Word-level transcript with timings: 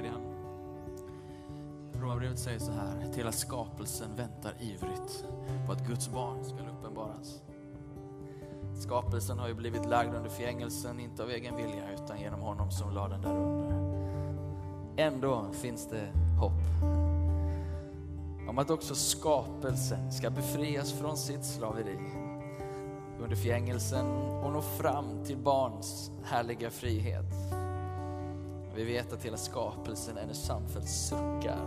tillbedjan. 0.00 0.20
Romarbrevet 1.92 2.38
säger 2.38 2.58
så 2.58 2.72
här, 2.72 3.08
att 3.08 3.16
hela 3.16 3.32
skapelsen 3.32 4.16
väntar 4.16 4.54
ivrigt 4.60 5.24
på 5.66 5.72
att 5.72 5.86
Guds 5.86 6.08
barn 6.08 6.44
ska 6.44 6.54
uppenbaras. 6.54 7.42
Skapelsen 8.82 9.38
har 9.38 9.48
ju 9.48 9.54
blivit 9.54 9.86
lagd 9.86 10.14
under 10.14 10.30
fängelsen, 10.30 11.00
inte 11.00 11.22
av 11.22 11.30
egen 11.30 11.56
vilja 11.56 11.92
utan 11.94 12.20
genom 12.20 12.40
honom 12.40 12.70
som 12.70 12.94
lade 12.94 13.14
den 13.14 13.22
där 13.22 13.36
under. 13.36 13.80
Ändå 14.96 15.46
finns 15.52 15.88
det 15.88 16.12
hopp 16.40 16.82
om 18.48 18.58
att 18.58 18.70
också 18.70 18.94
skapelsen 18.94 20.12
ska 20.12 20.30
befrias 20.30 20.92
från 20.92 21.16
sitt 21.16 21.44
slaveri 21.44 21.98
under 23.20 23.36
fängelsen 23.36 24.06
och 24.44 24.52
nå 24.52 24.62
fram 24.62 25.24
till 25.24 25.36
barns 25.36 26.10
härliga 26.24 26.70
frihet. 26.70 27.59
Vi 28.80 28.86
vet 28.86 29.12
att 29.12 29.24
hela 29.24 29.36
skapelsen 29.36 30.18
är 30.18 30.32
samfällt 30.32 30.88
suckar 30.88 31.60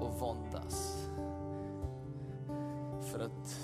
och 0.00 0.20
våndas 0.20 1.06
för 3.12 3.20
att 3.20 3.60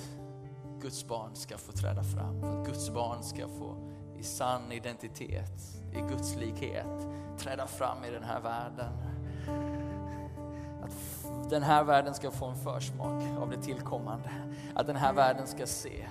Guds 0.81 1.09
barn 1.09 1.31
ska 1.35 1.59
få 1.59 1.73
träda 1.73 2.03
fram, 2.03 2.41
för 2.41 2.61
att 2.61 2.67
Guds 2.67 2.91
barn 2.91 3.23
ska 3.23 3.49
få 3.49 3.77
i 4.19 4.23
sann 4.23 4.73
identitet, 4.73 5.83
i 5.93 6.01
Guds 6.01 6.37
likhet 6.37 6.87
träda 7.39 7.67
fram 7.67 8.05
i 8.05 8.11
den 8.11 8.23
här 8.23 8.41
världen. 8.41 8.93
Att 10.83 11.51
den 11.51 11.63
här 11.63 11.85
världen 11.85 12.15
ska 12.15 12.31
få 12.31 12.47
en 12.47 12.57
försmak 12.57 13.23
av 13.39 13.51
det 13.51 13.63
tillkommande. 13.63 14.31
Att 14.75 14.87
den 14.87 14.97
här 14.97 15.13
världen 15.13 15.47
ska 15.47 15.67
se 15.67 16.07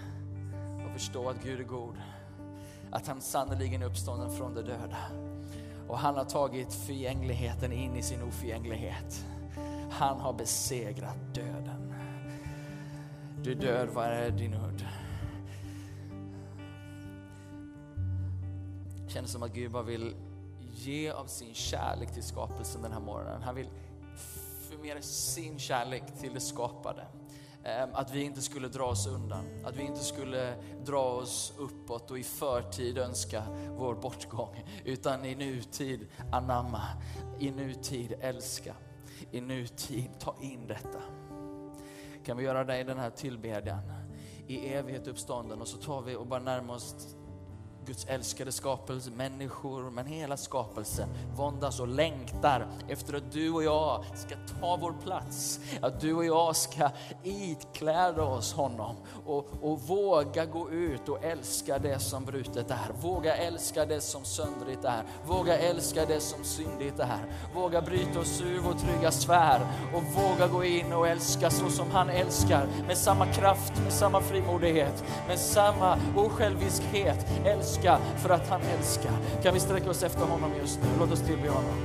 och 0.86 0.92
förstå 0.92 1.30
att 1.30 1.44
Gud 1.44 1.60
är 1.60 1.64
god. 1.64 1.96
Att 2.92 3.08
han 3.08 3.22
sannerligen 3.22 3.82
är 3.82 3.86
uppstånden 3.86 4.32
från 4.32 4.56
de 4.56 4.62
döda. 4.62 5.23
Och 5.88 5.98
han 6.00 6.16
har 6.16 6.26
tagit 6.26 6.74
förgängligheten 6.74 7.72
in 7.72 7.96
i 7.96 8.02
sin 8.02 8.22
oförgänglighet. 8.22 9.26
Han 9.92 10.20
har 10.20 10.34
besegrat 10.34 11.18
döden. 11.34 11.94
Du 13.44 13.56
död, 13.56 13.90
var 13.90 14.06
är 14.06 14.32
din 14.32 14.54
udd? 14.54 14.88
Det 19.06 19.10
känns 19.10 19.32
som 19.32 19.44
att 19.44 19.54
Gud 19.54 19.72
bara 19.72 19.84
vill 19.84 20.16
ge 20.72 21.12
av 21.12 21.26
sin 21.26 21.54
kärlek 21.54 22.14
till 22.14 22.24
skapelsen 22.24 22.82
den 22.82 22.92
här 22.92 23.00
morgonen. 23.00 23.42
Han 23.42 23.56
vill 23.56 23.70
förmera 24.70 25.02
sin 25.02 25.60
kärlek 25.60 26.04
till 26.20 26.34
det 26.34 26.40
skapade. 26.40 27.06
Ehm, 27.66 27.90
att 27.94 28.12
vi 28.12 28.24
inte 28.24 28.42
skulle 28.42 28.68
dra 28.68 28.84
oss 28.84 29.08
undan, 29.08 29.46
att 29.66 29.76
vi 29.76 29.84
inte 29.84 30.04
skulle 30.04 30.56
dra 30.86 31.04
oss 31.04 31.54
uppåt 31.58 32.12
och 32.12 32.20
i 32.20 32.24
förtid 32.24 32.98
önska 32.98 33.44
vår 33.78 33.96
bortgång. 33.96 34.66
Utan 34.86 35.26
i 35.26 35.36
nutid 35.36 36.08
anamma, 36.32 36.82
i 37.40 37.52
nutid 37.52 38.14
älska, 38.22 38.76
i 39.32 39.42
nutid 39.42 40.10
ta 40.20 40.36
in 40.42 40.68
detta. 40.68 41.00
Kan 42.26 42.38
vi 42.38 42.44
göra 42.44 42.64
det 42.64 42.80
i 42.80 42.84
den 42.84 43.00
här 43.00 43.10
tillbedjan? 43.10 43.80
I 44.48 44.74
evighet 44.74 45.08
uppstånden 45.08 45.62
och 45.62 45.68
så 45.68 45.78
tar 45.78 46.02
vi 46.02 46.16
och 46.16 46.28
bara 46.28 46.40
närmar 46.40 46.74
oss 46.74 47.16
Guds 47.86 48.06
älskade 48.06 48.52
skapelse, 48.52 49.12
människor, 49.12 49.90
men 49.90 50.06
hela 50.06 50.38
skapelsen 50.38 51.10
våndas 51.36 51.80
och 51.80 51.88
längtar 51.88 52.68
efter 52.88 53.14
att 53.14 53.32
du 53.32 53.50
och 53.50 53.64
jag 53.64 54.06
ska 54.16 54.36
ta 54.60 54.78
vår 54.82 54.94
plats. 55.04 55.60
Att 55.82 56.02
du 56.02 56.14
och 56.14 56.26
jag 56.26 56.56
ska 56.56 56.90
itkläda 57.24 58.24
oss 58.24 58.54
honom 58.54 58.96
och, 59.26 59.48
och 59.62 59.80
våga 59.80 60.46
gå 60.46 60.72
ut 60.72 61.10
och 61.10 61.24
älska 61.24 61.80
det 61.80 62.00
som 62.00 62.26
brutet 62.26 62.72
är. 62.72 62.92
Våga 63.02 63.36
älska 63.36 63.86
det 63.86 64.02
som 64.02 64.24
söndrigt 64.24 64.86
är. 64.86 65.04
Våga 65.26 65.58
älska 65.58 66.06
det 66.06 66.20
som 66.20 66.44
syndigt 66.44 67.00
är. 67.00 67.26
Våga 67.56 67.82
bryta 67.82 68.20
oss 68.20 68.42
ur 68.42 68.60
vår 68.60 68.74
trygga 68.74 69.12
sfär 69.12 69.62
och 69.94 70.04
våga 70.04 70.48
gå 70.48 70.64
in 70.64 70.94
och 70.94 71.08
älska 71.08 71.50
så 71.50 71.70
som 71.70 71.92
han 71.92 72.10
älskar. 72.10 72.68
Med 72.88 72.98
samma 72.98 73.26
kraft, 73.26 73.74
med 73.84 73.94
samma 73.94 74.22
frimodighet, 74.22 75.04
med 75.28 75.40
samma 75.40 75.98
osjälviskhet. 76.16 77.26
Älska 77.46 77.73
älska 77.74 77.98
för 78.18 78.30
att 78.30 78.50
han 78.50 78.62
älskar. 78.78 79.12
Kan 79.44 79.54
vi 79.54 79.60
sträcka 79.60 79.90
oss 79.90 80.04
efter 80.04 80.26
honom 80.26 80.52
just 80.62 80.80
nu? 80.82 80.88
Låt 81.00 81.12
oss 81.12 81.22
tillbe 81.22 81.50
honom. 81.50 81.76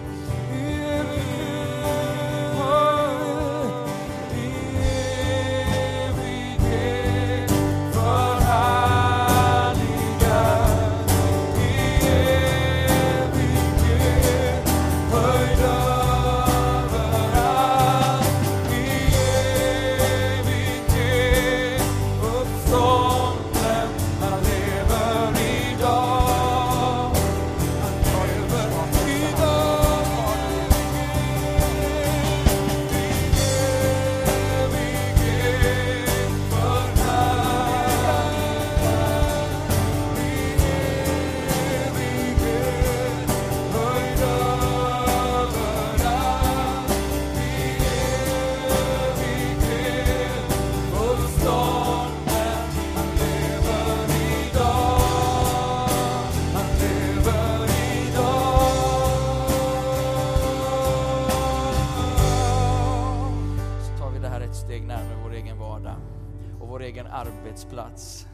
Arbetsplats. 67.59 68.27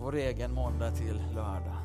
Vår 0.00 0.14
egen 0.14 0.52
måndag 0.52 0.90
till 0.90 1.22
lördag. 1.34 1.76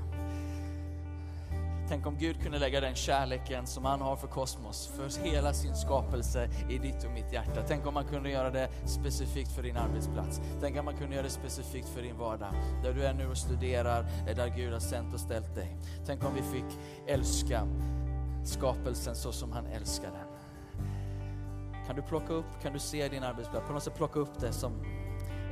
Tänk 1.89 2.07
om 2.07 2.17
Gud 2.17 2.41
kunde 2.41 2.59
lägga 2.59 2.81
den 2.81 2.95
kärleken 2.95 3.67
som 3.67 3.85
han 3.85 4.01
har 4.01 4.15
för 4.15 4.27
kosmos, 4.27 4.87
för 4.87 5.23
hela 5.23 5.53
sin 5.53 5.75
skapelse 5.75 6.49
i 6.69 6.77
ditt 6.77 7.03
och 7.03 7.11
mitt 7.11 7.33
hjärta. 7.33 7.63
Tänk 7.67 7.85
om 7.85 7.93
man 7.93 8.05
kunde 8.05 8.29
göra 8.29 8.49
det 8.49 8.69
specifikt 8.85 9.51
för 9.51 9.63
din 9.63 9.77
arbetsplats. 9.77 10.41
Tänk 10.61 10.77
om 10.79 10.85
man 10.85 10.97
kunde 10.97 11.15
göra 11.15 11.23
det 11.23 11.29
specifikt 11.29 11.89
för 11.89 12.01
din 12.01 12.17
vardag. 12.17 12.53
Där 12.83 12.93
du 12.93 13.03
är 13.03 13.13
nu 13.13 13.27
och 13.27 13.37
studerar, 13.37 14.05
där 14.35 14.47
Gud 14.47 14.73
har 14.73 14.79
sänt 14.79 15.13
och 15.13 15.19
ställt 15.19 15.55
dig. 15.55 15.77
Tänk 16.05 16.23
om 16.23 16.31
vi 16.35 16.41
fick 16.41 16.79
älska 17.07 17.67
skapelsen 18.45 19.15
så 19.15 19.31
som 19.31 19.51
han 19.51 19.65
älskar 19.65 20.11
den. 20.11 20.27
Kan 21.87 21.95
du 21.95 22.01
plocka 22.01 22.33
upp, 22.33 22.61
kan 22.61 22.73
du 22.73 22.79
se 22.79 23.07
din 23.07 23.23
arbetsplats, 23.23 23.67
på 23.67 23.73
något 23.73 23.83
sätt 23.83 23.95
plocka 23.95 24.19
upp 24.19 24.39
det 24.39 24.51
som 24.51 24.71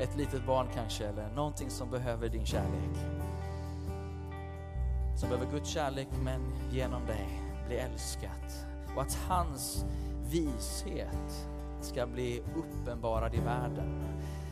ett 0.02 0.16
litet 0.16 0.46
barn 0.46 0.68
kanske, 0.74 1.08
eller 1.08 1.30
någonting 1.36 1.70
som 1.70 1.90
behöver 1.90 2.30
din 2.30 2.46
kärlek. 2.46 2.98
Som 5.16 5.30
behöver 5.30 5.52
Guds 5.52 5.70
kärlek, 5.70 6.08
men 6.24 6.42
genom 6.72 7.06
dig 7.06 7.42
bli 7.68 7.76
älskat. 7.76 8.66
Och 8.96 9.02
att 9.02 9.14
hans 9.28 9.86
vishet 10.32 11.48
ska 11.82 12.08
bli 12.08 12.44
uppenbarad 12.56 13.36
i 13.36 13.40
världen. 13.40 14.04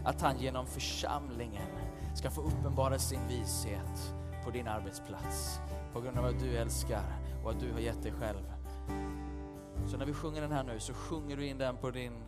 Att 0.06 0.22
han 0.22 0.40
genom 0.40 0.66
församlingen 0.66 1.68
ska 2.16 2.30
få 2.30 2.42
uppenbara 2.42 3.00
sin 3.00 3.28
vishet 3.28 4.14
på 4.46 4.52
din 4.52 4.68
arbetsplats. 4.68 5.60
På 5.94 6.02
grund 6.02 6.18
av 6.18 6.26
att 6.26 6.40
du 6.40 6.58
älskar 6.58 7.04
och 7.44 7.52
att 7.52 7.60
du 7.60 7.72
har 7.72 7.80
gett 7.80 8.04
dig 8.04 8.12
själv. 8.12 8.54
Så 9.88 9.98
när 9.98 10.06
vi 10.06 10.14
sjunger 10.14 10.42
den 10.42 10.52
här 10.52 10.64
nu 10.64 10.80
så 10.80 10.94
sjunger 10.94 11.38
du 11.38 11.48
in 11.48 11.58
den 11.58 11.78
på 11.78 11.92
din 11.92 12.24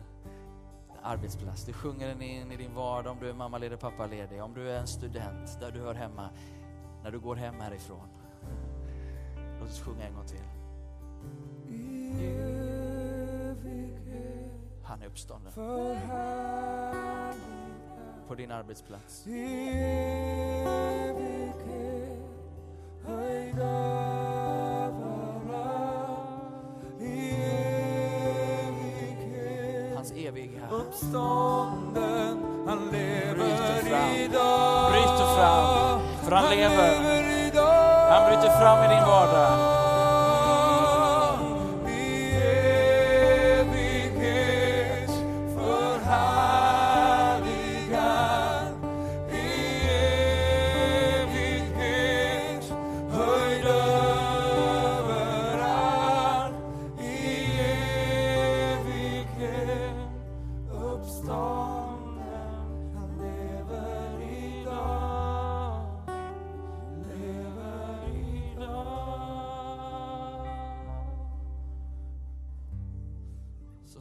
arbetsplats. 1.02 1.64
Du 1.64 1.72
sjunger 1.72 2.08
den 2.08 2.22
in 2.22 2.52
i 2.52 2.56
din 2.56 2.74
vardag 2.74 3.12
om 3.12 3.18
du 3.20 3.28
är 3.28 3.34
mammaledig, 3.34 3.80
pappaledig, 3.80 4.42
om 4.42 4.54
du 4.54 4.70
är 4.70 4.78
en 4.78 4.86
student 4.86 5.60
där 5.60 5.72
du 5.72 5.80
hör 5.80 5.94
hemma, 5.94 6.28
när 7.02 7.10
du 7.10 7.20
går 7.20 7.36
hem 7.36 7.60
härifrån. 7.60 8.08
Låt 9.60 9.70
oss 9.70 9.80
sjunga 9.80 10.06
en 10.06 10.14
gång 10.14 10.26
till. 10.26 10.38
Han 14.84 15.02
är 15.02 15.06
uppstånden. 15.06 15.52
På 18.28 18.34
din 18.34 18.50
arbetsplats. 18.50 19.26
Uppstånden, 31.02 32.38
han 32.66 32.78
lever 32.92 34.16
idag. 34.16 34.92
Bryter 34.92 35.36
fram, 35.36 36.00
för 36.24 36.32
han 36.36 36.50
lever. 36.50 37.12
Han 38.10 38.30
bryter 38.30 38.60
fram 38.60 38.84
i 38.84 38.94
din 38.94 39.06
vardag. 39.06 39.81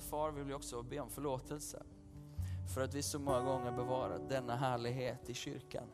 Far 0.01 0.31
vill 0.31 0.43
vi 0.43 0.53
också 0.53 0.83
be 0.83 0.99
om 0.99 1.09
förlåtelse 1.09 1.83
för 2.73 2.81
att 2.81 2.93
vi 2.93 3.01
så 3.01 3.19
många 3.19 3.41
gånger 3.41 3.71
bevarat 3.71 4.29
denna 4.29 4.55
härlighet 4.55 5.29
i 5.29 5.33
kyrkan. 5.33 5.87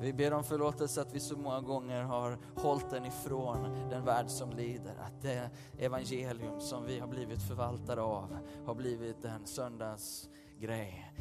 Vi 0.00 0.12
ber 0.12 0.32
om 0.32 0.44
förlåtelse 0.44 1.00
att 1.00 1.14
vi 1.14 1.20
så 1.20 1.36
många 1.36 1.60
gånger 1.60 2.02
har 2.02 2.38
hållit 2.54 2.90
den 2.90 3.04
ifrån 3.04 3.88
den 3.90 4.04
värld 4.04 4.28
som 4.28 4.50
lider. 4.50 4.94
Att 5.00 5.22
det 5.22 5.50
evangelium 5.78 6.60
som 6.60 6.84
vi 6.86 6.98
har 6.98 7.08
blivit 7.08 7.42
förvaltare 7.42 8.00
av 8.00 8.38
har 8.66 8.74
blivit 8.74 9.24
en 9.24 9.46
söndagsgrej. 9.46 11.12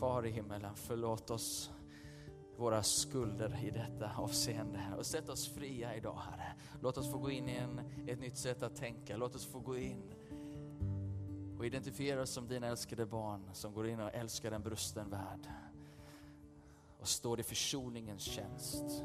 Far 0.00 0.26
i 0.26 0.30
himmelen, 0.30 0.74
förlåt 0.74 1.30
oss 1.30 1.70
våra 2.56 2.82
skulder 2.82 3.64
i 3.64 3.70
detta 3.70 4.10
avseende. 4.16 4.80
Och 4.98 5.06
sätt 5.06 5.28
oss 5.28 5.48
fria 5.48 5.94
idag 5.94 6.18
Herre. 6.30 6.52
Låt 6.80 6.98
oss 6.98 7.12
få 7.12 7.18
gå 7.18 7.30
in 7.30 7.48
i 7.48 7.56
en, 7.56 7.80
ett 8.08 8.20
nytt 8.20 8.38
sätt 8.38 8.62
att 8.62 8.76
tänka. 8.76 9.16
Låt 9.16 9.34
oss 9.34 9.46
få 9.46 9.58
gå 9.58 9.78
in 9.78 10.14
och 11.58 11.66
identifiera 11.66 12.22
oss 12.22 12.30
som 12.30 12.48
dina 12.48 12.66
älskade 12.66 13.06
barn 13.06 13.50
som 13.52 13.72
går 13.72 13.88
in 13.88 14.00
och 14.00 14.14
älskar 14.14 14.52
en 14.52 14.62
brusten 14.62 15.10
värld 15.10 15.48
och 16.98 17.08
står 17.08 17.40
i 17.40 17.42
försoningens 17.42 18.22
tjänst. 18.22 19.04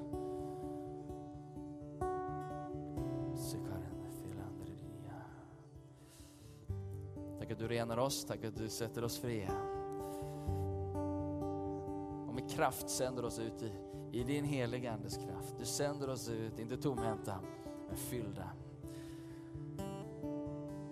Tack 7.40 7.52
att 7.52 7.60
du 7.60 7.68
renar 7.68 7.98
oss, 7.98 8.26
tack 8.26 8.44
att 8.44 8.56
du 8.56 8.70
sätter 8.70 9.04
oss 9.04 9.20
fria. 9.20 9.52
Och 12.28 12.34
med 12.34 12.50
kraft 12.50 12.90
sänder 12.90 13.26
oss 13.26 13.40
ut 13.40 13.62
i, 13.62 13.72
i 14.20 14.24
din 14.24 14.46
heliga 14.46 14.94
Andes 14.94 15.18
kraft. 15.18 15.56
Du 15.60 15.66
sänder 15.66 16.10
oss 16.10 16.30
ut, 16.30 16.60
inte 16.60 16.78
tomhänta, 16.78 17.40
men 17.88 17.98
fyllda. 17.98 18.50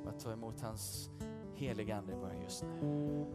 Och 0.03 0.09
att 0.09 0.19
ta 0.19 0.33
emot 0.33 0.61
hans 0.61 1.10
Helige 1.61 1.95
Ande 1.95 2.15
bara 2.15 2.35
just 2.35 2.63
nu. 2.63 2.79
Mm, 2.79 3.25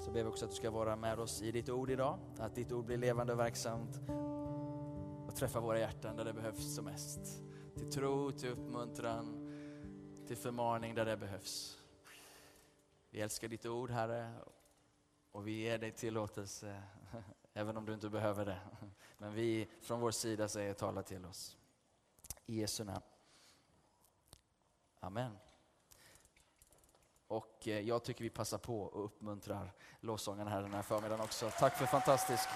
Så 0.00 0.10
ber 0.10 0.22
vi 0.22 0.28
också 0.28 0.44
att 0.44 0.50
du 0.50 0.56
ska 0.56 0.70
vara 0.70 0.96
med 0.96 1.18
oss 1.20 1.42
i 1.42 1.52
ditt 1.52 1.68
ord 1.68 1.90
idag, 1.90 2.18
att 2.38 2.54
ditt 2.54 2.72
ord 2.72 2.84
blir 2.84 2.96
levande 2.96 3.32
och 3.32 3.38
verksamt 3.38 4.00
träffa 5.36 5.60
våra 5.60 5.78
hjärtan 5.78 6.16
där 6.16 6.24
det 6.24 6.32
behövs 6.32 6.74
som 6.74 6.84
mest. 6.84 7.20
Till 7.74 7.92
tro, 7.92 8.30
till 8.30 8.48
uppmuntran, 8.48 9.52
till 10.26 10.36
förmaning 10.36 10.94
där 10.94 11.04
det 11.04 11.16
behövs. 11.16 11.78
Vi 13.10 13.20
älskar 13.20 13.48
ditt 13.48 13.66
ord 13.66 13.90
Herre 13.90 14.32
och 15.32 15.46
vi 15.46 15.52
ger 15.52 15.78
dig 15.78 15.92
tillåtelse 15.92 16.82
även 17.52 17.76
om 17.76 17.86
du 17.86 17.94
inte 17.94 18.08
behöver 18.08 18.44
det. 18.44 18.60
Men 19.18 19.34
vi 19.34 19.68
från 19.80 20.00
vår 20.00 20.10
sida 20.10 20.48
säger 20.48 20.74
tala 20.74 21.02
till 21.02 21.24
oss. 21.24 21.56
I 22.46 22.60
Jesu 22.60 22.84
namn. 22.84 23.04
Amen. 25.00 25.38
Och 27.28 27.68
eh, 27.68 27.80
jag 27.80 28.04
tycker 28.04 28.24
vi 28.24 28.30
passar 28.30 28.58
på 28.58 28.80
och 28.80 29.04
uppmuntrar 29.04 29.72
lovsångarna 30.00 30.50
här 30.50 30.62
den 30.62 30.74
här 30.74 30.82
förmiddagen 30.82 31.24
också. 31.24 31.50
Tack 31.58 31.76
för 31.76 31.86
fantastisk 31.86 32.48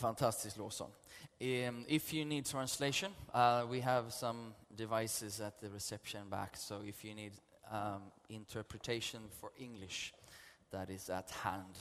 fantastisk 0.00 0.56
lovsång. 0.56 0.92
Um, 1.40 1.84
if 1.88 2.14
you 2.14 2.24
need 2.24 2.46
translation, 2.46 3.14
uh, 3.34 3.70
we 3.70 3.80
have 3.80 4.10
some 4.10 4.52
devices 4.68 5.40
at 5.40 5.60
the 5.60 5.68
reception 5.68 6.30
back. 6.30 6.56
So 6.56 6.82
if 6.84 7.04
you 7.04 7.14
need 7.14 7.32
um, 7.70 8.10
interpretation 8.28 9.30
for 9.40 9.50
English, 9.56 10.12
that 10.70 10.90
is 10.90 11.10
at 11.10 11.30
hand. 11.30 11.74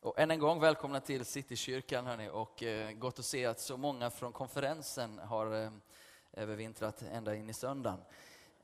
Och 0.00 0.18
än 0.18 0.30
en 0.30 0.38
gång 0.38 0.60
välkomna 0.60 1.00
till 1.00 1.24
Citykyrkan 1.24 2.06
hörni, 2.06 2.28
och 2.28 2.62
eh, 2.62 2.92
gott 2.92 3.18
att 3.18 3.24
se 3.24 3.46
att 3.46 3.60
så 3.60 3.76
många 3.76 4.10
från 4.10 4.32
konferensen 4.32 5.18
har 5.18 5.64
eh, 5.64 5.70
övervintrat 6.32 7.02
ända 7.02 7.34
in 7.34 7.50
i 7.50 7.52
söndagen. 7.52 8.00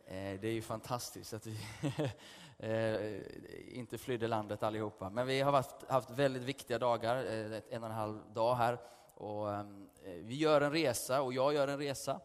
Eh, 0.06 0.40
det 0.40 0.49
är 0.49 0.52
ju 0.52 0.62
fantastiskt 0.62 1.32
att 1.32 1.46
vi 1.46 1.58
eh, 2.58 3.78
inte 3.78 3.99
flydde 3.99 4.28
landet 4.28 4.62
allihopa. 4.62 5.10
Men 5.10 5.26
vi 5.26 5.40
har 5.40 5.52
haft, 5.52 5.84
haft 5.88 6.10
väldigt 6.10 6.43
viktiga 6.43 6.78
dagar, 6.78 7.16
eh, 7.16 7.60
en 7.70 7.82
och 7.82 7.88
en 7.88 7.94
halv 7.94 8.20
dag 8.32 8.55
här. 8.55 8.78
Och, 9.14 9.55
ehm, 9.55 9.88
eh, 10.05 10.12
vi 10.12 10.34
gör 10.34 10.60
en 10.60 10.72
resa 10.72 11.22
och 11.22 11.32
jag 11.32 11.55
gör 11.55 11.69
en 11.69 11.78
resa. 11.78 12.20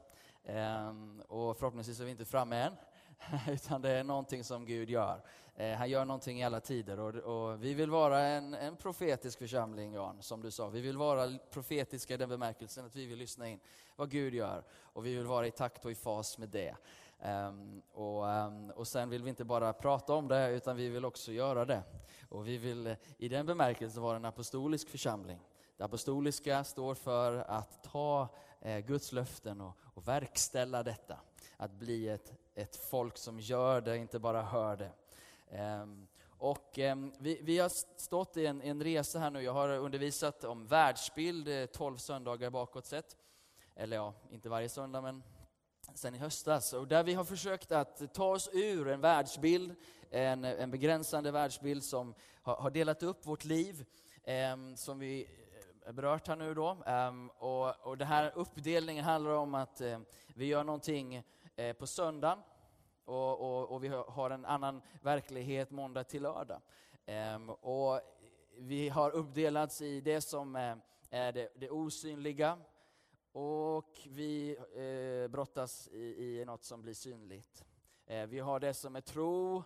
Ehm, 0.46 1.22
och 1.28 1.58
förhoppningsvis 1.58 2.00
är 2.00 2.06
vi 2.06 2.12
inte 2.12 2.26
framme 2.26 2.62
än, 2.62 2.74
utan 3.54 3.82
det 3.82 3.90
är 3.90 4.04
någonting 4.04 4.44
som 4.44 4.66
Gud 4.66 4.90
gör. 4.90 5.22
Eh, 5.56 5.74
han 5.74 5.90
gör 5.90 6.06
någonting 6.06 6.40
i 6.40 6.44
alla 6.44 6.60
tider 6.60 7.00
och, 7.00 7.16
och, 7.16 7.64
vi 7.64 7.74
vill 7.74 7.90
vara 7.90 8.20
en, 8.20 8.54
en 8.54 8.76
profetisk 8.76 9.40
församling, 9.40 9.94
Jan, 9.94 10.22
som 10.22 10.42
du 10.42 10.52
sa. 10.52 10.70
Vi 10.70 10.82
vill 10.82 10.98
vara 10.98 11.38
profetiska 11.52 12.14
i 12.14 12.18
den 12.18 12.30
bemärkelsen 12.30 12.86
att 12.86 12.96
vi 12.96 13.06
vill 13.06 13.18
lyssna 13.18 13.48
in 13.48 13.60
vad 13.96 14.10
Gud 14.10 14.34
gör 14.34 14.64
och 14.74 15.06
vi 15.06 15.16
vill 15.16 15.26
vara 15.26 15.48
i 15.48 15.52
takt 15.52 15.86
och 15.86 15.92
i 15.92 15.96
fas 15.96 16.38
med 16.38 16.50
det. 16.50 16.76
Um, 17.26 17.82
och, 17.92 18.26
um, 18.26 18.70
och 18.70 18.88
sen 18.88 19.10
vill 19.10 19.24
vi 19.24 19.30
inte 19.30 19.46
bara 19.46 19.74
prata 19.74 20.14
om 20.14 20.28
det, 20.28 20.50
utan 20.50 20.76
vi 20.76 20.90
vill 20.90 21.06
också 21.06 21.32
göra 21.32 21.66
det. 21.66 21.84
Och 22.30 22.48
vi 22.48 22.58
vill 22.58 22.88
eh, 22.88 22.96
i 23.18 23.30
den 23.30 23.46
bemärkelsen 23.46 24.04
vara 24.04 24.16
en 24.16 24.26
apostolisk 24.26 24.90
församling. 24.90 25.40
Det 25.78 25.84
apostoliska 25.84 26.64
står 26.64 26.96
för 26.96 27.36
att 27.38 27.84
ta 27.84 28.28
eh, 28.62 28.80
Guds 28.80 29.12
löften 29.12 29.62
och, 29.62 29.78
och 29.94 30.08
verkställa 30.08 30.84
detta. 30.84 31.20
Att 31.58 31.72
bli 31.72 32.10
ett, 32.10 32.34
ett 32.56 32.76
folk 32.76 33.18
som 33.18 33.40
gör 33.40 33.82
det, 33.82 33.98
inte 33.98 34.20
bara 34.20 34.42
hör 34.42 34.78
det. 34.78 34.92
Ehm, 35.48 36.08
och 36.26 36.80
eh, 36.80 36.96
vi, 37.20 37.40
vi, 37.42 37.60
har 37.60 37.70
stått 38.00 38.38
i 38.38 38.46
en, 38.46 38.62
en, 38.62 38.84
resa 38.84 39.20
här 39.20 39.32
nu. 39.32 39.42
Jag 39.42 39.54
har 39.54 39.70
undervisat 39.70 40.44
om 40.44 40.68
världsbild 40.68 41.48
eh, 41.48 41.66
12 41.66 41.98
söndagar 41.98 42.50
bakåt 42.50 42.86
sett. 42.86 43.18
Eller 43.76 43.98
ja, 43.98 44.14
inte 44.32 44.50
varje 44.50 44.70
söndag, 44.70 45.02
men 45.02 45.24
sen 45.96 46.16
i 46.16 46.18
höstas. 46.18 46.74
Och 46.74 46.88
där 46.88 47.04
vi 47.04 47.14
har 47.14 47.24
försökt 47.24 47.72
att 47.72 48.14
ta 48.14 48.26
oss 48.26 48.50
ur 48.54 48.88
en 48.88 49.02
världsbild, 49.02 49.76
en, 50.10 50.44
en 50.44 50.72
begränsande 50.72 51.32
världsbild 51.32 51.84
som 51.84 52.14
har, 52.42 52.56
har 52.56 52.70
delat 52.70 53.04
upp 53.04 53.26
vårt 53.26 53.46
liv, 53.46 53.86
eh, 54.24 54.76
som 54.76 55.00
vi 55.00 55.28
eh, 55.86 55.92
berört 55.92 56.28
här 56.28 56.36
nu 56.36 56.54
då. 56.54 56.78
Eh, 56.86 57.14
och, 57.38 57.88
och 57.88 57.98
den 57.98 58.08
här 58.08 58.32
uppdelningen 58.36 59.06
handlar 59.06 59.32
om 59.32 59.56
att 59.56 59.82
eh, 59.82 60.00
vi 60.36 60.46
gör 60.46 60.64
någonting 60.64 61.24
eh, 61.56 61.74
på 61.74 61.88
söndagen 61.88 62.40
och, 63.06 63.40
och, 63.40 63.72
och, 63.72 63.84
vi 63.84 63.88
har 63.88 64.30
en 64.30 64.46
annan 64.46 64.82
verklighet 65.02 65.72
måndag 65.72 66.04
till 66.04 66.22
lördag. 66.22 66.62
Och 67.62 68.02
vi 68.58 68.90
har 68.90 69.12
uppdelats 69.12 69.82
i 69.82 70.02
det 70.02 70.22
som 70.22 70.56
är, 70.56 70.78
är 71.10 71.32
det, 71.32 71.50
det, 71.56 71.70
osynliga 71.70 72.58
och 73.34 74.00
vi 74.10 74.58
eh, 74.76 75.32
brottas 75.32 75.88
i, 75.88 76.40
i 76.42 76.46
något 76.46 76.64
som 76.64 76.82
blir 76.82 76.94
synligt. 76.94 77.64
Eh, 78.06 78.26
vi 78.26 78.40
har 78.40 78.60
det 78.60 78.74
som 78.74 78.96
är 78.96 79.02
tro 79.02 79.64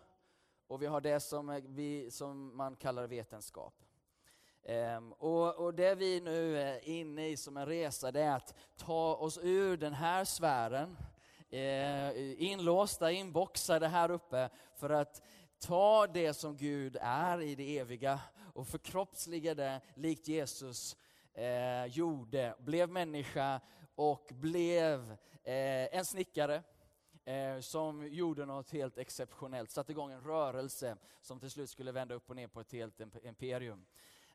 och 0.67 0.81
vi 0.81 0.85
har 0.85 1.01
det 1.01 1.19
som, 1.19 1.49
är, 1.49 1.61
vi, 1.67 2.11
som 2.11 2.57
man 2.57 2.75
kallar 2.75 3.07
vetenskap. 3.07 3.73
Um, 4.97 5.11
och, 5.11 5.55
och, 5.55 5.73
det 5.73 5.95
vi 5.95 6.21
nu 6.21 6.57
är 6.57 6.87
inne 6.87 7.27
i 7.27 7.37
som 7.37 7.57
en 7.57 7.65
resa, 7.65 8.11
det 8.11 8.21
är 8.21 8.35
att 8.35 8.55
ta 8.75 9.15
oss 9.15 9.39
ur 9.41 9.77
den 9.77 9.93
här 9.93 10.25
sfären 10.25 10.97
eh, 11.49 12.41
inlåsta, 12.43 13.11
inboxade 13.11 13.87
här 13.87 14.11
uppe 14.11 14.49
för 14.75 14.89
att 14.89 15.21
ta 15.59 16.07
det 16.07 16.33
som 16.33 16.57
Gud 16.57 16.97
är 17.01 17.41
i 17.41 17.55
det 17.55 17.77
eviga 17.77 18.19
och 18.53 18.67
förkroppsliga 18.67 19.55
det 19.55 19.81
likt 19.95 20.27
Jesus 20.27 20.97
eh, 21.37 21.85
gjorde, 21.85 22.55
blev 22.59 22.89
människa 22.89 23.61
och 23.95 24.31
blev 24.33 25.11
eh, 25.43 25.97
en 25.97 26.05
snickare 26.05 26.63
eh, 27.25 27.59
som 27.59 28.07
gjorde 28.07 28.45
något 28.45 28.71
helt 28.71 28.97
exceptionellt, 28.97 29.71
satte 29.71 29.91
igång 29.91 30.11
en 30.11 30.21
rörelse 30.21 30.97
som 31.21 31.39
till 31.39 31.51
slut 31.51 31.69
skulle 31.69 31.91
vända 31.91 32.15
upp 32.15 32.29
och 32.29 32.35
ner 32.35 32.47
på 32.47 32.59
ett 32.59 32.71
helt 32.71 32.99
imperium. 33.23 33.85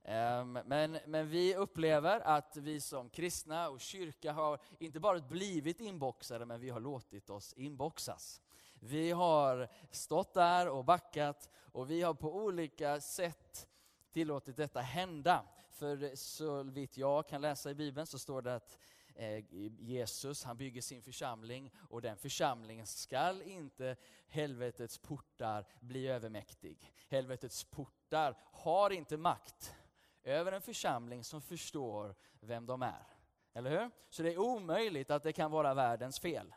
Ehm, 0.05 0.53
men, 0.53 0.99
men 1.07 1.29
vi 1.29 1.57
upplever 1.57 2.21
att 2.21 2.57
vi 2.57 2.81
som 2.81 3.09
kristna 3.09 3.69
och 3.69 3.81
kyrka 3.81 4.33
har 4.33 4.59
inte 4.79 5.01
bara 5.01 5.19
blivit 5.21 5.81
inboxade, 5.81 6.47
men 6.47 6.61
vi 6.61 6.71
har 6.71 6.81
låtit 6.81 7.31
oss 7.31 7.53
inboxas. 7.53 8.43
Vi 8.75 9.11
har 9.11 9.69
stått 9.91 10.35
där 10.35 10.69
och 10.69 10.85
backat 10.85 11.51
och 11.73 11.91
vi 11.91 12.03
har 12.03 12.15
på 12.15 12.37
olika 12.37 13.01
sätt 13.01 13.69
tillåtit 14.13 14.57
detta 14.57 14.81
hända. 14.81 15.45
För 15.83 16.17
så 16.17 16.63
vitt 16.63 16.97
jag 16.97 17.27
kan 17.27 17.41
läsa 17.41 17.71
i 17.71 17.75
Bibeln 17.75 18.07
så 18.07 18.19
står 18.19 18.43
det 18.43 18.55
att 18.55 18.79
eh, 19.15 19.45
Jesus, 19.79 20.45
han 20.45 20.57
bygger 20.57 20.83
sin 20.83 21.03
församling 21.03 21.73
och 21.91 22.03
den 22.03 22.17
församlingen 22.17 22.87
skall 22.87 23.43
inte 23.43 23.97
helvetets 24.27 24.99
portar 24.99 25.67
bli 25.81 26.09
övermäktig. 26.09 26.93
Helvetets 27.09 27.65
portar 27.65 28.39
har 28.53 28.91
inte 28.91 29.17
makt 29.17 29.75
över 30.23 30.53
en 30.53 30.63
församling 30.63 31.25
som 31.25 31.43
förstår 31.43 32.15
vem 32.41 32.67
de 32.67 32.83
är. 32.83 33.07
Eller 33.53 33.71
hur? 33.71 33.91
Så 34.09 34.23
det 34.23 34.33
är 34.33 34.39
omöjligt 34.39 35.11
att 35.11 35.23
det 35.23 35.33
kan 35.33 35.51
vara 35.51 35.75
världens 35.75 36.21
fel. 36.21 36.55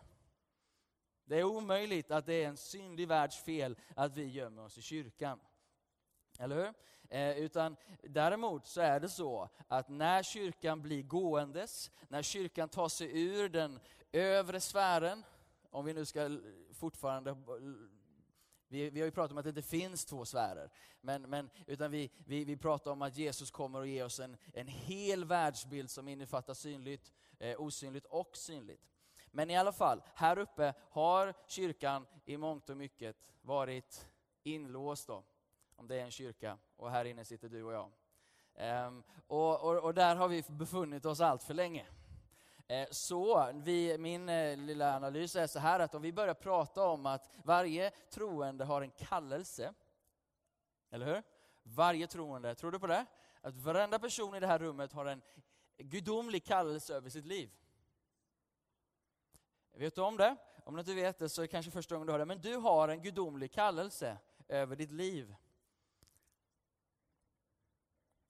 Det 1.24 1.40
är 1.40 1.44
omöjligt 1.44 2.12
att 2.12 2.26
det 2.26 2.34
är 2.34 2.48
en 2.48 2.58
syndig 2.58 3.08
världs 3.08 3.44
fel 3.44 3.78
att 3.96 4.18
vi 4.18 4.26
gömmer 4.26 4.64
oss 4.64 4.78
i 4.78 4.82
kyrkan. 4.82 5.40
Eller 6.40 6.56
hur? 6.56 6.74
Eh, 7.10 7.38
utan 7.38 7.76
däremot 8.04 8.68
så 8.68 8.82
är 8.82 9.00
det 9.00 9.10
så 9.10 9.50
att 9.68 9.90
när 9.90 10.24
kyrkan 10.24 10.82
blir 10.82 11.04
gåendes, 11.04 11.92
när 12.08 12.22
kyrkan 12.22 12.70
tar 12.70 12.90
sig 12.90 13.22
ur 13.24 13.50
den 13.50 13.80
övre 14.12 14.60
sfären, 14.60 15.24
om 15.70 15.86
vi 15.86 15.94
nu 15.94 16.06
ska 16.06 16.40
fortfarande 16.74 17.36
vi, 18.68 18.90
vi, 18.90 19.00
har 19.00 19.06
ju 19.06 19.12
pratat 19.12 19.32
om 19.32 19.38
att 19.38 19.44
det 19.44 19.50
inte 19.50 19.62
finns 19.62 20.06
två 20.06 20.26
sfärer, 20.26 20.72
men, 21.02 21.22
men, 21.22 21.50
utan 21.68 21.92
vi, 21.92 22.12
vi, 22.26 22.44
vi 22.44 22.58
pratar 22.58 22.92
om 22.92 23.02
att 23.02 23.18
Jesus 23.18 23.52
kommer 23.52 23.82
att 23.82 23.88
ge 23.88 24.04
oss 24.04 24.20
en, 24.20 24.38
en 24.54 24.68
hel 24.68 25.26
världsbild 25.26 25.90
som 25.90 26.08
innefattar 26.08 26.54
synligt, 26.54 27.12
eh, 27.40 27.62
osynligt 27.62 28.06
och 28.06 28.38
synligt. 28.38 28.92
Men 29.32 29.50
i 29.50 29.58
alla 29.58 29.72
fall, 29.72 30.02
här 30.14 30.38
uppe 30.38 30.74
har 30.90 31.34
kyrkan 31.48 32.08
i 32.26 32.38
mångt 32.38 32.70
och 32.70 32.78
mycket 32.78 33.16
varit 33.42 34.08
inlåst 34.44 35.08
då, 35.08 35.24
om 35.76 35.88
det 35.88 35.96
är 35.96 36.04
en 36.04 36.12
kyrka, 36.12 36.58
och 36.76 36.92
här 36.92 37.06
inne 37.06 37.26
sitter 37.26 37.50
du 37.50 37.64
och 37.64 37.74
jag. 37.74 37.92
Um, 38.88 39.04
och, 39.28 39.62
och, 39.62 39.84
och, 39.84 39.94
där 39.94 40.16
har 40.16 40.28
vi 40.28 40.44
befunnit 40.50 41.06
oss 41.06 41.22
allt 41.22 41.44
för 41.44 41.54
länge. 41.54 41.86
Eh, 42.68 42.88
så 42.92 43.52
vi, 43.54 43.98
min 43.98 44.30
eh, 44.30 44.58
lilla 44.58 44.96
analys 44.96 45.36
är 45.36 45.48
så 45.48 45.60
här 45.60 45.80
att 45.80 45.96
om 45.96 46.02
vi 46.02 46.14
börjar 46.14 46.34
prata 46.34 46.88
om 46.88 47.06
att 47.06 47.30
varje 47.44 47.90
troende 47.90 48.66
har 48.66 48.82
en 48.82 48.92
kallelse, 48.92 49.74
eller 50.92 51.06
hur? 51.06 51.24
Varje 51.64 52.08
troende, 52.08 52.56
tror 52.56 52.72
du 52.72 52.80
på 52.80 52.88
det? 52.88 53.06
Att 53.42 53.56
varenda 53.56 54.00
person 54.00 54.36
i 54.36 54.40
det 54.40 54.48
här 54.48 54.60
rummet 54.60 54.94
har 54.94 55.06
en 55.06 55.22
gudomlig 55.78 56.46
kallelse 56.46 56.96
över 56.96 57.10
sitt 57.10 57.26
liv. 57.26 57.52
Vet 59.74 59.96
du 59.96 60.02
om 60.02 60.18
det? 60.18 60.36
Om 60.64 60.74
du 60.74 60.80
inte 60.80 60.94
vet 60.94 61.20
det 61.20 61.30
så 61.30 61.42
är 61.42 61.44
det 61.44 61.48
kanske 61.48 61.72
första 61.72 61.96
gången 61.96 62.08
du 62.08 62.14
hör 62.14 62.20
det. 62.20 62.26
Men 62.26 62.42
du 62.42 62.56
har 62.56 62.88
en 62.88 63.02
gudomlig 63.02 63.52
kallelse 63.52 64.18
över 64.48 64.76
ditt 64.76 64.92
liv. 64.92 65.36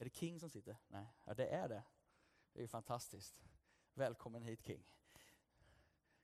Är 0.06 0.10
det 0.10 0.16
King 0.16 0.40
som 0.40 0.50
sitter? 0.50 0.78
Nej, 0.88 1.06
ja, 1.24 1.34
det 1.34 1.48
är 1.48 1.70
det. 1.70 1.84
Det 2.54 2.64
är 2.64 2.68
fantastiskt. 2.68 3.44
Välkommen 3.94 4.44
hit 4.44 4.66
King. 4.66 4.84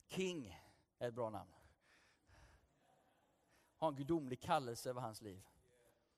King 0.08 0.60
är 0.98 1.08
ett 1.08 1.14
bra 1.14 1.30
namn. 1.30 1.52
Har 3.78 3.88
en 3.88 3.96
gudomlig 3.96 4.42
kallelse 4.42 4.90
över 4.90 5.02
hans 5.02 5.22
liv. 5.22 5.48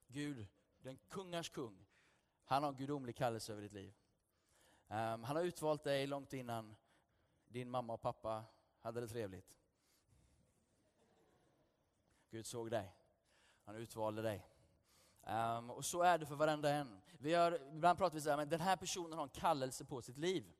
Gud, 0.07 0.47
den 0.81 0.97
kungars 1.07 1.49
kung, 1.49 1.85
han 2.43 2.63
har 2.63 2.69
en 2.69 2.77
gudomlig 2.77 3.15
kallelse 3.15 3.51
över 3.51 3.61
ditt 3.61 3.73
liv. 3.73 3.93
Um, 4.87 5.23
han 5.23 5.35
har 5.35 5.43
utvalt 5.43 5.83
dig 5.83 6.07
långt 6.07 6.33
innan 6.33 6.75
din 7.47 7.69
mamma 7.69 7.93
och 7.93 8.01
pappa 8.01 8.45
hade 8.79 9.01
det 9.01 9.07
trevligt. 9.07 9.55
Gud 12.29 12.45
såg 12.45 12.71
dig. 12.71 12.95
Han 13.63 13.75
utvalde 13.75 14.21
dig. 14.21 14.52
Um, 15.27 15.69
och 15.69 15.85
så 15.85 16.01
är 16.01 16.17
det 16.17 16.25
för 16.25 16.35
varenda 16.35 16.69
en. 16.69 17.01
Vi 17.17 17.33
har, 17.33 17.59
ibland 17.73 17.97
pratar 17.97 18.15
vi 18.15 18.21
så 18.21 18.29
här, 18.29 18.37
men 18.37 18.49
den 18.49 18.61
här 18.61 18.75
personen 18.75 19.13
har 19.13 19.23
en 19.23 19.29
kallelse 19.29 19.85
på 19.85 20.01
sitt 20.01 20.17
liv. 20.17 20.53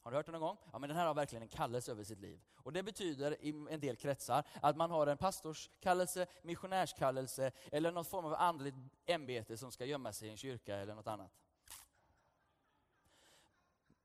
Har 0.00 0.10
du 0.10 0.16
hört 0.16 0.26
det 0.26 0.32
någon 0.32 0.40
gång? 0.40 0.56
Ja, 0.72 0.78
men 0.78 0.88
den 0.88 0.98
här 0.98 1.06
har 1.06 1.14
verkligen 1.14 1.42
en 1.42 1.48
kallelse 1.48 1.92
över 1.92 2.04
sitt 2.04 2.20
liv. 2.20 2.40
Och 2.54 2.72
det 2.72 2.82
betyder 2.82 3.44
i 3.44 3.66
en 3.70 3.80
del 3.80 3.96
kretsar 3.96 4.44
att 4.62 4.76
man 4.76 4.90
har 4.90 5.06
en 5.06 5.18
pastorskallelse, 5.18 6.26
missionärskallelse 6.42 7.52
eller 7.72 7.92
någon 7.92 8.04
form 8.04 8.24
av 8.24 8.34
andligt 8.34 8.76
ämbete 9.06 9.56
som 9.56 9.72
ska 9.72 9.84
gömma 9.84 10.12
sig 10.12 10.28
i 10.28 10.30
en 10.30 10.36
kyrka 10.36 10.76
eller 10.76 10.94
något 10.94 11.06
annat. 11.06 11.32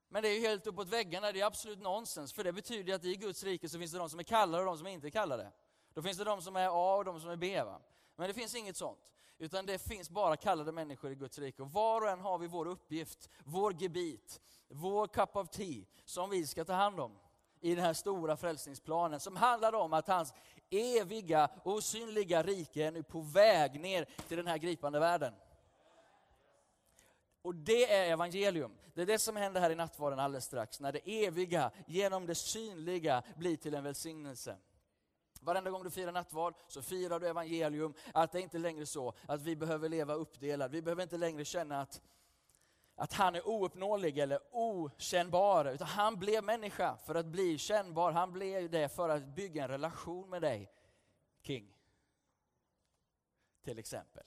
Men 0.08 0.24
det 0.24 0.30
är 0.30 0.34
ju 0.34 0.40
helt 0.40 0.68
uppåt 0.68 0.88
väggarna, 0.88 1.32
det 1.32 1.42
är 1.42 1.46
absolut 1.46 1.80
nonsens, 1.80 2.34
för 2.34 2.44
det 2.44 2.54
betyder 2.54 2.96
att 2.96 3.04
i 3.06 3.16
Guds 3.16 3.44
rike 3.44 3.70
så 3.70 3.80
finns 3.80 3.92
det 3.92 3.98
de 3.98 4.10
som 4.10 4.20
är 4.20 4.24
kallade 4.24 4.64
och 4.64 4.66
de 4.66 4.78
som 4.78 4.88
inte 4.88 5.08
är 5.08 5.12
kallade. 5.12 5.52
Då 5.94 6.02
finns 6.02 6.18
det 6.18 6.24
de 6.24 6.42
som 6.42 6.56
är 6.56 6.68
A 6.68 6.96
och 6.96 7.06
de 7.06 7.22
som 7.22 7.30
är 7.30 7.36
B. 7.36 7.64
Va? 7.64 7.82
Men 8.16 8.28
det 8.28 8.34
finns 8.34 8.56
inget 8.56 8.78
sånt, 8.78 9.00
utan 9.42 9.66
det 9.66 9.78
finns 9.78 10.10
bara 10.10 10.38
kallade 10.38 10.72
människor 10.72 11.12
i 11.12 11.16
Guds 11.16 11.40
rike. 11.40 11.62
Och 11.62 11.72
var 11.72 12.02
och 12.02 12.10
en 12.10 12.20
har 12.20 12.38
vi 12.38 12.48
vår 12.48 12.66
uppgift, 12.66 13.30
vår 13.44 13.74
gebit, 13.74 14.42
vår 14.68 15.08
cup 15.08 15.36
of 15.36 15.50
tea, 15.50 15.86
som 16.06 16.30
vi 16.30 16.48
ska 16.48 16.66
ta 16.66 16.74
hand 16.74 17.00
om 17.00 17.18
i 17.62 17.76
den 17.76 17.86
här 17.86 17.94
stora 17.94 18.38
frälsningsplanen, 18.38 19.20
som 19.20 19.36
handlar 19.36 19.74
om 19.74 19.94
att 19.94 20.08
hans 20.08 20.34
eviga, 20.70 21.50
osynliga 21.64 22.44
rike 22.44 22.86
är 22.86 22.92
nu 22.92 23.04
på 23.04 23.22
väg 23.22 23.80
ner 23.80 24.06
till 24.28 24.38
den 24.38 24.48
här 24.48 24.58
gripande 24.58 25.00
världen. 25.00 25.34
Och 27.42 27.56
det 27.56 27.94
är 27.94 28.12
evangelium. 28.12 28.72
Det 28.94 29.02
är 29.02 29.06
det 29.06 29.20
som 29.20 29.36
händer 29.36 29.62
här 29.62 29.70
i 29.70 29.76
nattvarden 29.76 30.20
alldeles 30.20 30.46
strax, 30.46 30.80
när 30.80 30.92
det 30.92 31.26
eviga 31.26 31.72
genom 31.88 32.26
det 32.26 32.36
synliga 32.36 33.24
blir 33.38 33.58
till 33.58 33.74
en 33.74 33.84
välsignelse. 33.84 34.58
Varenda 35.44 35.72
gång 35.72 35.84
du 35.84 35.90
firar 35.92 36.12
nattvard 36.12 36.56
så 36.68 36.82
firar 36.82 37.20
du 37.20 37.28
evangelium, 37.28 37.94
att 38.14 38.32
det 38.32 38.42
inte 38.42 38.58
längre 38.58 38.82
är 38.82 38.86
så 38.86 39.14
att 39.28 39.42
vi 39.42 39.56
behöver 39.56 39.90
leva 39.90 40.14
uppdelad. 40.14 40.72
Vi 40.72 40.82
behöver 40.82 41.04
inte 41.04 41.18
längre 41.18 41.46
känna 41.46 41.82
att, 41.82 42.02
att 42.96 43.14
han 43.14 43.36
är 43.36 43.48
ouppnåelig 43.48 44.18
eller 44.18 44.40
okännbar, 44.52 45.66
utan 45.66 45.88
han 45.88 46.20
blev 46.20 46.44
människa 46.44 46.98
för 46.98 47.16
att 47.16 47.26
bli 47.26 47.58
kännbar. 47.58 48.12
Han 48.12 48.32
blev 48.32 48.70
det 48.70 48.90
för 48.90 49.10
att 49.10 49.24
bygga 49.24 49.64
en 49.64 49.70
relation 49.70 50.30
med 50.30 50.42
dig, 50.42 50.72
King. 51.42 51.74
Till 53.64 53.80
exempel. 53.80 54.24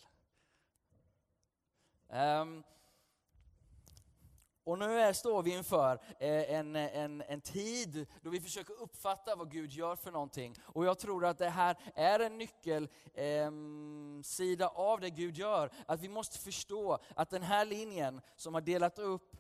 Um, 2.09 2.65
och 4.65 4.79
nu 4.79 5.01
är, 5.01 5.13
står 5.13 5.43
vi 5.43 5.51
inför 5.51 5.99
eh, 6.19 6.55
en, 6.55 6.77
en, 6.77 7.23
en 7.29 7.41
tid 7.41 8.07
då 8.23 8.31
vi 8.31 8.41
försöker 8.41 8.83
uppfatta 8.83 9.37
vad 9.37 9.51
Gud 9.51 9.73
gör 9.73 9.97
för 9.97 10.11
någonting. 10.11 10.55
Och 10.63 10.85
jag 10.85 10.99
tror 10.99 11.25
att 11.25 11.39
det 11.39 11.49
här 11.49 11.77
är 11.95 12.21
en 12.21 12.39
nyckelsida 12.39 14.65
ehm, 14.65 14.71
eh, 14.75 14.81
av 14.81 15.01
det 15.01 15.11
Gud 15.11 15.37
gör. 15.37 15.71
Att 15.87 16.01
vi 16.01 16.09
måste 16.09 16.39
förstå 16.39 16.99
att 17.17 17.31
den 17.31 17.43
här 17.43 17.65
linjen 17.65 18.21
som 18.37 18.55
har 18.55 18.61
delat 18.61 18.99
upp 18.99 19.37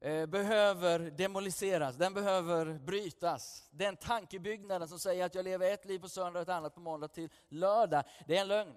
eh, 0.00 0.26
behöver 0.26 0.98
demoliseras, 0.98 1.96
den 1.96 2.14
behöver 2.14 2.78
brytas. 2.78 3.68
Den 3.70 3.96
tankebyggnaden 3.96 4.88
som 4.88 4.98
säger 4.98 5.24
att 5.24 5.34
jag 5.34 5.44
lever 5.44 5.72
ett 5.72 5.84
liv 5.84 5.98
på 5.98 6.08
söndag 6.08 6.38
och 6.38 6.42
ett 6.42 6.48
annat 6.48 6.74
på 6.74 6.80
måndag 6.80 7.08
till 7.08 7.30
lördag, 7.48 8.04
det 8.26 8.36
är 8.36 8.40
en 8.40 8.48
lögn 8.48 8.74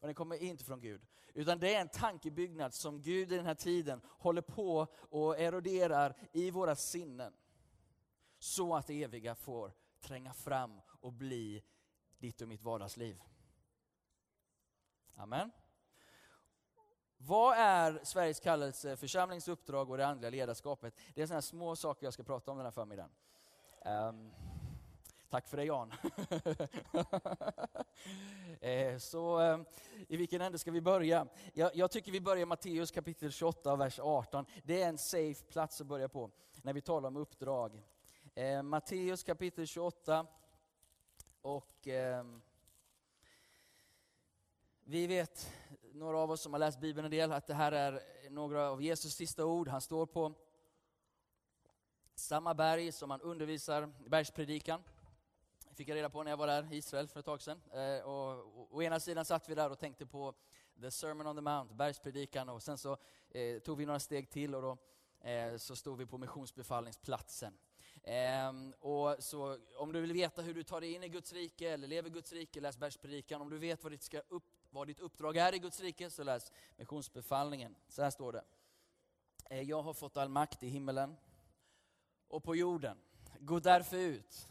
och 0.00 0.06
den 0.06 0.14
kommer 0.14 0.42
inte 0.42 0.64
från 0.64 0.80
Gud. 0.80 1.06
Utan 1.34 1.58
det 1.58 1.74
är 1.74 1.80
en 1.80 1.88
tankebyggnad 1.88 2.74
som 2.74 3.02
Gud 3.02 3.32
i 3.32 3.36
den 3.36 3.46
här 3.46 3.54
tiden 3.54 4.00
håller 4.04 4.42
på 4.42 4.86
och 4.94 5.38
eroderar 5.38 6.16
i 6.32 6.50
våra 6.50 6.76
sinnen. 6.76 7.32
Så 8.38 8.74
att 8.74 8.86
det 8.86 9.02
eviga 9.02 9.34
får 9.34 9.72
tränga 10.00 10.32
fram 10.32 10.80
och 11.00 11.12
bli 11.12 11.62
ditt 12.18 12.40
och 12.40 12.48
mitt 12.48 12.62
vardagsliv. 12.62 13.22
Amen. 15.14 15.50
Vad 17.16 17.56
är 17.58 18.00
Sveriges 18.02 18.40
kallelse, 18.40 18.96
församlingsuppdrag 18.96 19.90
och 19.90 19.96
det 19.96 20.06
andliga 20.06 20.30
ledarskapet? 20.30 20.94
Det 21.14 21.22
är 21.22 21.26
sådana 21.26 21.42
små 21.42 21.76
saker 21.76 22.06
jag 22.06 22.14
ska 22.14 22.22
prata 22.22 22.50
om 22.50 22.56
den 22.56 22.66
här 22.66 22.70
förmiddagen. 22.70 23.10
Um, 23.84 24.32
Tack 25.30 25.48
för 25.48 25.56
det 25.56 25.64
Jan. 25.64 25.92
Eh, 28.60 28.98
så 28.98 29.40
eh, 29.40 29.58
i 30.08 30.16
vilken 30.16 30.40
ände 30.40 30.58
ska 30.58 30.70
vi 30.70 30.80
börja? 30.80 31.26
Jag, 31.54 31.76
jag 31.76 31.90
tycker 31.90 32.12
vi 32.12 32.20
börjar 32.20 32.46
Matteus 32.46 32.90
kapitel 32.90 33.32
28, 33.32 33.76
vers 33.76 33.98
18. 33.98 34.46
Det 34.64 34.82
är 34.82 34.88
en 34.88 34.98
safe 34.98 35.44
plats 35.44 35.80
att 35.80 35.86
börja 35.86 36.08
på 36.08 36.30
när 36.62 36.72
vi 36.72 36.80
talar 36.80 37.08
om 37.08 37.16
uppdrag. 37.16 37.82
Eh, 38.34 38.62
Matteus 38.62 39.22
kapitel 39.22 39.66
28 39.66 40.26
och 41.42 41.88
vi 44.84 45.06
vet, 45.06 45.52
några 45.92 46.18
av 46.18 46.30
oss 46.30 46.40
som 46.40 46.52
har 46.52 46.60
läst 46.60 46.80
Bibeln 46.80 47.04
en 47.04 47.10
del, 47.10 47.32
att 47.32 47.46
det 47.46 47.54
här 47.54 47.72
är 47.72 48.02
några 48.30 48.70
av 48.70 48.82
Jesus 48.82 49.14
sista 49.14 49.44
ord. 49.44 49.68
Han 49.68 49.80
står 49.80 50.06
på 50.06 50.34
samma 52.14 52.54
berg 52.54 52.92
som 52.92 53.10
han 53.10 53.20
undervisar 53.20 53.92
i 54.04 54.08
bergspredikan 54.08 54.82
fick 55.78 55.88
jag 55.88 55.96
reda 55.96 56.10
på 56.10 56.22
när 56.22 56.30
jag 56.30 56.36
var 56.36 56.46
där 56.46 56.72
i 56.72 56.76
Israel 56.76 57.08
för 57.08 57.20
ett 57.20 57.26
tag 57.26 57.42
sedan. 57.42 57.60
Eh, 57.72 58.04
och, 58.04 58.60
och, 58.60 58.76
å 58.76 58.82
ena 58.82 59.00
sidan 59.00 59.24
satt 59.24 59.48
vi 59.48 59.54
där 59.54 59.70
och 59.70 59.78
tänkte 59.78 60.06
på 60.06 60.34
the 60.80 60.90
Sermon 60.90 61.26
on 61.26 61.36
the 61.36 61.42
Mount, 61.42 61.74
bergspredikan, 61.74 62.48
och 62.48 62.62
sen 62.62 62.78
så 62.78 62.96
eh, 63.30 63.58
tog 63.58 63.78
vi 63.78 63.86
några 63.86 64.00
steg 64.00 64.30
till 64.30 64.54
och 64.54 64.62
då 64.62 64.76
eh, 65.28 65.56
så 65.56 65.76
stod 65.76 65.98
vi 65.98 66.06
på 66.06 66.18
missionsbefallningsplatsen. 66.18 67.58
Ehm, 68.02 68.74
och 68.80 69.16
så, 69.18 69.58
om 69.76 69.92
du 69.92 70.00
vill 70.00 70.12
veta 70.12 70.42
hur 70.42 70.54
du 70.54 70.62
tar 70.62 70.80
dig 70.80 70.94
in 70.94 71.02
i 71.02 71.08
Guds 71.08 71.32
rike, 71.32 71.70
eller 71.70 71.88
lever 71.88 72.10
i 72.10 72.12
Guds 72.12 72.32
rike, 72.32 72.60
läs 72.60 72.78
bergspredikan. 72.78 73.40
Om 73.40 73.50
du 73.50 73.58
vet 73.58 73.82
vad 73.82 73.92
ditt, 73.92 74.02
ska 74.02 74.20
upp, 74.28 74.44
vad 74.70 74.86
ditt 74.86 75.00
uppdrag 75.00 75.36
är 75.36 75.54
i 75.54 75.58
Guds 75.58 75.80
rike, 75.80 76.10
så 76.10 76.22
läs 76.22 76.52
missionsbefallningen. 76.76 77.76
Så 77.88 78.02
här 78.02 78.10
står 78.10 78.32
det. 78.32 78.44
Eh, 79.50 79.62
jag 79.62 79.82
har 79.82 79.94
fått 79.94 80.16
all 80.16 80.28
makt 80.28 80.62
i 80.62 80.68
himmelen 80.68 81.16
och 82.28 82.44
på 82.44 82.56
jorden. 82.56 82.98
Gå 83.38 83.60
därför 83.60 83.96
ut 83.96 84.48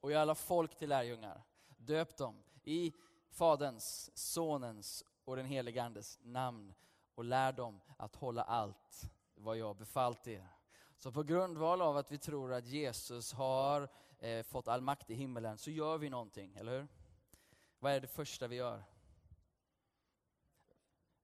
och 0.00 0.12
gör 0.12 0.20
alla 0.20 0.34
folk 0.34 0.76
till 0.76 0.88
lärjungar. 0.88 1.42
Döp 1.76 2.16
dem 2.16 2.42
i 2.64 2.92
Faderns, 3.30 4.10
Sonens 4.14 5.04
och 5.24 5.36
den 5.36 5.46
helige 5.46 5.82
Andes 5.82 6.18
namn 6.22 6.74
och 7.14 7.24
lär 7.24 7.52
dem 7.52 7.80
att 7.96 8.16
hålla 8.16 8.42
allt 8.42 9.10
vad 9.34 9.56
jag 9.56 9.76
befallt 9.76 10.26
er. 10.26 10.48
Så 10.96 11.12
på 11.12 11.22
grundval 11.22 11.82
av 11.82 11.96
att 11.96 12.12
vi 12.12 12.18
tror 12.18 12.52
att 12.52 12.66
Jesus 12.66 13.32
har 13.32 13.88
eh, 14.18 14.42
fått 14.42 14.68
all 14.68 14.80
makt 14.80 15.10
i 15.10 15.14
himmelen 15.14 15.58
så 15.58 15.70
gör 15.70 15.98
vi 15.98 16.10
någonting, 16.10 16.56
eller 16.56 16.78
hur? 16.78 16.88
Vad 17.78 17.92
är 17.92 18.00
det 18.00 18.06
första 18.06 18.48
vi 18.48 18.56
gör? 18.56 18.84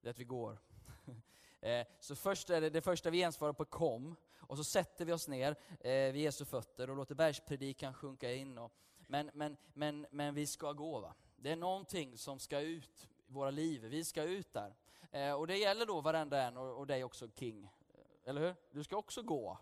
Det 0.01 0.09
är 0.09 0.11
att 0.11 0.19
vi 0.19 0.25
går. 0.25 0.59
Eh, 1.61 1.87
så 2.01 2.17
först 2.17 2.51
är 2.51 2.61
det, 2.61 2.71
det 2.71 2.81
första 2.81 3.11
vi 3.11 3.19
gensvarar 3.19 3.53
på 3.53 3.65
kom, 3.65 4.17
och 4.47 4.57
så 4.57 4.65
sätter 4.65 5.05
vi 5.05 5.13
oss 5.13 5.29
ner 5.29 5.57
eh, 5.81 6.13
vid 6.13 6.17
Jesu 6.17 6.45
fötter 6.45 6.91
och 6.91 6.97
låter 6.97 7.15
bergspredikan 7.15 7.95
sjunka 7.95 8.33
in. 8.33 8.59
Och, 8.59 8.73
men, 9.07 9.31
men, 9.35 9.57
men, 9.75 10.07
men 10.11 10.35
vi 10.35 10.47
ska 10.47 10.73
gå. 10.73 11.01
Va? 11.01 11.15
Det 11.37 11.51
är 11.51 11.57
någonting 11.57 12.19
som 12.19 12.39
ska 12.39 12.61
ut 12.61 13.09
i 13.27 13.33
våra 13.33 13.51
liv. 13.51 13.85
Vi 13.85 14.05
ska 14.05 14.23
ut 14.23 14.53
där. 14.53 14.75
Eh, 15.11 15.33
och 15.33 15.47
det 15.47 15.57
gäller 15.57 15.87
då 15.87 16.01
varenda 16.01 16.43
en 16.43 16.57
och, 16.57 16.79
och 16.79 16.87
dig 16.87 17.05
också 17.05 17.29
King. 17.35 17.65
Eh, 17.95 18.31
eller 18.31 18.41
hur? 18.41 18.55
Du 18.71 18.85
ska 18.85 18.97
också 18.97 19.23
gå. 19.23 19.59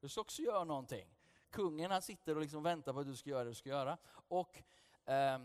Du 0.00 0.08
ska 0.08 0.20
också 0.20 0.42
göra 0.42 0.64
någonting. 0.64 1.08
Kungen 1.50 1.90
han 1.90 2.02
sitter 2.02 2.34
och 2.34 2.40
liksom 2.40 2.62
väntar 2.62 2.92
på 2.92 3.00
att 3.00 3.06
du 3.06 3.16
ska 3.16 3.30
göra 3.30 3.44
det 3.44 3.50
du 3.50 3.54
ska 3.54 3.68
göra. 3.68 3.98
Och 4.12 4.62
eh, 5.04 5.38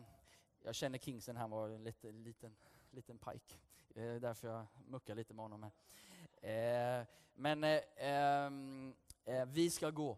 jag 0.64 0.76
känner 0.76 0.98
King 0.98 1.22
sen 1.22 1.38
han 1.38 1.50
var 1.50 1.70
en 1.70 1.84
liten, 1.84 2.24
liten, 2.24 2.56
liten 2.92 3.18
pike. 3.18 3.56
Eh, 3.96 4.16
därför 4.16 4.48
jag 4.48 4.66
muckar 4.88 5.16
lite 5.16 5.34
med 5.34 5.44
honom. 5.44 5.64
Här. 5.64 5.72
Eh, 6.44 7.06
men 7.36 7.64
eh, 7.64 7.82
ehm, 7.98 8.94
eh, 9.26 9.46
vi 9.46 9.70
ska 9.70 9.90
gå. 9.90 10.18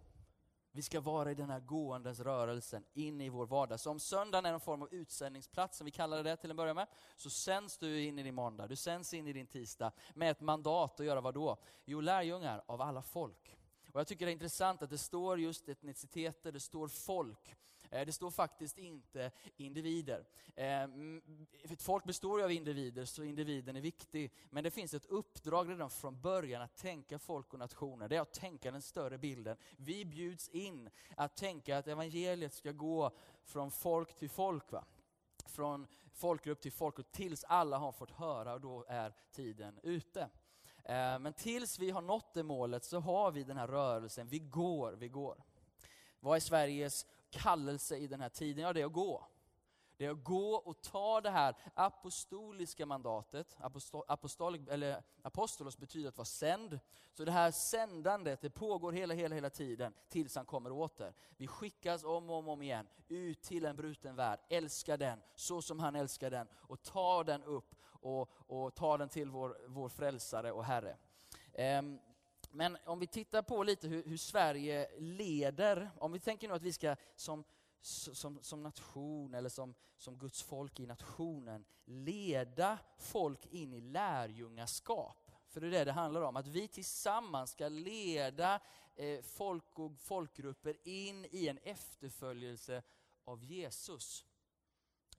Vi 0.71 0.81
ska 0.81 1.01
vara 1.01 1.31
i 1.31 1.35
den 1.35 1.49
här 1.49 1.59
gåendes 1.59 2.19
rörelsen 2.19 2.85
in 2.93 3.21
i 3.21 3.29
vår 3.29 3.45
vardag. 3.45 3.79
Så 3.79 3.91
om 3.91 3.99
söndagen 3.99 4.45
är 4.45 4.53
en 4.53 4.59
form 4.59 4.81
av 4.81 4.93
utsändningsplats, 4.93 5.77
som 5.77 5.85
vi 5.85 5.91
kallar 5.91 6.23
det 6.23 6.35
till 6.35 6.49
en 6.49 6.55
början 6.55 6.75
med, 6.75 6.87
så 7.15 7.29
sänds 7.29 7.77
du 7.77 8.01
in 8.01 8.19
i 8.19 8.23
din 8.23 8.35
måndag, 8.35 8.67
du 8.67 8.75
sänds 8.75 9.13
in 9.13 9.27
i 9.27 9.33
din 9.33 9.47
tisdag 9.47 9.91
med 10.13 10.31
ett 10.31 10.41
mandat 10.41 10.99
att 10.99 11.05
göra 11.05 11.21
vad 11.21 11.33
då? 11.33 11.57
Jo, 11.85 12.01
lärjungar 12.01 12.63
av 12.65 12.81
alla 12.81 13.01
folk. 13.01 13.57
Och 13.93 13.99
jag 13.99 14.07
tycker 14.07 14.25
det 14.25 14.31
är 14.31 14.33
intressant 14.33 14.81
att 14.81 14.89
det 14.89 14.97
står 14.97 15.39
just 15.39 15.69
etniciteter, 15.69 16.51
det 16.51 16.59
står 16.59 16.87
folk. 16.87 17.55
Eh, 17.91 18.05
det 18.05 18.11
står 18.11 18.31
faktiskt 18.31 18.77
inte 18.77 19.31
individer. 19.57 20.27
Eh, 20.55 20.83
ett 21.63 21.81
folk 21.81 22.03
består 22.03 22.39
ju 22.39 22.45
av 22.45 22.51
individer, 22.51 23.05
så 23.05 23.23
individen 23.23 23.75
är 23.75 23.81
viktig. 23.81 24.33
Men 24.49 24.63
det 24.63 24.71
finns 24.71 24.93
ett 24.93 25.05
uppdrag 25.05 25.69
redan 25.69 25.89
från 25.89 26.21
början 26.21 26.61
att 26.61 26.77
tänka 26.77 27.19
folk 27.19 27.53
och 27.53 27.59
nationer. 27.59 28.09
Det 28.09 28.15
är 28.15 28.21
att 28.21 28.33
tänka 28.33 28.71
den 28.71 28.81
större 28.81 29.17
bilden. 29.17 29.57
Vi 29.77 30.05
bjuds 30.05 30.49
in 30.49 30.89
att 31.17 31.35
tänka 31.35 31.77
att 31.77 31.87
evangeliet 31.87 32.53
ska 32.53 32.71
gå 32.71 33.11
från 33.43 33.71
folk 33.71 34.15
till 34.15 34.29
folk. 34.29 34.71
Va? 34.71 34.85
Från 35.45 35.87
folkgrupp 36.13 36.61
till 36.61 36.71
folkgrupp 36.71 37.11
tills 37.11 37.43
alla 37.43 37.77
har 37.77 37.91
fått 37.91 38.11
höra 38.11 38.53
och 38.53 38.61
då 38.61 38.85
är 38.87 39.13
tiden 39.31 39.79
ute. 39.83 40.29
Eh, 40.83 41.19
men 41.19 41.33
tills 41.33 41.79
vi 41.79 41.91
har 41.91 42.01
nått 42.01 42.33
det 42.33 42.43
målet 42.43 42.83
så 42.83 42.99
har 42.99 43.31
vi 43.31 43.43
den 43.43 43.57
här 43.57 43.67
rörelsen, 43.67 44.27
vi 44.27 44.39
går, 44.39 44.91
vi 44.91 45.07
går. 45.07 45.43
Vad 46.19 46.35
är 46.35 46.39
Sveriges 46.39 47.05
kallelse 47.35 47.97
i 47.97 48.07
den 48.07 48.21
här 48.21 48.29
tiden? 48.29 48.63
Ja, 48.63 48.73
det 48.73 48.81
är 48.81 48.85
att 48.85 48.93
gå. 48.93 49.27
Det 49.97 50.05
är 50.05 50.11
att 50.11 50.23
gå 50.23 50.55
och 50.55 50.81
ta 50.81 51.21
det 51.21 51.29
här 51.29 51.55
apostoliska 51.73 52.85
mandatet. 52.85 53.57
Apostol, 54.07 54.67
eller 54.69 55.03
apostolos 55.21 55.77
betyder 55.77 56.09
att 56.09 56.17
vara 56.17 56.25
sänd. 56.25 56.79
Så 57.13 57.25
det 57.25 57.31
här 57.31 57.51
sändandet, 57.51 58.41
det 58.41 58.49
pågår 58.49 58.91
hela, 58.91 59.13
hela, 59.13 59.35
hela 59.35 59.49
tiden 59.49 59.93
tills 60.09 60.35
han 60.35 60.45
kommer 60.45 60.71
åter. 60.71 61.13
Vi 61.37 61.47
skickas 61.47 62.03
om 62.03 62.29
och 62.29 62.35
om, 62.35 62.47
om 62.47 62.61
igen 62.61 62.87
ut 63.07 63.41
till 63.41 63.65
en 63.65 63.75
bruten 63.75 64.15
värld. 64.15 64.39
Älska 64.49 64.97
den 64.97 65.21
så 65.35 65.61
som 65.61 65.79
han 65.79 65.95
älskar 65.95 66.31
den 66.31 66.47
och 66.53 66.83
ta 66.83 67.23
den 67.23 67.43
upp 67.43 67.75
och, 67.85 68.29
och 68.47 68.75
ta 68.75 68.97
den 68.97 69.09
till 69.09 69.29
vår, 69.29 69.57
vår 69.67 69.89
frälsare 69.89 70.51
och 70.51 70.65
Herre. 70.65 70.97
Ehm, 71.53 71.99
men 72.55 72.77
om 72.85 72.99
vi 72.99 73.07
tittar 73.07 73.41
på 73.41 73.63
lite 73.63 73.87
hur, 73.87 74.03
hur, 74.03 74.17
Sverige 74.17 74.89
leder, 74.97 75.91
om 75.97 76.11
vi 76.11 76.19
tänker 76.19 76.47
nu 76.47 76.53
att 76.53 76.61
vi 76.61 76.73
ska 76.73 76.95
som, 77.15 77.43
som, 77.81 78.43
som 78.43 78.63
nation 78.63 79.33
eller 79.33 79.49
som, 79.49 79.75
som 79.97 80.17
Guds 80.17 80.43
folk 80.43 80.79
i 80.79 80.85
nationen 80.85 81.65
leda 81.85 82.79
folk 82.97 83.45
in 83.45 83.73
i 83.73 83.81
lärjungaskap. 83.81 85.31
För 85.47 85.61
det 85.61 85.67
är 85.67 85.71
det 85.71 85.83
det 85.83 85.91
handlar 85.91 86.21
om, 86.21 86.35
att 86.35 86.47
vi 86.47 86.67
tillsammans 86.67 87.51
ska 87.51 87.69
leda 87.69 88.59
eh, 88.95 89.21
folk 89.21 89.79
och 89.79 89.99
folkgrupper 89.99 90.77
in 90.83 91.25
i 91.31 91.47
en 91.47 91.57
efterföljelse 91.57 92.83
av 93.23 93.43
Jesus. 93.43 94.25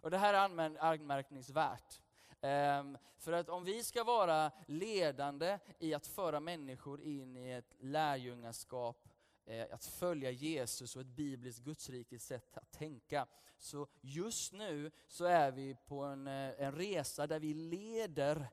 Och 0.00 0.10
det 0.10 0.18
här 0.18 0.34
är 0.34 0.78
anmärkningsvärt. 0.78 2.00
Um, 2.42 2.98
för 3.18 3.32
att 3.32 3.48
om 3.48 3.64
vi 3.64 3.84
ska 3.84 4.04
vara 4.04 4.52
ledande 4.66 5.58
i 5.78 5.94
att 5.94 6.06
föra 6.06 6.40
människor 6.40 7.00
in 7.00 7.36
i 7.36 7.50
ett 7.50 7.74
lärjungaskap, 7.78 9.08
eh, 9.44 9.66
att 9.70 9.84
följa 9.84 10.30
Jesus 10.30 10.96
och 10.96 11.02
ett 11.02 11.08
bibliskt 11.08 11.64
gudsrikes 11.64 12.24
sätt 12.24 12.58
att 12.58 12.72
tänka. 12.72 13.26
Så 13.58 13.88
just 14.00 14.52
nu 14.52 14.90
så 15.08 15.24
är 15.24 15.50
vi 15.50 15.76
på 15.86 16.00
en, 16.04 16.26
eh, 16.26 16.62
en 16.62 16.72
resa 16.72 17.26
där 17.26 17.40
vi 17.40 17.54
leder 17.54 18.48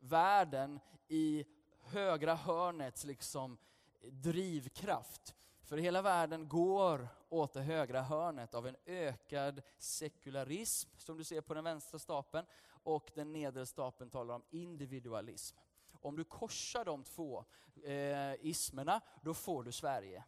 världen 0.00 0.80
i 1.08 1.44
högra 1.86 2.34
hörnets 2.34 3.04
liksom 3.04 3.58
drivkraft. 4.02 5.34
För 5.62 5.76
hela 5.76 6.02
världen 6.02 6.48
går 6.48 7.08
åt 7.28 7.52
det 7.52 7.60
högra 7.60 8.02
hörnet 8.02 8.54
av 8.54 8.66
en 8.66 8.76
ökad 8.86 9.62
sekularism, 9.78 10.90
som 10.98 11.16
du 11.16 11.24
ser 11.24 11.40
på 11.40 11.54
den 11.54 11.64
vänstra 11.64 11.98
stapeln, 11.98 12.46
och 12.68 13.10
den 13.14 13.32
nedre 13.32 13.66
stapeln 13.66 14.10
talar 14.10 14.34
om 14.34 14.42
individualism. 14.50 15.56
Om 16.00 16.16
du 16.16 16.24
korsar 16.24 16.84
de 16.84 17.04
två 17.04 17.44
eh, 17.84 18.46
ismerna, 18.46 19.00
då 19.22 19.34
får 19.34 19.62
du 19.62 19.72
Sverige. 19.72 20.24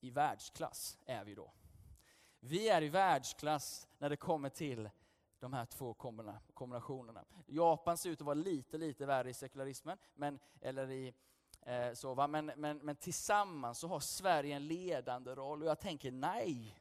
I 0.00 0.10
världsklass 0.10 0.98
är 1.06 1.24
vi 1.24 1.34
då. 1.34 1.52
Vi 2.40 2.68
är 2.68 2.82
i 2.82 2.88
världsklass 2.88 3.88
när 3.98 4.10
det 4.10 4.16
kommer 4.16 4.48
till 4.48 4.90
de 5.44 5.52
här 5.52 5.66
två 5.66 5.94
kombinationerna. 6.54 7.24
Japan 7.46 7.98
ser 7.98 8.10
ut 8.10 8.20
att 8.20 8.26
vara 8.26 8.34
lite, 8.34 8.78
lite 8.78 9.06
värre 9.06 9.30
i 9.30 9.34
sekularismen, 9.34 9.98
men, 10.14 10.38
eller 10.60 10.90
i 10.90 11.14
eh, 11.62 11.92
så, 11.92 12.14
va? 12.14 12.26
Men, 12.26 12.52
men, 12.56 12.78
men 12.78 12.96
tillsammans 12.96 13.78
så 13.78 13.88
har 13.88 14.00
Sverige 14.00 14.56
en 14.56 14.66
ledande 14.66 15.34
roll 15.34 15.62
och 15.62 15.68
jag 15.68 15.80
tänker 15.80 16.10
nej, 16.10 16.78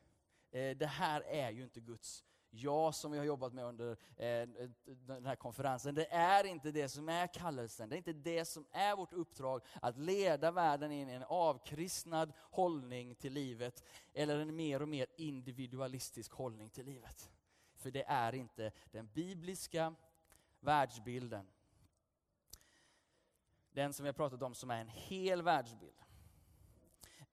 eh, 0.52 0.78
det 0.78 0.86
här 0.86 1.22
är 1.22 1.52
ju 1.52 1.64
inte 1.64 1.80
Guds 1.80 2.24
ja 2.54 2.92
som 2.92 3.12
vi 3.12 3.18
har 3.18 3.26
jobbat 3.26 3.54
med 3.54 3.66
under 3.66 3.92
eh, 4.16 4.50
den 4.86 5.26
här 5.26 5.36
konferensen. 5.36 5.96
Det 5.96 6.12
är 6.12 6.44
inte 6.44 6.72
det 6.72 6.90
som 6.90 7.10
är 7.10 7.28
kallelsen, 7.28 7.90
det 7.90 7.96
är 7.96 7.98
inte 7.98 8.14
det 8.14 8.46
som 8.46 8.66
är 8.72 8.96
vårt 8.96 9.14
uppdrag, 9.14 9.62
att 9.82 9.98
leda 9.98 10.52
världen 10.52 10.92
in 10.92 11.10
i 11.10 11.14
en 11.14 11.24
avkristnad 11.24 12.34
hållning 12.38 13.16
till 13.16 13.34
livet, 13.34 13.84
eller 14.14 14.40
en 14.40 14.56
mer 14.56 14.82
och 14.82 14.90
mer 14.90 15.08
individualistisk 15.18 16.32
hållning 16.32 16.70
till 16.70 16.86
livet 16.86 17.33
för 17.84 17.92
det 17.92 18.04
är 18.08 18.36
inte 18.36 18.72
den 18.92 19.10
bibliska 19.14 19.96
världsbilden. 20.60 21.48
Den 23.72 23.94
som 23.94 24.04
vi 24.04 24.08
har 24.08 24.14
pratat 24.14 24.42
om 24.42 24.56
som 24.56 24.72
är 24.72 24.82
en 24.82 24.90
hel 24.90 25.42
världsbild. 25.42 26.04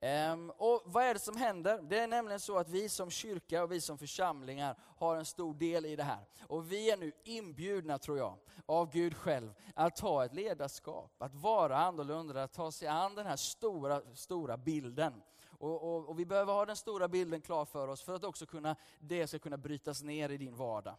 Um, 0.02 0.50
och 0.50 0.82
vad 0.84 1.04
är 1.04 1.14
det 1.14 1.20
som 1.20 1.36
händer? 1.36 1.82
Det 1.82 1.98
är 1.98 2.06
nämligen 2.06 2.40
så 2.40 2.58
att 2.58 2.68
vi 2.68 2.88
som 2.88 3.10
kyrka 3.10 3.62
och 3.62 3.72
vi 3.72 3.80
som 3.80 3.98
församlingar 3.98 4.76
har 4.96 5.16
en 5.16 5.24
stor 5.24 5.54
del 5.54 5.86
i 5.86 5.96
det 5.96 6.02
här. 6.02 6.26
Och 6.42 6.72
vi 6.72 6.90
är 6.90 6.96
nu 6.96 7.12
inbjudna, 7.24 7.98
tror 7.98 8.18
jag, 8.18 8.38
av 8.66 8.90
Gud 8.90 9.16
själv, 9.16 9.54
att 9.74 9.96
ta 9.96 10.24
ett 10.24 10.34
ledarskap, 10.34 11.22
att 11.22 11.34
vara 11.34 11.78
annorlunda, 11.78 12.42
att 12.42 12.52
ta 12.52 12.72
sig 12.72 12.88
an 12.88 13.14
den 13.14 13.26
här 13.26 13.36
stora, 13.36 14.02
stora 14.14 14.56
bilden. 14.56 15.22
Och, 15.60 15.82
och, 15.82 16.08
och 16.08 16.18
vi 16.18 16.26
behöver 16.26 16.52
ha 16.52 16.66
den 16.66 16.76
stora 16.76 17.08
bilden 17.08 17.40
klar 17.40 17.64
för 17.64 17.88
oss 17.88 18.02
för 18.02 18.14
att 18.14 18.24
också 18.24 18.46
kunna, 18.46 18.76
det 18.98 19.26
ska 19.26 19.38
kunna 19.38 19.56
brytas 19.56 20.02
ner 20.02 20.28
i 20.28 20.36
din 20.36 20.54
vardag. 20.54 20.94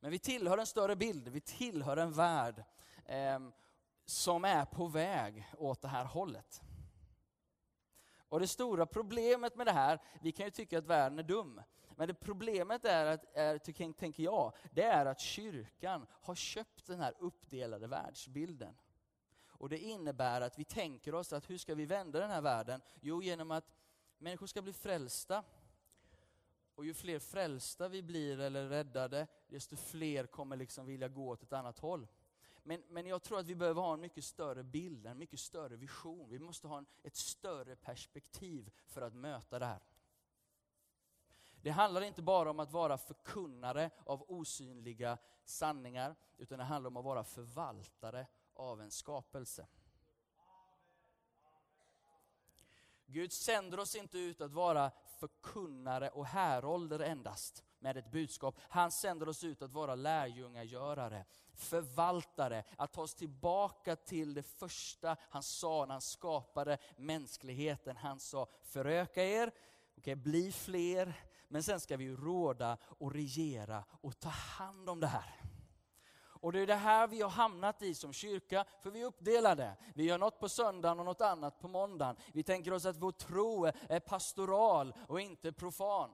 Men 0.00 0.10
vi 0.10 0.18
tillhör 0.18 0.58
en 0.58 0.66
större 0.66 0.96
bild, 0.96 1.28
vi 1.28 1.40
tillhör 1.40 1.96
en 1.96 2.12
värld 2.12 2.64
eh, 3.04 3.38
som 4.04 4.44
är 4.44 4.64
på 4.64 4.86
väg 4.86 5.52
åt 5.58 5.80
det 5.80 5.88
här 5.88 6.04
hållet. 6.04 6.62
Och 8.28 8.40
det 8.40 8.48
stora 8.48 8.86
problemet 8.86 9.56
med 9.56 9.66
det 9.66 9.72
här, 9.72 10.02
vi 10.20 10.32
kan 10.32 10.46
ju 10.46 10.50
tycka 10.50 10.78
att 10.78 10.86
världen 10.86 11.18
är 11.18 11.22
dum, 11.22 11.62
men 11.96 12.08
det 12.08 12.14
problemet 12.14 12.84
är, 12.84 13.06
att, 13.06 13.24
är, 13.36 13.92
tänker 13.92 14.22
jag, 14.22 14.52
det 14.72 14.82
är 14.82 15.06
att 15.06 15.20
kyrkan 15.20 16.06
har 16.10 16.34
köpt 16.34 16.86
den 16.86 17.00
här 17.00 17.14
uppdelade 17.18 17.86
världsbilden. 17.86 18.74
Och 19.48 19.68
det 19.68 19.78
innebär 19.78 20.40
att 20.40 20.58
vi 20.58 20.64
tänker 20.64 21.14
oss 21.14 21.32
att 21.32 21.50
hur 21.50 21.58
ska 21.58 21.74
vi 21.74 21.84
vända 21.84 22.20
den 22.20 22.30
här 22.30 22.40
världen? 22.40 22.80
Jo, 23.00 23.22
genom 23.22 23.50
att 23.50 23.74
människor 24.18 24.46
ska 24.46 24.62
bli 24.62 24.72
frälsta. 24.72 25.44
Och 26.74 26.84
ju 26.84 26.94
fler 26.94 27.18
frälsta 27.18 27.88
vi 27.88 28.02
blir 28.02 28.40
eller 28.40 28.68
räddade, 28.68 29.26
desto 29.48 29.76
fler 29.76 30.26
kommer 30.26 30.56
liksom 30.56 30.86
vilja 30.86 31.08
gå 31.08 31.28
åt 31.28 31.42
ett 31.42 31.52
annat 31.52 31.78
håll. 31.78 32.06
Men, 32.62 32.82
men 32.88 33.06
jag 33.06 33.22
tror 33.22 33.38
att 33.38 33.46
vi 33.46 33.54
behöver 33.54 33.82
ha 33.82 33.94
en 33.94 34.00
mycket 34.00 34.24
större 34.24 34.62
bild, 34.62 35.06
en 35.06 35.18
mycket 35.18 35.40
större 35.40 35.76
vision. 35.76 36.30
Vi 36.30 36.38
måste 36.38 36.68
ha 36.68 36.78
en, 36.78 36.86
ett 37.02 37.16
större 37.16 37.76
perspektiv 37.76 38.70
för 38.86 39.02
att 39.02 39.14
möta 39.14 39.58
det 39.58 39.66
här. 39.66 39.80
Det 41.62 41.70
handlar 41.70 42.02
inte 42.02 42.22
bara 42.22 42.50
om 42.50 42.60
att 42.60 42.72
vara 42.72 42.98
förkunnare 42.98 43.90
av 44.04 44.24
osynliga 44.28 45.18
sanningar, 45.44 46.16
utan 46.36 46.58
det 46.58 46.64
handlar 46.64 46.90
om 46.90 46.96
att 46.96 47.04
vara 47.04 47.24
förvaltare 47.24 48.26
av 48.54 48.80
en 48.80 48.90
skapelse. 48.90 49.66
Gud 53.10 53.32
sänder 53.32 53.80
oss 53.80 53.94
inte 53.94 54.18
ut 54.18 54.40
att 54.40 54.52
vara 54.52 54.90
förkunnare 55.18 56.10
och 56.10 56.26
härolder 56.26 57.00
endast 57.00 57.64
med 57.78 57.96
ett 57.96 58.10
budskap. 58.10 58.56
Han 58.60 58.90
sänder 58.90 59.28
oss 59.28 59.44
ut 59.44 59.62
att 59.62 59.72
vara 59.72 59.94
lärjungagörare, 59.94 61.24
förvaltare, 61.54 62.64
att 62.76 62.92
ta 62.92 63.02
oss 63.02 63.14
tillbaka 63.14 63.96
till 63.96 64.34
det 64.34 64.42
första 64.42 65.16
han 65.30 65.42
sa 65.42 65.84
när 65.86 65.94
han 65.94 66.00
skapade 66.00 66.78
mänskligheten. 66.96 67.96
Han 67.96 68.20
sa, 68.20 68.48
föröka 68.62 69.24
er, 69.24 69.52
okay, 69.96 70.14
bli 70.14 70.52
fler, 70.52 71.14
men 71.48 71.62
sen 71.62 71.80
ska 71.80 71.96
vi 71.96 72.16
råda 72.16 72.78
och 72.82 73.12
regera 73.12 73.84
och 74.00 74.20
ta 74.20 74.28
hand 74.28 74.90
om 74.90 75.00
det 75.00 75.06
här. 75.06 75.37
Och 76.40 76.52
det 76.52 76.60
är 76.60 76.66
det 76.66 76.74
här 76.74 77.06
vi 77.06 77.22
har 77.22 77.30
hamnat 77.30 77.82
i 77.82 77.94
som 77.94 78.12
kyrka, 78.12 78.64
för 78.82 78.90
vi 78.90 79.00
är 79.00 79.06
uppdelade. 79.06 79.76
Vi 79.94 80.04
gör 80.04 80.18
något 80.18 80.40
på 80.40 80.48
söndagen 80.48 80.98
och 80.98 81.04
något 81.04 81.20
annat 81.20 81.60
på 81.60 81.68
måndagen. 81.68 82.16
Vi 82.32 82.42
tänker 82.42 82.72
oss 82.72 82.86
att 82.86 82.96
vår 82.96 83.12
tro 83.12 83.64
är 83.66 84.00
pastoral 84.00 84.94
och 85.08 85.20
inte 85.20 85.52
profan. 85.52 86.10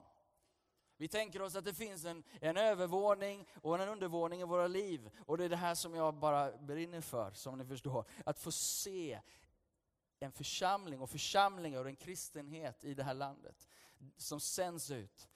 Vi 0.96 1.08
tänker 1.08 1.42
oss 1.42 1.56
att 1.56 1.64
det 1.64 1.74
finns 1.74 2.04
en, 2.04 2.22
en 2.40 2.56
övervåning 2.56 3.46
och 3.62 3.80
en 3.80 3.88
undervåning 3.88 4.40
i 4.40 4.44
våra 4.44 4.66
liv. 4.66 5.10
Och 5.26 5.38
det 5.38 5.44
är 5.44 5.48
det 5.48 5.56
här 5.56 5.74
som 5.74 5.94
jag 5.94 6.14
bara 6.14 6.52
brinner 6.56 7.00
för, 7.00 7.30
som 7.32 7.58
ni 7.58 7.64
förstår. 7.64 8.04
Att 8.24 8.38
få 8.38 8.52
se 8.52 9.20
en 10.20 10.32
församling 10.32 11.00
och 11.00 11.10
församlingar 11.10 11.80
och 11.80 11.88
en 11.88 11.96
kristenhet 11.96 12.84
i 12.84 12.94
det 12.94 13.02
här 13.02 13.14
landet 13.14 13.68
som 14.16 14.40
sänds 14.40 14.90
ut 14.90 15.28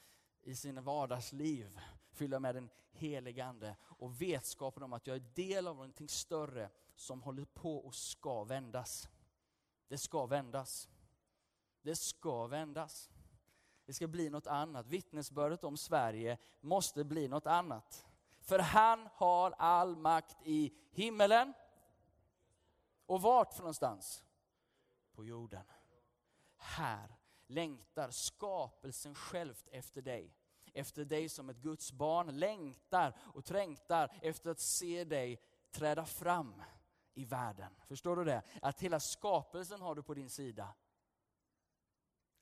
i 0.43 0.55
sina 0.55 0.81
vardagsliv, 0.81 1.81
fyllda 2.19 2.41
med 2.41 2.55
den 2.55 2.71
helige 2.91 3.45
Ande 3.45 3.77
och 3.83 4.23
vetskapen 4.23 4.83
om 4.83 4.93
att 4.93 5.07
jag 5.07 5.17
är 5.17 5.25
del 5.35 5.67
av 5.67 5.75
någonting 5.77 6.09
större 6.09 6.71
som 6.95 7.23
håller 7.23 7.45
på 7.45 7.77
och 7.79 7.95
ska 7.95 8.45
vändas. 8.45 9.09
Det 9.89 9.99
ska 9.99 10.27
vändas. 10.27 10.89
Det 11.83 11.97
ska 11.97 12.47
vändas. 12.47 13.11
Det 13.85 13.93
ska 13.93 14.07
bli 14.09 14.31
något 14.31 14.47
annat. 14.47 14.87
Vittnesbördet 14.87 15.65
om 15.65 15.77
Sverige 15.77 16.39
måste 16.61 17.05
bli 17.05 17.29
något 17.29 17.47
annat. 17.47 18.07
För 18.41 18.59
han 18.59 19.09
har 19.13 19.51
all 19.59 19.97
makt 19.97 20.37
i 20.45 20.75
himmelen. 20.91 21.53
Och 23.07 23.23
vart 23.23 23.53
för 23.53 23.61
någonstans? 23.61 24.25
På 25.13 25.25
jorden. 25.25 25.65
Här 26.57 27.17
längtar 27.47 28.11
skapelsen 28.11 29.15
självt 29.15 29.69
efter 29.69 30.03
dig. 30.03 30.38
Efter 30.75 31.05
dig 31.05 31.29
som 31.29 31.49
ett 31.49 31.57
Guds 31.57 31.93
barn 31.93 32.39
längtar 32.39 33.17
och 33.21 33.45
trängtar 33.45 34.13
efter 34.23 34.51
att 34.51 34.61
se 34.61 35.05
dig 35.05 35.41
träda 35.71 36.05
fram 36.05 36.63
i 37.15 37.25
världen. 37.25 37.73
Förstår 37.87 38.17
du 38.17 38.25
det? 38.25 38.43
Att 38.63 38.81
hela 38.81 39.01
skapelsen 39.01 39.81
har 39.81 39.95
du 39.95 40.03
på 40.03 40.15
din 40.15 40.31
sida. 40.31 40.75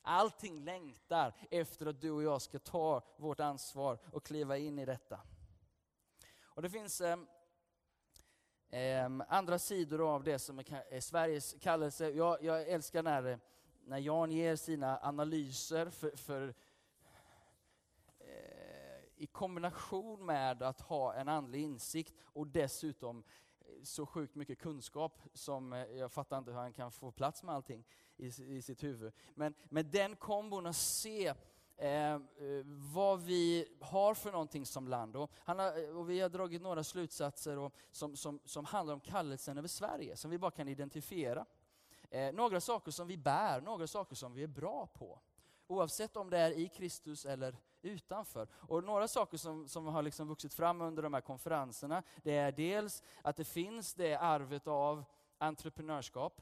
Allting 0.01 0.63
längtar 0.63 1.33
efter 1.51 1.85
att 1.85 2.01
du 2.01 2.11
och 2.11 2.23
jag 2.23 2.41
ska 2.41 2.59
ta 2.59 3.01
vårt 3.17 3.39
ansvar 3.39 3.99
och 4.11 4.25
kliva 4.25 4.57
in 4.57 4.79
i 4.79 4.85
detta. 4.85 5.19
Och 6.41 6.61
det 6.61 6.69
finns 6.69 7.01
eh, 7.01 7.19
eh, 8.69 9.11
andra 9.27 9.59
sidor 9.59 10.15
av 10.15 10.23
det 10.23 10.39
som 10.39 10.59
är 10.59 10.83
eh, 10.89 10.99
Sveriges 10.99 11.55
kallelse. 11.61 12.09
Jag, 12.09 12.43
jag 12.43 12.67
älskar 12.67 13.03
när, 13.03 13.39
när 13.85 13.97
Jan 13.97 14.31
ger 14.31 14.55
sina 14.55 14.99
analyser 15.01 15.89
för, 15.89 16.15
för 16.15 16.53
i 19.17 19.27
kombination 19.27 20.25
med 20.25 20.63
att 20.63 20.81
ha 20.81 21.13
en 21.13 21.29
andlig 21.29 21.61
insikt 21.61 22.13
och 22.21 22.47
dessutom 22.47 23.23
eh, 23.59 23.83
så 23.83 24.05
sjukt 24.05 24.35
mycket 24.35 24.59
kunskap 24.59 25.21
som 25.33 25.73
eh, 25.73 25.79
jag 25.79 26.11
fattar 26.11 26.37
inte 26.37 26.51
hur 26.51 26.59
han 26.59 26.73
kan 26.73 26.91
få 26.91 27.11
plats 27.11 27.43
med 27.43 27.55
allting 27.55 27.83
i, 28.17 28.27
i 28.27 28.61
sitt 28.61 28.83
huvud. 28.83 29.13
Men 29.35 29.53
med 29.69 29.85
den 29.85 30.15
kombon 30.15 30.65
att 30.65 30.75
se 30.75 31.33
eh, 31.77 32.13
eh, 32.13 32.19
vad 32.93 33.21
vi 33.21 33.67
har 33.79 34.13
för 34.13 34.31
någonting 34.31 34.65
som 34.65 34.87
land. 34.87 35.15
Och, 35.15 35.31
han 35.35 35.59
har, 35.59 35.83
eh, 35.83 35.97
och 35.97 36.09
vi 36.09 36.19
har 36.19 36.29
dragit 36.29 36.61
några 36.61 36.83
slutsatser 36.83 37.57
och, 37.57 37.73
som, 37.91 38.15
som, 38.15 38.39
som 38.45 38.65
handlar 38.65 38.93
om 38.93 38.99
kallelsen 38.99 39.57
över 39.57 39.67
Sverige, 39.67 40.15
som 40.15 40.31
vi 40.31 40.37
bara 40.37 40.51
kan 40.51 40.67
identifiera. 40.67 41.45
Eh, 42.09 42.33
några 42.33 42.61
saker 42.61 42.91
som 42.91 43.07
vi 43.07 43.17
bär, 43.17 43.61
några 43.61 43.87
saker 43.87 44.15
som 44.15 44.33
vi 44.33 44.43
är 44.43 44.47
bra 44.47 44.87
på. 44.87 45.19
Oavsett 45.67 46.17
om 46.17 46.29
det 46.29 46.37
är 46.37 46.51
i 46.51 46.69
Kristus 46.69 47.25
eller 47.25 47.55
utanför. 47.81 48.47
Och 48.53 48.83
några 48.83 49.07
saker 49.07 49.37
som, 49.37 49.67
som 49.67 49.85
har 49.85 50.01
liksom 50.01 50.27
vuxit 50.27 50.53
fram 50.53 50.81
under 50.81 51.03
de 51.03 51.13
här 51.13 51.21
konferenserna, 51.21 52.03
det 52.23 52.35
är 52.35 52.51
dels 52.51 53.03
att 53.21 53.35
det 53.35 53.45
finns 53.45 53.93
det 53.93 54.15
arvet 54.15 54.67
av 54.67 55.03
entreprenörskap. 55.37 56.41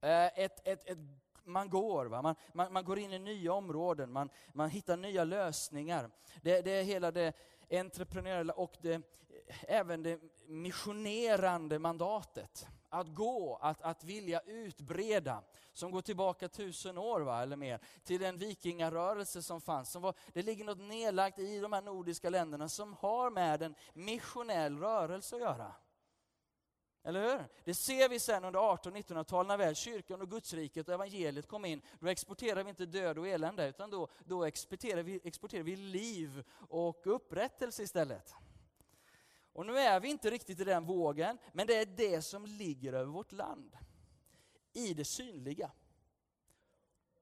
Eh, 0.00 0.26
ett, 0.38 0.68
ett, 0.68 0.90
ett, 0.90 0.98
man 1.44 1.70
går, 1.70 2.06
va? 2.06 2.22
Man, 2.22 2.34
man, 2.52 2.72
man, 2.72 2.84
går 2.84 2.98
in 2.98 3.12
i 3.12 3.18
nya 3.18 3.52
områden, 3.52 4.12
man, 4.12 4.30
man 4.52 4.70
hittar 4.70 4.96
nya 4.96 5.24
lösningar. 5.24 6.10
Det, 6.42 6.60
det 6.60 6.70
är 6.70 6.84
hela 6.84 7.10
det 7.10 7.32
entreprenöriella 7.70 8.52
och 8.52 8.76
det, 8.80 9.02
även 9.68 10.02
det 10.02 10.20
missionerande 10.46 11.78
mandatet 11.78 12.68
att 12.90 13.14
gå, 13.14 13.58
att, 13.62 13.82
att 13.82 14.04
vilja 14.04 14.40
utbreda, 14.40 15.42
som 15.72 15.90
går 15.90 16.02
tillbaka 16.02 16.48
tusen 16.48 16.98
år 16.98 17.20
va, 17.20 17.42
eller 17.42 17.56
mer, 17.56 17.80
till 18.04 18.20
den 18.20 18.38
vikingarörelse 18.38 19.42
som 19.42 19.60
fanns. 19.60 19.90
Som 19.90 20.02
var, 20.02 20.14
det 20.32 20.42
ligger 20.42 20.64
något 20.64 20.78
nedlagt 20.78 21.38
i 21.38 21.60
de 21.60 21.72
här 21.72 21.82
nordiska 21.82 22.30
länderna 22.30 22.68
som 22.68 22.94
har 22.94 23.30
med 23.30 23.62
en 23.62 23.74
missionell 23.94 24.78
rörelse 24.78 25.36
att 25.36 25.42
göra. 25.42 25.72
Eller 27.02 27.22
hur? 27.22 27.48
Det 27.64 27.74
ser 27.74 28.08
vi 28.08 28.20
sen 28.20 28.44
under 28.44 28.60
1800-1900-talet 28.60 29.48
när 29.48 29.56
väl 29.56 29.74
kyrkan 29.74 30.20
och 30.20 30.30
Gudsriket 30.30 30.88
och 30.88 30.94
evangeliet 30.94 31.46
kom 31.46 31.64
in. 31.64 31.82
Då 32.00 32.08
exporterar 32.08 32.64
vi 32.64 32.70
inte 32.70 32.86
död 32.86 33.18
och 33.18 33.28
elände, 33.28 33.68
utan 33.68 33.90
då, 33.90 34.08
då 34.24 34.44
exporterar, 34.44 35.02
vi, 35.02 35.20
exporterar 35.24 35.62
vi 35.62 35.76
liv 35.76 36.44
och 36.68 37.06
upprättelse 37.06 37.82
istället. 37.82 38.34
Och 39.52 39.66
nu 39.66 39.78
är 39.78 40.00
vi 40.00 40.08
inte 40.08 40.30
riktigt 40.30 40.60
i 40.60 40.64
den 40.64 40.84
vågen, 40.84 41.38
men 41.52 41.66
det 41.66 41.76
är 41.76 41.86
det 41.86 42.22
som 42.22 42.46
ligger 42.46 42.92
över 42.92 43.12
vårt 43.12 43.32
land. 43.32 43.76
I 44.72 44.94
det 44.94 45.04
synliga. 45.04 45.70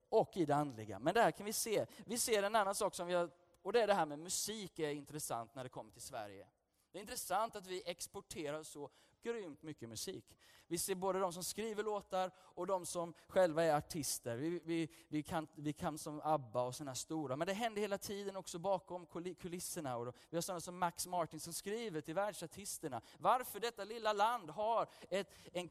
Och 0.08 0.36
i 0.36 0.44
det 0.44 0.54
andliga. 0.54 0.98
Men 0.98 1.14
det 1.14 1.22
här 1.22 1.30
kan 1.30 1.46
vi 1.46 1.52
se, 1.52 1.86
vi 2.06 2.18
ser 2.18 2.42
en 2.42 2.54
annan 2.54 2.74
sak 2.74 2.94
som 2.94 3.06
vi 3.06 3.14
har, 3.14 3.30
och 3.62 3.72
det 3.72 3.82
är 3.82 3.86
det 3.86 3.94
här 3.94 4.06
med 4.06 4.18
musik 4.18 4.78
är 4.78 4.90
intressant 4.90 5.54
när 5.54 5.62
det 5.62 5.68
kommer 5.68 5.92
till 5.92 6.02
Sverige. 6.02 6.48
Det 6.92 6.98
är 6.98 7.00
intressant 7.00 7.56
att 7.56 7.66
vi 7.66 7.82
exporterar 7.86 8.62
så 8.62 8.90
grymt 9.22 9.62
mycket 9.62 9.88
musik. 9.88 10.24
Vi 10.66 10.78
ser 10.78 10.94
både 10.94 11.18
de 11.18 11.32
som 11.32 11.44
skriver 11.44 11.82
låtar 11.82 12.30
och 12.38 12.66
de 12.66 12.86
som 12.86 13.14
själva 13.28 13.64
är 13.64 13.74
artister. 13.74 14.36
Vi, 14.36 14.60
vi, 14.64 14.88
vi, 15.08 15.22
kan, 15.22 15.48
vi 15.54 15.72
kan 15.72 15.98
som 15.98 16.20
ABBA 16.24 16.62
och 16.62 16.74
sådana 16.74 16.94
stora, 16.94 17.36
men 17.36 17.46
det 17.46 17.52
händer 17.52 17.80
hela 17.80 17.98
tiden 17.98 18.36
också 18.36 18.58
bakom 18.58 19.06
kulisserna. 19.38 19.96
Och 19.96 20.16
vi 20.30 20.36
har 20.36 20.42
sådana 20.42 20.60
som 20.60 20.78
Max 20.78 21.06
Martin 21.06 21.40
som 21.40 21.52
skriver 21.52 22.00
till 22.00 22.14
världsartisterna. 22.14 23.00
Varför 23.18 23.60
detta 23.60 23.84
lilla 23.84 24.12
land 24.12 24.50
har 24.50 24.88
ett, 25.10 25.30
en, 25.52 25.70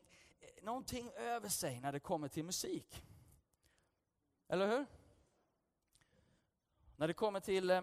någonting 0.61 1.11
över 1.11 1.49
sig 1.49 1.79
när 1.79 1.91
det 1.91 1.99
kommer 1.99 2.27
till 2.27 2.43
musik. 2.43 3.03
Eller 4.47 4.67
hur? 4.67 4.85
När 6.95 7.07
det 7.07 7.13
kommer 7.13 7.39
till 7.39 7.69
eh, 7.69 7.81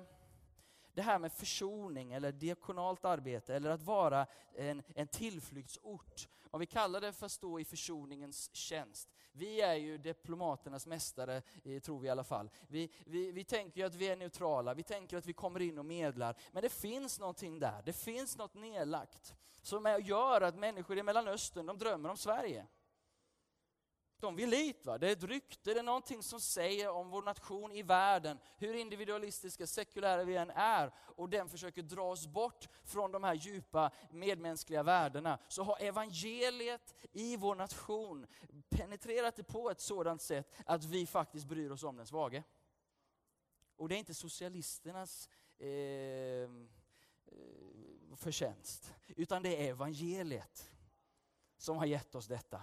det 0.95 1.03
här 1.03 1.19
med 1.19 1.33
försoning 1.33 2.13
eller 2.13 2.33
diakonalt 2.33 3.05
arbete 3.05 3.55
eller 3.55 3.71
att 3.71 3.83
vara 3.83 4.27
en, 4.55 4.83
en 4.95 5.09
tillflyktsort. 5.09 6.29
Om 6.51 6.61
vi 6.61 6.67
kallar 6.67 7.01
det 7.01 7.13
för 7.13 7.27
att 7.27 7.33
stå 7.33 7.61
i 7.61 7.65
försoningens 7.65 8.51
tjänst. 8.53 9.09
Vi 9.33 9.61
är 9.61 9.75
ju 9.75 9.99
diplomaternas 9.99 10.87
mästare, 10.87 11.43
tror 11.83 12.01
vi 12.01 12.07
i 12.07 12.11
alla 12.11 12.25
fall. 12.25 12.51
Vi, 12.69 12.91
vi, 13.07 13.33
vi 13.33 13.45
tänker 13.45 13.81
ju 13.81 13.87
att 13.87 13.95
vi 13.95 14.09
är 14.09 14.17
neutrala, 14.17 14.75
vi 14.75 14.83
tänker 14.83 15.17
att 15.17 15.27
vi 15.27 15.33
kommer 15.33 15.61
in 15.61 15.79
och 15.79 15.87
medlar. 15.87 16.37
Men 16.53 16.63
det 16.63 16.69
finns 16.69 17.21
någonting 17.21 17.59
där, 17.59 17.83
det 17.85 17.93
finns 17.93 18.37
något 18.37 18.55
nedlagt 18.55 19.35
som 19.63 20.03
gör 20.05 20.41
att 20.41 20.57
människor 20.57 20.99
i 20.99 21.03
Mellanöstern, 21.03 21.67
de 21.67 21.79
drömmer 21.79 22.09
om 22.09 22.17
Sverige. 22.17 22.67
De 24.25 24.37
vill 24.37 24.53
hit. 24.53 24.87
Va? 24.87 24.99
Det 24.99 25.09
är 25.09 25.13
ett 25.13 25.23
rykte, 25.23 25.75
det 25.75 25.81
är 25.81 25.83
någonting 25.83 26.23
som 26.23 26.41
säger 26.41 26.91
om 26.91 27.11
vår 27.11 27.23
nation 27.23 27.73
i 27.73 27.83
världen, 27.83 28.39
hur 28.57 28.75
individualistiska, 28.75 29.67
sekulära 29.67 30.25
vi 30.25 30.37
än 30.37 30.51
är, 30.51 30.93
och 30.97 31.29
den 31.29 31.49
försöker 31.49 31.83
dra 31.83 32.03
oss 32.03 32.27
bort 32.27 32.69
från 32.85 33.13
de 33.13 33.25
här 33.25 33.35
djupa 33.35 33.91
medmänskliga 34.11 34.83
värdena, 34.83 35.39
så 35.49 35.63
har 35.63 35.83
evangeliet 35.83 36.95
i 37.13 37.37
vår 37.37 37.55
nation 37.55 38.27
penetrerat 38.69 39.37
det 39.37 39.45
på 39.45 39.71
ett 39.71 39.81
sådant 39.81 40.23
sätt 40.23 40.53
att 40.67 40.85
vi 40.85 41.07
faktiskt 41.07 41.47
bryr 41.47 41.71
oss 41.71 41.83
om 41.83 41.97
den 41.97 42.07
svage. 42.07 42.43
Och 43.77 43.89
det 43.89 43.95
är 43.95 43.99
inte 43.99 44.15
socialisternas 44.15 45.29
eh, 45.59 45.69
eh 45.69 46.49
förtjänst, 48.17 48.95
utan 49.09 49.43
det 49.43 49.67
är 49.67 49.71
evangeliet 49.71 50.71
som 51.59 51.77
har 51.77 51.87
gett 51.87 52.15
oss 52.15 52.27
detta. 52.27 52.63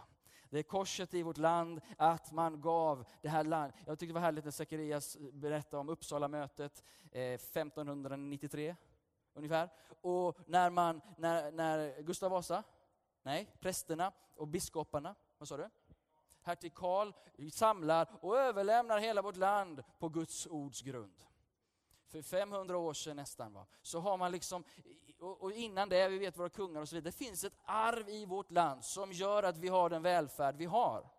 Det 0.51 0.59
är 0.59 0.63
korset 0.63 1.13
i 1.13 1.23
vårt 1.23 1.37
land, 1.37 1.81
att 1.97 2.31
man 2.31 2.61
gav 2.61 3.05
det 3.21 3.29
här 3.29 3.43
landet. 3.43 3.75
Jag 3.85 3.99
tyckte 3.99 4.09
det 4.09 4.13
var 4.13 4.21
härligt 4.21 4.43
när 4.43 4.51
Sakarias 4.51 5.17
berättade 5.33 5.81
om 5.81 5.89
Uppsala-mötet 5.89 6.83
eh, 7.11 7.21
1593 7.21 8.75
ungefär. 9.33 9.69
Och 10.01 10.37
när, 10.45 10.69
man, 10.69 11.01
när, 11.17 11.51
när 11.51 12.01
Gustav 12.01 12.31
Vasa, 12.31 12.63
nej, 13.23 13.55
prästerna 13.59 14.11
och 14.35 14.47
biskoparna, 14.47 15.15
vad 15.37 15.47
sa 15.47 15.57
du? 15.57 15.69
Hertig 16.41 16.73
Karl 16.73 17.13
samlar 17.51 18.07
och 18.21 18.37
överlämnar 18.37 18.99
hela 18.99 19.21
vårt 19.21 19.37
land 19.37 19.83
på 19.99 20.09
Guds 20.09 20.47
ords 20.47 20.81
grund 20.81 21.23
för 22.11 22.21
500 22.21 22.77
år 22.77 22.93
sedan 22.93 23.15
nästan, 23.15 23.53
va? 23.53 23.65
så 23.81 23.99
har 23.99 24.17
man 24.17 24.31
liksom, 24.31 24.63
och 25.19 25.51
innan 25.51 25.89
det, 25.89 26.09
vi 26.09 26.17
vet 26.17 26.37
våra 26.37 26.49
kungar 26.49 26.81
och 26.81 26.89
så 26.89 26.95
vidare, 26.95 27.11
det 27.11 27.25
finns 27.25 27.43
ett 27.43 27.57
arv 27.63 28.09
i 28.09 28.25
vårt 28.25 28.51
land 28.51 28.83
som 28.83 29.11
gör 29.11 29.43
att 29.43 29.57
vi 29.57 29.67
har 29.67 29.89
den 29.89 30.01
välfärd 30.01 30.55
vi 30.55 30.65
har. 30.65 31.09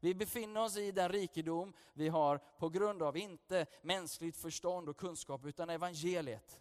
Vi 0.00 0.14
befinner 0.14 0.62
oss 0.62 0.76
i 0.76 0.92
den 0.92 1.08
rikedom 1.08 1.72
vi 1.92 2.08
har 2.08 2.38
på 2.58 2.68
grund 2.68 3.02
av, 3.02 3.16
inte 3.16 3.66
mänskligt 3.82 4.36
förstånd 4.36 4.88
och 4.88 4.96
kunskap, 4.96 5.44
utan 5.44 5.70
evangeliet. 5.70 6.60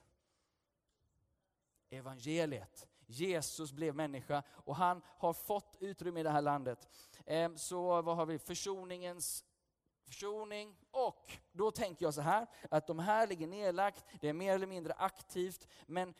Evangeliet. 1.90 2.88
Jesus 3.06 3.72
blev 3.72 3.96
människa 3.96 4.44
och 4.50 4.76
han 4.76 5.02
har 5.06 5.34
fått 5.34 5.78
utrymme 5.80 6.20
i 6.20 6.24
det 6.24 6.30
här 6.30 6.42
landet. 6.42 6.88
Ehm, 7.26 7.58
så 7.58 8.02
vad 8.02 8.16
har 8.16 8.26
vi? 8.26 8.40
Försoningens 8.40 9.46
försoning 10.10 10.76
och 10.92 11.32
då 11.52 11.72
tänker 11.72 12.06
jag 12.06 12.14
så 12.14 12.22
här, 12.22 12.48
att 12.72 12.88
de 12.88 13.00
här 13.00 13.28
ligger 13.28 13.48
nedlagt, 13.48 14.06
det 14.22 14.30
är 14.30 14.34
mer 14.34 14.56
eller 14.56 14.68
mindre 14.68 14.94
aktivt, 14.94 15.68
men 15.86 16.14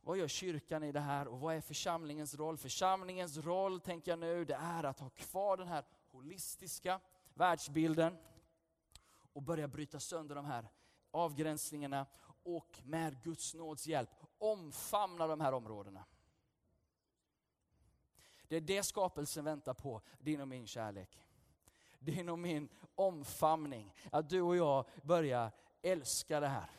vad 0.00 0.18
gör 0.18 0.28
kyrkan 0.28 0.82
i 0.82 0.92
det 0.92 1.00
här 1.00 1.28
och 1.28 1.40
vad 1.40 1.54
är 1.54 1.60
församlingens 1.60 2.34
roll? 2.34 2.58
Församlingens 2.58 3.36
roll, 3.36 3.80
tänker 3.80 4.12
jag 4.12 4.18
nu, 4.18 4.44
det 4.44 4.54
är 4.54 4.84
att 4.84 5.00
ha 5.00 5.10
kvar 5.10 5.56
den 5.56 5.68
här 5.68 5.84
holistiska 6.10 7.00
världsbilden 7.34 8.16
och 9.32 9.42
börja 9.42 9.68
bryta 9.68 10.00
sönder 10.00 10.34
de 10.34 10.44
här 10.44 10.68
avgränsningarna 11.10 12.06
och 12.42 12.80
med 12.84 13.22
Guds 13.22 13.54
nåds 13.54 13.86
hjälp 13.86 14.10
omfamna 14.38 15.26
de 15.26 15.40
här 15.40 15.52
områdena. 15.52 16.04
Det 18.48 18.56
är 18.56 18.60
det 18.60 18.82
skapelsen 18.82 19.44
väntar 19.44 19.74
på, 19.74 20.02
din 20.18 20.40
och 20.40 20.48
min 20.48 20.66
kärlek 20.66 21.22
din 22.04 22.28
och 22.28 22.38
min 22.38 22.68
omfamning. 22.94 23.94
Att 24.12 24.28
du 24.28 24.40
och 24.40 24.56
jag 24.56 24.84
börjar 25.02 25.50
älska 25.82 26.40
det 26.40 26.48
här. 26.48 26.70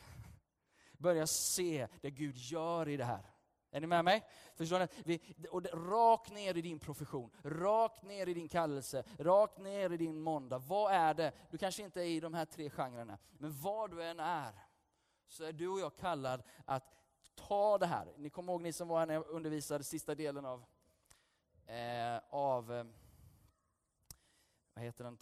Börjar 0.92 1.26
se 1.26 1.88
det 2.00 2.10
Gud 2.10 2.36
gör 2.36 2.88
i 2.88 2.96
det 2.96 3.04
här. 3.04 3.34
Är 3.70 3.80
ni 3.80 3.86
med 3.86 4.04
mig? 4.04 4.24
Förstår 4.54 4.78
ni? 4.78 4.88
Vi, 5.04 5.34
och 5.50 5.62
det, 5.62 5.68
rakt 5.68 6.32
ner 6.32 6.56
i 6.56 6.62
din 6.62 6.78
profession, 6.78 7.30
rakt 7.42 8.02
ner 8.02 8.28
i 8.28 8.34
din 8.34 8.48
kallelse, 8.48 9.04
rakt 9.18 9.58
ner 9.58 9.92
i 9.92 9.96
din 9.96 10.20
måndag. 10.20 10.58
Vad 10.58 10.92
är 10.92 11.14
det? 11.14 11.32
Du 11.50 11.58
kanske 11.58 11.82
inte 11.82 12.00
är 12.00 12.06
i 12.06 12.20
de 12.20 12.34
här 12.34 12.44
tre 12.44 12.70
genrerna, 12.70 13.18
men 13.38 13.60
vad 13.60 13.90
du 13.90 14.02
än 14.02 14.20
är, 14.20 14.54
så 15.26 15.44
är 15.44 15.52
du 15.52 15.68
och 15.68 15.80
jag 15.80 15.96
kallad 15.96 16.42
att 16.64 16.94
ta 17.34 17.78
det 17.78 17.86
här. 17.86 18.12
Ni 18.16 18.30
kommer 18.30 18.52
ihåg 18.52 18.62
ni 18.62 18.72
som 18.72 18.88
var 18.88 18.98
här 18.98 19.06
när 19.06 19.14
jag 19.14 19.26
undervisade 19.26 19.84
sista 19.84 20.14
delen 20.14 20.44
av, 20.44 20.64
eh, 21.66 22.20
av 22.30 22.72
eh, 22.72 22.84
vad 24.74 24.84
heter 24.84 25.04
den, 25.04 25.16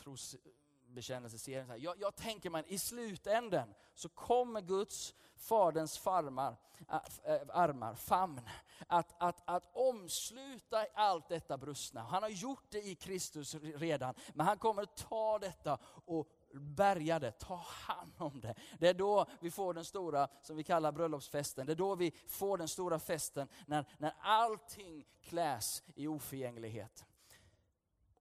trosbekännelseserien. 0.93 1.81
Jag, 1.81 1.95
jag 2.01 2.17
tänker 2.17 2.51
mig 2.51 2.65
i 2.67 2.79
slutänden 2.79 3.75
så 3.95 4.09
kommer 4.09 4.61
Guds, 4.61 5.15
Faderns 5.37 5.99
farmar, 5.99 6.57
äh, 6.89 7.35
äh, 7.35 7.41
armar, 7.49 7.95
famn, 7.95 8.41
att, 8.87 9.15
att, 9.19 9.43
att 9.45 9.77
omsluta 9.77 10.87
allt 10.95 11.29
detta 11.29 11.59
brustna. 11.59 12.03
Han 12.03 12.23
har 12.23 12.31
gjort 12.31 12.65
det 12.71 12.83
i 12.83 12.95
Kristus 12.95 13.55
redan, 13.55 14.15
men 14.35 14.47
han 14.47 14.59
kommer 14.59 14.85
ta 14.85 15.39
detta 15.39 15.79
och 16.05 16.29
bärga 16.55 17.19
det, 17.19 17.33
ta 17.33 17.57
hand 17.57 18.13
om 18.19 18.41
det. 18.41 18.55
Det 18.79 18.89
är 18.89 18.95
då 18.95 19.27
vi 19.41 19.51
får 19.51 19.75
den 19.75 19.85
stora, 19.85 20.29
som 20.43 20.57
vi 20.57 20.65
kallar 20.65 20.93
bröllopsfesten, 20.93 21.67
det 21.67 21.73
är 21.73 21.77
då 21.77 21.95
vi 21.95 22.13
får 22.29 22.59
den 22.59 22.69
stora 22.69 22.99
festen 22.99 23.49
när, 23.67 23.85
när 23.99 24.15
allting 24.21 25.07
kläs 25.23 25.83
i 25.95 26.07
oförgänglighet. 26.07 27.07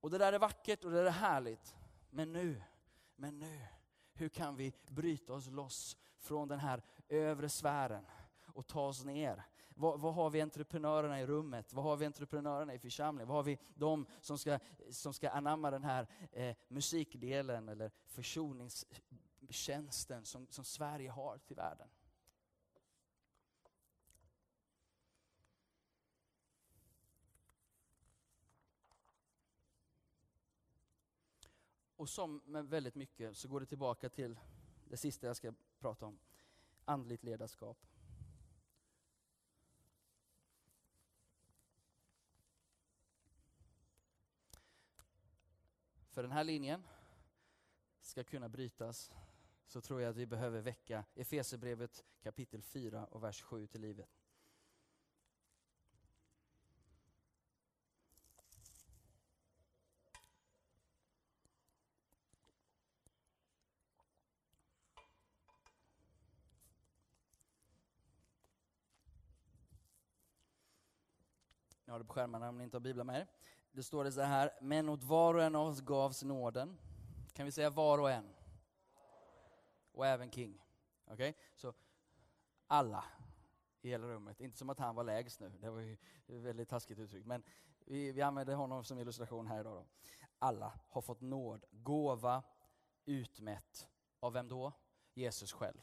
Och 0.01 0.09
det 0.09 0.17
där 0.17 0.33
är 0.33 0.39
vackert 0.39 0.85
och 0.85 0.91
det 0.91 0.97
där 0.97 1.05
är 1.05 1.09
härligt. 1.09 1.75
Men 2.13 2.33
nu, 2.33 2.61
men 3.15 3.39
nu, 3.39 3.59
hur 4.13 4.29
kan 4.29 4.55
vi 4.55 4.73
bryta 4.87 5.33
oss 5.33 5.47
loss 5.47 5.97
från 6.17 6.47
den 6.47 6.59
här 6.59 6.83
övre 7.09 7.49
sfären 7.49 8.05
och 8.45 8.67
ta 8.67 8.87
oss 8.87 9.05
ner? 9.05 9.43
Vad, 9.75 9.99
vad, 9.99 10.13
har 10.13 10.29
vi 10.29 10.41
entreprenörerna 10.41 11.21
i 11.21 11.25
rummet? 11.25 11.73
Vad 11.73 11.85
har 11.85 11.97
vi 11.97 12.05
entreprenörerna 12.05 12.73
i 12.73 12.79
församlingen? 12.79 13.27
Vad 13.27 13.37
har 13.37 13.43
vi 13.43 13.59
de 13.75 14.05
som 14.21 14.37
ska, 14.37 14.59
som 14.89 15.13
ska 15.13 15.29
anamma 15.29 15.71
den 15.71 15.83
här 15.83 16.07
eh, 16.31 16.55
musikdelen 16.67 17.69
eller 17.69 17.91
försoningstjänsten 18.05 20.25
som, 20.25 20.47
som 20.49 20.63
Sverige 20.63 21.09
har 21.09 21.37
till 21.37 21.55
världen? 21.55 21.87
Och 32.01 32.09
som 32.09 32.41
med 32.45 32.65
väldigt 32.69 32.95
mycket 32.95 33.37
så 33.37 33.47
går 33.47 33.59
det 33.59 33.65
tillbaka 33.65 34.09
till 34.09 34.39
det 34.85 34.97
sista 34.97 35.27
jag 35.27 35.35
ska 35.35 35.53
prata 35.79 36.05
om, 36.05 36.19
andligt 36.85 37.23
ledarskap. 37.23 37.77
För 46.09 46.23
den 46.23 46.31
här 46.31 46.43
linjen 46.43 46.83
ska 47.99 48.23
kunna 48.23 48.49
brytas 48.49 49.11
så 49.67 49.81
tror 49.81 50.01
jag 50.01 50.09
att 50.09 50.17
vi 50.17 50.25
behöver 50.25 50.61
väcka 50.61 51.05
Efesierbrevet 51.15 52.05
kapitel 52.21 52.61
4 52.61 53.05
och 53.05 53.23
vers 53.23 53.41
7 53.41 53.67
till 53.67 53.81
livet. 53.81 54.20
Det 72.01 72.07
på 72.07 72.13
skärmarna 72.13 72.49
om 72.49 72.57
ni 72.57 72.63
inte 72.63 72.77
har 72.77 72.81
biblar 72.81 73.03
med 73.03 73.21
er. 73.21 73.27
Det 73.71 73.83
står 73.83 74.03
det 74.03 74.11
så 74.11 74.21
här, 74.21 74.51
men 74.61 74.89
åt 74.89 75.03
var 75.03 75.33
och 75.33 75.43
en 75.43 75.55
av 75.55 75.67
oss 75.67 75.81
gavs 75.81 76.23
nåden. 76.23 76.77
Kan 77.33 77.45
vi 77.45 77.51
säga 77.51 77.69
var 77.69 77.97
och 77.97 78.11
en? 78.11 78.33
Och 79.91 80.05
även 80.05 80.31
King. 80.31 80.65
Okej? 81.05 81.29
Okay? 81.29 81.33
Så 81.55 81.73
alla. 82.67 83.03
i 83.81 83.89
hela 83.89 84.07
rummet. 84.07 84.41
Inte 84.41 84.57
som 84.57 84.69
att 84.69 84.79
han 84.79 84.95
var 84.95 85.03
lägst 85.03 85.39
nu, 85.39 85.51
det 85.61 85.69
var 85.69 85.79
ju 85.79 85.97
väldigt 86.27 86.69
taskigt 86.69 86.99
uttryck. 86.99 87.25
Men 87.25 87.43
vi, 87.85 88.11
vi 88.11 88.21
använder 88.21 88.55
honom 88.55 88.83
som 88.83 88.99
illustration 88.99 89.47
här 89.47 89.59
idag. 89.59 89.75
Då. 89.75 89.85
Alla 90.39 90.79
har 90.89 91.01
fått 91.01 91.21
nåd, 91.21 91.65
gåva, 91.71 92.43
utmätt. 93.05 93.87
Av 94.19 94.33
vem 94.33 94.47
då? 94.47 94.73
Jesus 95.13 95.53
själv. 95.53 95.81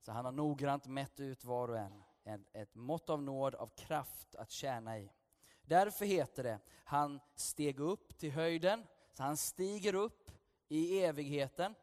Så 0.00 0.12
han 0.12 0.24
har 0.24 0.32
noggrant 0.32 0.86
mätt 0.86 1.20
ut 1.20 1.44
var 1.44 1.68
och 1.68 1.78
en. 1.78 2.02
Ett 2.52 2.74
mått 2.74 3.10
av 3.10 3.22
nåd, 3.22 3.54
av 3.54 3.66
kraft 3.66 4.34
att 4.34 4.50
tjäna 4.50 4.98
i. 4.98 5.12
Därför 5.62 6.04
heter 6.04 6.42
det, 6.42 6.58
han 6.84 7.20
steg 7.34 7.80
upp 7.80 8.18
till 8.18 8.32
höjden, 8.32 8.86
så 9.12 9.22
han 9.22 9.36
stiger 9.36 9.94
upp 9.94 10.30
i 10.68 11.02
evigheten. 11.04 11.74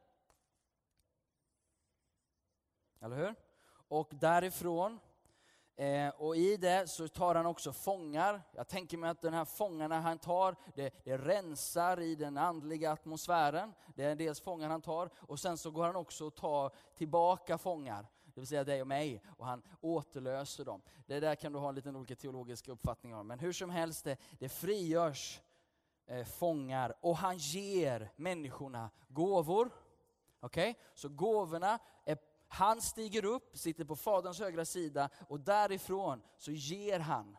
Eller 3.02 3.16
hur? 3.16 3.36
Och 3.88 4.12
därifrån, 4.16 5.00
eh, 5.76 6.10
och 6.10 6.38
i 6.38 6.58
det 6.58 6.90
så 6.90 7.08
tar 7.08 7.36
han 7.36 7.46
också 7.46 7.74
fångar. 7.74 8.42
Jag 8.52 8.68
tänker 8.68 8.98
mig 8.98 9.10
att 9.10 9.22
den 9.22 9.34
här 9.34 9.46
fångarna 9.46 10.00
han 10.00 10.20
tar, 10.20 10.56
det, 10.76 10.94
det 11.04 11.18
rensar 11.18 12.00
i 12.00 12.16
den 12.16 12.38
andliga 12.38 12.92
atmosfären. 12.92 13.74
Det 13.96 14.04
är 14.04 14.16
dels 14.16 14.42
fångar 14.42 14.70
han 14.70 14.82
tar, 14.82 15.10
och 15.16 15.40
sen 15.40 15.58
så 15.58 15.72
går 15.72 15.86
han 15.86 15.96
också 15.96 16.28
och 16.28 16.36
tar 16.36 16.72
tillbaka 16.96 17.58
fångar 17.58 18.08
det 18.36 18.42
vill 18.42 18.48
säga 18.48 18.64
dig 18.64 18.82
och 18.82 18.88
mig, 18.88 19.22
och 19.38 19.46
han 19.46 19.62
återlöser 19.82 20.66
dem. 20.66 20.82
Det 21.06 21.20
där 21.20 21.36
kan 21.36 21.54
du 21.54 21.60
ha 21.60 21.72
lite 21.72 21.90
olika 21.90 22.16
teologiska 22.16 22.72
uppfattningar 22.72 23.18
om, 23.18 23.28
men 23.28 23.40
hur 23.40 23.54
som 23.54 23.70
helst, 23.70 24.04
det, 24.04 24.18
det 24.40 24.50
frigörs 24.50 25.42
eh, 26.06 26.26
fångar 26.26 26.96
och 27.02 27.18
han 27.18 27.38
ger 27.38 28.12
människorna 28.16 28.90
gåvor. 29.08 29.70
Okej, 30.40 30.72
okay? 30.72 30.84
så 30.94 31.10
gåvorna, 31.10 31.80
är, 32.06 32.18
han 32.48 32.82
stiger 32.82 33.26
upp, 33.26 33.58
sitter 33.58 33.86
på 33.86 33.96
Faderns 33.96 34.40
högra 34.40 34.66
sida 34.66 35.10
och 35.28 35.40
därifrån 35.40 36.22
så 36.38 36.52
ger 36.52 37.00
han 37.00 37.38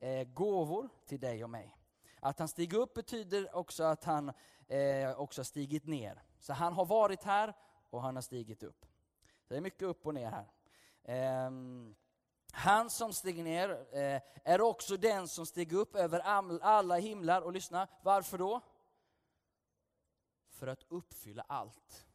eh, 0.00 0.24
gåvor 0.24 0.88
till 1.06 1.20
dig 1.20 1.44
och 1.44 1.50
mig. 1.50 1.76
Att 2.20 2.38
han 2.38 2.48
stiger 2.48 2.78
upp 2.78 2.94
betyder 2.94 3.56
också 3.56 3.84
att 3.84 4.04
han 4.04 4.32
eh, 4.68 5.20
också 5.20 5.40
har 5.40 5.44
stigit 5.44 5.86
ner. 5.86 6.22
Så 6.38 6.52
han 6.52 6.72
har 6.72 6.84
varit 6.84 7.22
här 7.22 7.54
och 7.90 8.02
han 8.02 8.14
har 8.14 8.22
stigit 8.22 8.62
upp. 8.62 8.86
Det 9.48 9.56
är 9.56 9.60
mycket 9.60 9.82
upp 9.82 10.06
och 10.06 10.14
ner 10.14 10.30
här. 10.30 10.46
Ehm, 11.04 11.94
han 12.52 12.90
som 12.90 13.12
steg 13.12 13.44
ner 13.44 13.86
eh, 13.96 14.22
är 14.44 14.60
också 14.60 14.96
den 14.96 15.28
som 15.28 15.46
steg 15.46 15.72
upp 15.72 15.96
över 15.96 16.20
alla 16.62 16.96
himlar. 16.96 17.42
Och 17.42 17.52
lyssna, 17.52 17.88
varför 18.02 18.38
då? 18.38 18.60
För 20.48 20.66
att 20.66 20.82
uppfylla 20.88 21.44
allt. 21.48 22.06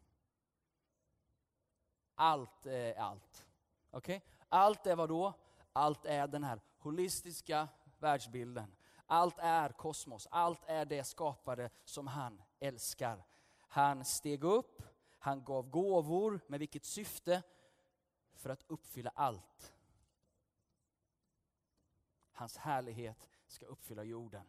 Allt 2.15 2.65
är 2.65 2.99
allt. 2.99 3.45
Okej? 3.91 4.17
Okay? 4.17 4.29
Allt 4.49 4.87
är 4.87 4.95
vad 4.95 5.09
då? 5.09 5.33
Allt 5.73 6.05
är 6.05 6.27
den 6.27 6.43
här 6.43 6.61
holistiska 6.77 7.67
världsbilden. 7.99 8.75
Allt 9.05 9.39
är 9.39 9.69
kosmos, 9.69 10.27
allt 10.31 10.61
är 10.65 10.85
det 10.85 11.03
skapade 11.03 11.69
som 11.85 12.07
han 12.07 12.41
älskar. 12.59 13.23
Han 13.59 14.05
steg 14.05 14.43
upp 14.43 14.83
han 15.23 15.43
gav 15.43 15.69
gåvor, 15.69 16.39
med 16.47 16.59
vilket 16.59 16.85
syfte? 16.85 17.43
För 18.33 18.49
att 18.49 18.63
uppfylla 18.67 19.11
allt. 19.15 19.73
Hans 22.31 22.57
härlighet 22.57 23.29
ska 23.47 23.65
uppfylla 23.65 24.03
jorden. 24.03 24.45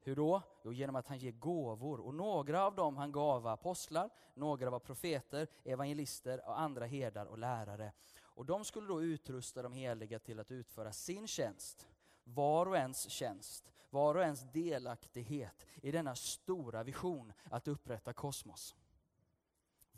Hur 0.00 0.16
då? 0.16 0.42
Jo, 0.62 0.72
genom 0.72 0.96
att 0.96 1.06
han 1.06 1.18
ger 1.18 1.32
gåvor. 1.32 2.00
Och 2.00 2.14
några 2.14 2.66
av 2.66 2.74
dem 2.74 2.96
han 2.96 3.12
gav 3.12 3.42
var 3.42 3.52
apostlar, 3.52 4.10
några 4.34 4.70
var 4.70 4.78
profeter, 4.78 5.48
evangelister 5.64 6.48
och 6.48 6.60
andra 6.60 6.86
herdar 6.86 7.26
och 7.26 7.38
lärare. 7.38 7.92
Och 8.20 8.46
de 8.46 8.64
skulle 8.64 8.88
då 8.88 9.02
utrusta 9.02 9.62
de 9.62 9.72
heliga 9.72 10.18
till 10.18 10.40
att 10.40 10.50
utföra 10.50 10.92
sin 10.92 11.26
tjänst. 11.26 11.88
Var 12.24 12.66
och 12.66 12.76
ens 12.76 13.10
tjänst, 13.10 13.72
var 13.90 14.14
och 14.14 14.22
ens 14.22 14.52
delaktighet 14.52 15.66
i 15.82 15.90
denna 15.90 16.14
stora 16.14 16.82
vision 16.82 17.32
att 17.44 17.68
upprätta 17.68 18.12
kosmos. 18.12 18.74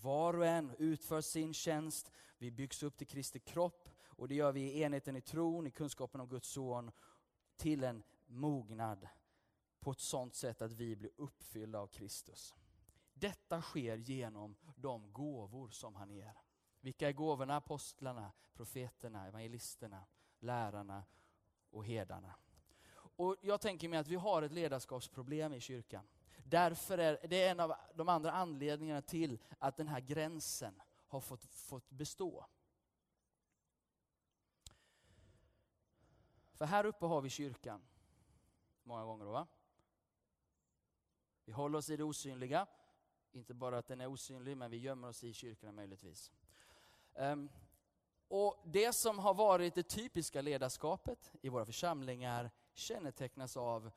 Var 0.05 0.37
och 0.39 0.47
en 0.47 0.75
utför 0.79 1.21
sin 1.21 1.55
tjänst. 1.55 2.13
Vi 2.39 2.51
byggs 2.51 2.83
upp 2.83 2.97
till 2.97 3.07
Kristi 3.07 3.41
kropp 3.41 3.89
och 4.07 4.29
det 4.29 4.35
gör 4.35 4.53
vi 4.53 4.61
i 4.61 4.83
enheten 4.83 5.17
i 5.17 5.21
tron, 5.21 5.67
i 5.67 5.71
kunskapen 5.71 6.21
om 6.21 6.29
Guds 6.29 6.49
son, 6.49 6.91
till 7.57 7.85
en 7.85 8.03
mognad 8.27 9.09
på 9.81 9.91
ett 9.91 10.01
sådant 10.01 10.35
sätt 10.35 10.63
att 10.63 10.73
vi 10.73 10.97
blir 10.97 11.11
uppfyllda 11.17 11.79
av 11.79 11.87
Kristus. 11.87 12.55
Detta 13.15 13.63
sker 13.63 13.97
genom 13.97 14.57
de 14.77 15.13
gåvor 15.13 15.69
som 15.69 15.95
han 15.95 16.11
ger. 16.11 16.35
Vilka 16.81 17.09
är 17.09 17.13
gåvorna? 17.13 17.57
Apostlarna, 17.57 18.33
profeterna, 18.55 19.27
evangelisterna, 19.27 20.05
lärarna 20.39 21.05
och 21.71 21.87
herdarna. 21.87 22.35
Och 22.95 23.37
jag 23.41 23.61
tänker 23.61 23.89
mig 23.89 23.99
att 23.99 24.09
vi 24.09 24.17
har 24.17 24.43
ett 24.43 24.53
ledarskapsproblem 24.53 25.53
i 25.53 25.61
kyrkan. 25.61 26.07
Därför 26.45 26.99
är 26.99 27.19
det 27.29 27.43
är 27.43 27.51
en 27.51 27.61
av 27.61 27.75
de 27.95 28.09
andra 28.09 28.33
anledningarna 28.33 29.03
till 29.03 29.39
att 29.59 29.77
den 29.77 29.89
här 29.89 30.01
gränsen 30.01 30.83
har 31.09 31.21
fått, 31.21 31.45
fått 31.45 31.91
bestå. 31.91 32.47
För 36.55 36.65
här 36.65 36.87
uppe 36.87 37.07
har 37.07 37.21
vi 37.21 37.31
kyrkan, 37.31 37.83
många 38.83 39.05
gånger. 39.05 39.25
då 39.25 39.31
Va? 39.31 39.47
Vi 41.45 41.53
håller 41.53 41.79
oss 41.79 41.91
i 41.91 41.97
det 41.97 42.05
osynliga, 42.05 42.67
inte 43.33 43.55
bara 43.55 43.79
att 43.79 43.87
den 43.87 44.01
är 44.01 44.07
osynlig, 44.07 44.57
men 44.57 44.71
vi 44.71 44.77
gömmer 44.77 45.09
oss 45.09 45.25
i 45.25 45.33
kyrkorna 45.33 45.73
möjligtvis. 45.73 46.33
Um, 47.15 47.51
och 48.29 48.63
Det 48.65 48.93
som 48.93 49.19
har 49.19 49.35
varit 49.35 49.75
det 49.75 49.83
typiska 49.83 50.43
ledarskapet 50.43 51.33
i 51.41 51.49
våra 51.49 51.65
församlingar 51.65 52.51
kännetecknas 52.75 53.57
av 53.57 53.91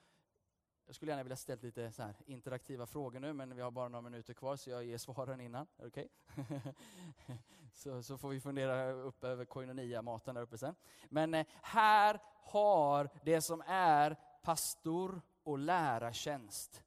jag 0.88 0.96
skulle 0.96 1.12
gärna 1.12 1.24
vilja 1.24 1.36
ställa 1.36 1.62
lite 1.62 1.92
så 1.92 2.14
interaktiva 2.26 2.86
frågor 2.86 3.20
nu, 3.20 3.34
men 3.34 3.56
vi 3.56 3.62
har 3.62 3.72
bara 3.72 3.88
några 3.88 4.02
minuter 4.02 4.34
kvar, 4.34 4.56
så 4.56 4.70
jag 4.70 4.84
ger 4.86 4.98
svaren 4.98 5.42
innan. 5.42 5.68
Okay? 5.78 6.08
så, 7.74 8.04
så 8.04 8.18
får 8.18 8.30
vi 8.30 8.40
fundera 8.40 8.92
upp 8.92 9.24
över 9.24 9.46
koinonia-maten 9.46 10.36
där 10.36 10.42
uppe 10.42 10.58
sen. 10.58 10.76
Men 11.10 11.34
eh, 11.34 11.46
här 11.62 12.22
har 12.44 13.10
det 13.24 13.42
som 13.42 13.64
är 13.68 14.16
pastor 14.42 15.22
och 15.44 15.58
lärartjänst 15.58 16.84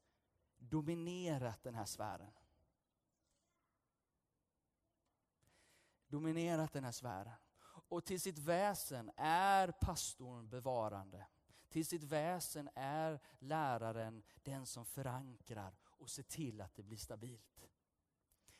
dominerat 0.57 1.63
den 1.63 1.75
här 1.75 1.85
sfären. 1.85 2.31
Dominerat 6.07 6.73
den 6.73 6.83
här 6.83 6.91
sfären. 6.91 7.33
Och 7.63 8.05
till 8.05 8.21
sitt 8.21 8.39
väsen 8.39 9.11
är 9.17 9.71
pastorn 9.71 10.49
bevarande. 10.49 11.27
Till 11.71 11.85
sitt 11.85 12.03
väsen 12.03 12.69
är 12.75 13.19
läraren 13.39 14.23
den 14.43 14.65
som 14.65 14.85
förankrar 14.85 15.75
och 15.85 16.09
ser 16.09 16.23
till 16.23 16.61
att 16.61 16.75
det 16.75 16.83
blir 16.83 16.97
stabilt. 16.97 17.51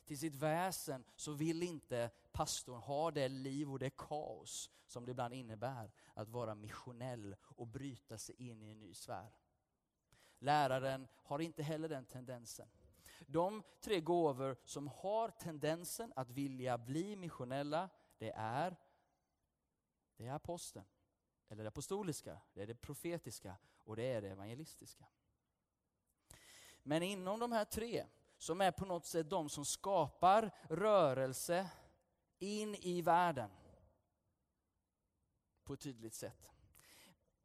Till 0.05 0.19
sitt 0.19 0.35
väsen 0.35 1.03
så 1.15 1.33
vill 1.33 1.63
inte 1.63 2.09
pastorn 2.31 2.79
ha 2.79 3.11
det 3.11 3.29
liv 3.29 3.71
och 3.71 3.79
det 3.79 3.97
kaos 3.97 4.69
som 4.87 5.05
det 5.05 5.11
ibland 5.11 5.33
innebär 5.33 5.91
att 6.13 6.29
vara 6.29 6.55
missionell 6.55 7.35
och 7.41 7.67
bryta 7.67 8.17
sig 8.17 8.35
in 8.35 8.63
i 8.63 8.69
en 8.69 8.79
ny 8.79 8.93
sfär. 8.93 9.31
Läraren 10.39 11.07
har 11.15 11.39
inte 11.39 11.63
heller 11.63 11.89
den 11.89 12.05
tendensen. 12.05 12.69
De 13.27 13.63
tre 13.79 14.01
gåvor 14.01 14.57
som 14.63 14.87
har 14.87 15.29
tendensen 15.29 16.13
att 16.15 16.29
vilja 16.29 16.77
bli 16.77 17.15
missionella, 17.15 17.89
det 18.17 18.31
är, 18.35 18.77
det 20.15 20.27
är 20.27 20.33
aposteln, 20.33 20.85
eller 21.51 21.63
det 21.63 21.67
apostoliska, 21.67 22.41
det 22.53 22.61
är 22.61 22.67
det 22.67 22.75
profetiska 22.75 23.55
och 23.83 23.95
det 23.95 24.03
är 24.03 24.21
det 24.21 24.29
evangelistiska. 24.29 25.05
Men 26.83 27.03
inom 27.03 27.39
de 27.39 27.51
här 27.51 27.65
tre, 27.65 28.05
som 28.37 28.61
är 28.61 28.71
på 28.71 28.85
något 28.85 29.05
sätt 29.05 29.29
de 29.29 29.49
som 29.49 29.65
skapar 29.65 30.51
rörelse 30.69 31.69
in 32.39 32.75
i 32.75 33.01
världen 33.01 33.49
på 35.63 35.73
ett 35.73 35.79
tydligt 35.79 36.13
sätt. 36.13 36.49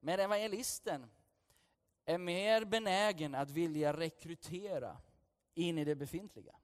Men 0.01 0.21
evangelisten 0.21 1.11
är 2.05 2.19
mer 2.19 2.65
benägen 2.65 3.35
att 3.35 3.51
vilja 3.51 3.97
rekrytera 3.97 4.97
in 5.55 5.79
i 5.79 5.85
det 5.85 5.95
befintliga. 5.95 6.57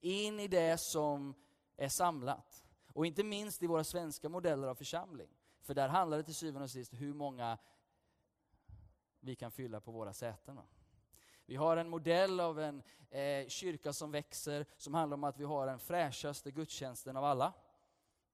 In 0.00 0.40
i 0.40 0.48
det 0.48 0.78
som 0.78 1.34
är 1.76 1.88
samlat. 1.88 2.64
Och 2.92 3.06
inte 3.06 3.24
minst 3.24 3.62
i 3.62 3.66
våra 3.66 3.84
svenska 3.84 4.28
modeller 4.28 4.68
av 4.68 4.74
församling. 4.74 5.37
För 5.68 5.74
där 5.74 5.88
handlar 5.88 6.16
det 6.16 6.22
till 6.22 6.34
syvende 6.34 6.64
och 6.64 6.70
sist 6.70 6.94
hur 6.94 7.14
många 7.14 7.58
vi 9.20 9.36
kan 9.36 9.50
fylla 9.50 9.80
på 9.80 9.90
våra 9.90 10.12
säten. 10.12 10.60
Vi 11.46 11.56
har 11.56 11.76
en 11.76 11.88
modell 11.88 12.40
av 12.40 12.60
en 12.60 12.82
eh, 13.10 13.48
kyrka 13.48 13.92
som 13.92 14.10
växer, 14.10 14.66
som 14.76 14.94
handlar 14.94 15.14
om 15.14 15.24
att 15.24 15.38
vi 15.38 15.44
har 15.44 15.66
den 15.66 15.78
fräschaste 15.78 16.50
gudstjänsten 16.50 17.16
av 17.16 17.24
alla. 17.24 17.52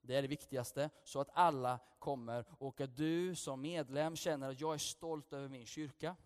Det 0.01 0.16
är 0.16 0.22
det 0.22 0.28
viktigaste, 0.28 0.91
så 1.05 1.20
att 1.20 1.28
alla 1.32 1.78
kommer 1.99 2.45
och 2.59 2.80
att 2.80 2.97
du 2.97 3.35
som 3.35 3.61
medlem 3.61 4.16
känner 4.16 4.51
att 4.51 4.61
jag 4.61 4.74
är 4.74 4.78
stolt 4.78 5.32
över 5.32 5.49
min 5.49 5.66
kyrka. 5.66 6.16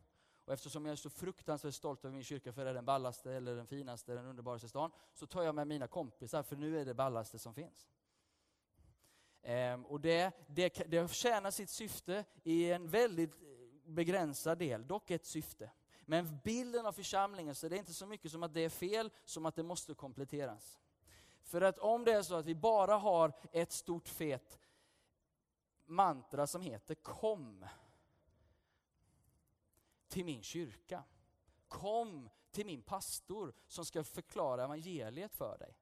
Och 0.45 0.53
eftersom 0.53 0.87
jag 0.87 0.93
är 0.93 0.97
så 0.97 1.11
fruktansvärt 1.11 1.75
stolt 1.75 2.05
över 2.05 2.15
min 2.15 2.25
kyrka, 2.25 2.53
för 2.53 2.65
det 2.65 2.71
är 2.71 2.75
den 2.75 2.85
ballaste, 2.85 3.33
eller 3.33 3.57
den 3.57 3.67
finaste, 3.67 4.15
den 4.15 4.27
underbaraste 4.27 4.69
stan, 4.69 4.91
så 5.15 5.27
tar 5.27 5.43
jag 5.43 5.55
med 5.55 5.67
mina 5.67 5.87
kompisar, 5.87 6.43
för 6.43 6.57
nu 6.57 6.81
är 6.81 6.85
det 6.85 6.95
ballaste 6.95 7.39
som 7.39 7.55
finns. 7.55 7.87
Ehm, 9.43 9.87
och 9.87 10.01
det, 10.01 10.33
det, 10.47 10.83
det 10.87 11.11
tjänar 11.11 11.51
sitt 11.51 11.71
syfte 11.71 12.25
i 12.45 12.71
en 12.71 12.89
väldigt 12.89 13.33
begränsad 13.85 14.59
del, 14.59 14.87
dock 14.87 15.11
ett 15.11 15.27
syfte. 15.27 15.71
Men 16.07 16.39
bilden 16.45 16.87
av 16.87 16.93
församlingen, 16.93 17.55
så 17.55 17.69
det 17.69 17.77
är 17.77 17.79
inte 17.79 17.95
så 17.95 18.07
mycket 18.07 18.31
som 18.31 18.43
att 18.43 18.55
det 18.55 18.61
är 18.61 18.69
fel, 18.69 19.11
som 19.25 19.47
att 19.47 19.57
det 19.57 19.63
måste 19.63 19.95
kompletteras. 19.95 20.79
För 21.43 21.61
att 21.61 21.79
om 21.79 22.05
det 22.05 22.13
är 22.13 22.23
så 22.23 22.35
att 22.35 22.47
vi 22.47 22.55
bara 22.55 22.97
har 22.97 23.33
ett 23.53 23.73
stort 23.73 24.09
fet 24.09 24.59
mantra 25.87 26.47
som 26.47 26.63
heter 26.63 26.95
Kom 26.95 27.67
till 30.09 30.25
min 30.25 30.43
kyrka. 30.43 31.05
Kom 31.69 32.29
till 32.51 32.67
min 32.67 32.83
pastor 32.83 33.53
som 33.67 33.85
ska 33.85 34.05
förklara 34.05 34.65
evangeliet 34.65 35.35
för 35.35 35.59
dig. 35.59 35.77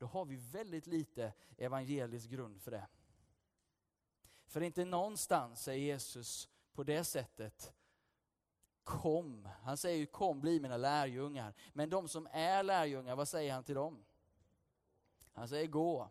Då 0.00 0.06
har 0.06 0.24
vi 0.24 0.36
väldigt 0.36 0.86
lite 0.86 1.32
evangelisk 1.56 2.30
grund 2.30 2.62
för 2.62 2.70
det. 2.70 2.86
För 4.46 4.60
inte 4.60 4.84
någonstans 4.84 5.62
säger 5.62 5.84
Jesus 5.84 6.48
på 6.72 6.84
det 6.84 7.04
sättet 7.04 7.72
Kom. 8.84 9.48
Han 9.62 9.76
säger 9.76 9.98
ju 9.98 10.06
kom, 10.06 10.40
bli 10.40 10.60
mina 10.60 10.76
lärjungar. 10.76 11.54
Men 11.72 11.90
de 11.90 12.08
som 12.08 12.28
är 12.30 12.62
lärjungar, 12.62 13.16
vad 13.16 13.28
säger 13.28 13.52
han 13.52 13.64
till 13.64 13.74
dem? 13.74 14.04
Han 15.32 15.48
säger 15.48 15.66
gå. 15.66 16.10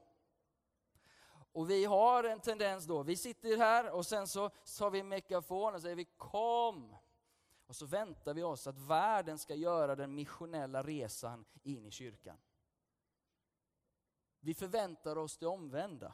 Och 1.52 1.70
vi 1.70 1.86
har 1.86 2.24
en 2.24 2.40
tendens 2.40 2.86
då, 2.86 3.04
vi 3.04 3.18
sitter 3.18 3.58
här 3.58 3.92
och 3.92 4.06
sen 4.06 4.28
så 4.28 4.50
tar 4.50 4.90
vi 4.90 5.04
megafon 5.04 5.76
och 5.76 5.82
säger 5.82 5.96
vi 5.96 6.06
kom. 6.06 6.96
Och 7.68 7.76
så 7.76 7.86
väntar 7.86 8.34
vi 8.34 8.44
oss 8.44 8.68
att 8.68 8.78
världen 8.78 9.38
ska 9.38 9.56
göra 9.56 9.96
den 9.96 10.16
missionella 10.16 10.84
resan 10.84 11.46
in 11.64 11.86
i 11.86 11.92
kyrkan. 11.92 12.38
Vi 14.40 14.54
förväntar 14.54 15.16
oss 15.16 15.38
det 15.38 15.48
omvända. 15.48 16.14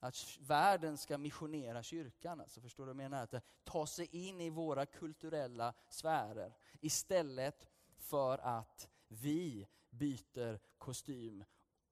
Att 0.00 0.38
världen 0.40 0.98
ska 0.98 1.18
missionera 1.18 1.82
kyrkan. 1.82 2.40
Alltså, 2.40 2.60
förstår 2.60 2.86
du 2.86 2.92
vad 2.92 3.04
jag 3.04 3.10
menar? 3.10 3.22
Att 3.22 3.44
ta 3.64 3.86
sig 3.86 4.08
in 4.12 4.40
i 4.40 4.50
våra 4.50 4.86
kulturella 4.86 5.74
sfärer 5.88 6.54
istället 6.80 7.66
för 7.96 8.38
att 8.38 8.88
vi 9.08 9.66
byter 9.90 10.60
kostym 10.78 11.44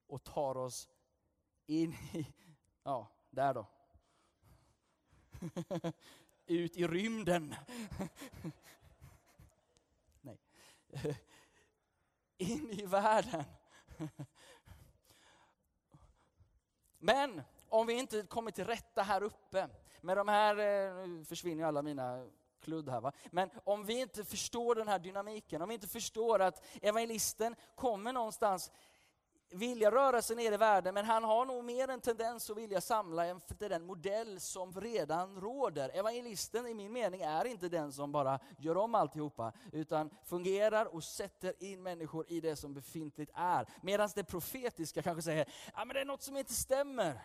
och 0.07 0.25
tar 0.25 0.57
oss 0.57 0.89
in 1.67 1.93
i, 1.93 2.27
ja, 2.83 3.09
där 3.31 3.55
då. 3.55 3.67
Ut 6.47 6.77
i 6.77 6.87
rymden. 6.87 7.55
Nej. 10.21 10.39
In 12.37 12.71
i 12.71 12.87
världen. 12.87 13.45
Men 17.05 17.43
om 17.69 17.87
vi 17.87 17.93
inte 17.93 18.23
kommer 18.23 18.51
till 18.51 18.65
rätta 18.65 19.03
här 19.03 19.23
uppe 19.23 19.69
med 20.01 20.17
de 20.17 20.29
här, 20.29 20.59
eh, 20.59 21.09
nu 21.09 21.25
försvinner 21.25 21.63
ju 21.63 21.69
alla 21.69 21.83
mina 21.83 22.27
kludd 22.61 22.89
här 22.89 23.01
va. 23.01 23.13
Men 23.31 23.51
om 23.65 23.85
vi 23.85 24.01
inte 24.01 24.25
förstår 24.25 24.75
den 24.75 24.89
här 24.89 24.99
dynamiken, 24.99 25.63
om 25.63 25.69
vi 25.69 25.75
inte 25.75 25.89
förstår 25.89 26.41
att 26.41 26.65
evangelisten 26.83 27.57
kommer 27.75 28.13
någonstans 28.13 28.73
vilja 29.51 29.91
röra 29.91 30.23
sig 30.23 30.37
ner 30.37 30.53
i 30.53 30.57
världen, 30.57 30.95
men 30.95 31.05
han 31.05 31.25
har 31.25 31.45
nog 31.45 31.65
mer 31.65 31.89
en 31.89 32.01
tendens 32.01 32.51
att 32.51 32.57
vilja 32.57 32.81
samla 32.81 33.27
efter 33.27 33.69
den 33.69 33.87
modell 33.87 34.41
som 34.41 34.81
redan 34.81 35.41
råder. 35.41 35.89
Evangelisten 35.89 36.67
i 36.67 36.75
min 36.75 36.93
mening 36.93 37.21
är 37.21 37.45
inte 37.45 37.69
den 37.69 37.93
som 37.93 38.13
bara 38.13 38.39
gör 38.59 38.77
om 38.77 38.95
alltihopa, 38.95 39.53
utan 39.73 40.11
fungerar 40.25 40.95
och 40.95 41.05
sätter 41.05 41.63
in 41.63 41.83
människor 41.83 42.25
i 42.29 42.41
det 42.41 42.57
som 42.57 42.75
befintligt 42.75 43.33
är. 43.35 43.69
Medan 43.81 44.09
det 44.15 44.25
profetiska 44.25 45.03
kanske 45.03 45.23
säger, 45.23 45.49
ja 45.75 45.85
men 45.85 45.95
det 45.95 46.01
är 46.01 46.05
något 46.05 46.23
som 46.23 46.37
inte 46.37 46.55
stämmer. 46.55 47.21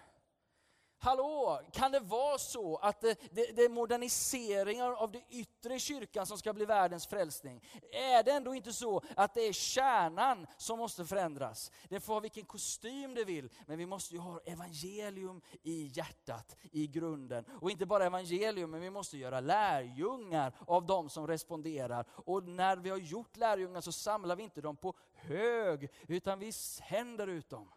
Hallå, 1.02 1.62
kan 1.72 1.91
det 1.91 2.00
vara 2.00 2.38
så 2.38 2.78
att 2.78 3.02
det, 3.02 3.20
det, 3.32 3.56
det, 3.56 3.62
är 3.62 3.70
moderniseringar 3.70 4.91
av 4.91 5.12
det 5.12 5.24
yttre 5.30 5.80
kyrkan 5.80 6.26
som 6.26 6.38
ska 6.38 6.54
bli 6.54 6.66
världens 6.66 7.08
frälsning? 7.08 7.64
Är 7.91 8.24
det 8.24 8.32
ändå 8.32 8.56
inte 8.56 8.74
så 8.74 9.02
att 9.16 9.34
det 9.34 9.41
är 9.41 9.54
kärnan 9.54 10.47
som 10.58 10.80
måste 10.80 11.06
förändras? 11.06 11.72
Den 11.89 12.02
får 12.02 12.14
ha 12.14 12.20
vilken 12.20 12.45
kostym 12.45 13.14
det 13.14 13.24
vill, 13.24 13.50
men 13.66 13.78
vi 13.78 13.86
måste 13.86 14.14
ju 14.14 14.20
ha 14.20 14.39
evangelium 14.39 15.41
i 15.64 15.91
hjärtat, 15.93 16.56
i 16.72 16.88
grunden. 16.88 17.45
Och 17.62 17.72
inte 17.72 17.86
bara 17.86 18.06
evangelium, 18.06 18.72
men 18.72 18.82
vi 18.82 18.89
måste 18.89 19.18
göra 19.18 19.39
lärjungar 19.39 20.54
av 20.68 20.86
de 20.86 21.10
som 21.10 21.28
responderar. 21.28 22.06
Och 22.12 22.43
när 22.43 22.78
vi 22.78 22.89
har 22.89 22.97
gjort 22.97 23.38
lärjungar 23.38 23.82
så 23.82 23.91
samlar 23.91 24.36
vi 24.36 24.43
inte 24.43 24.62
dem 24.62 24.78
på 24.78 24.93
hög, 25.14 25.91
utan 26.08 26.39
vi 26.39 26.52
sänder 26.52 27.28
ut 27.28 27.50
dem. 27.50 27.72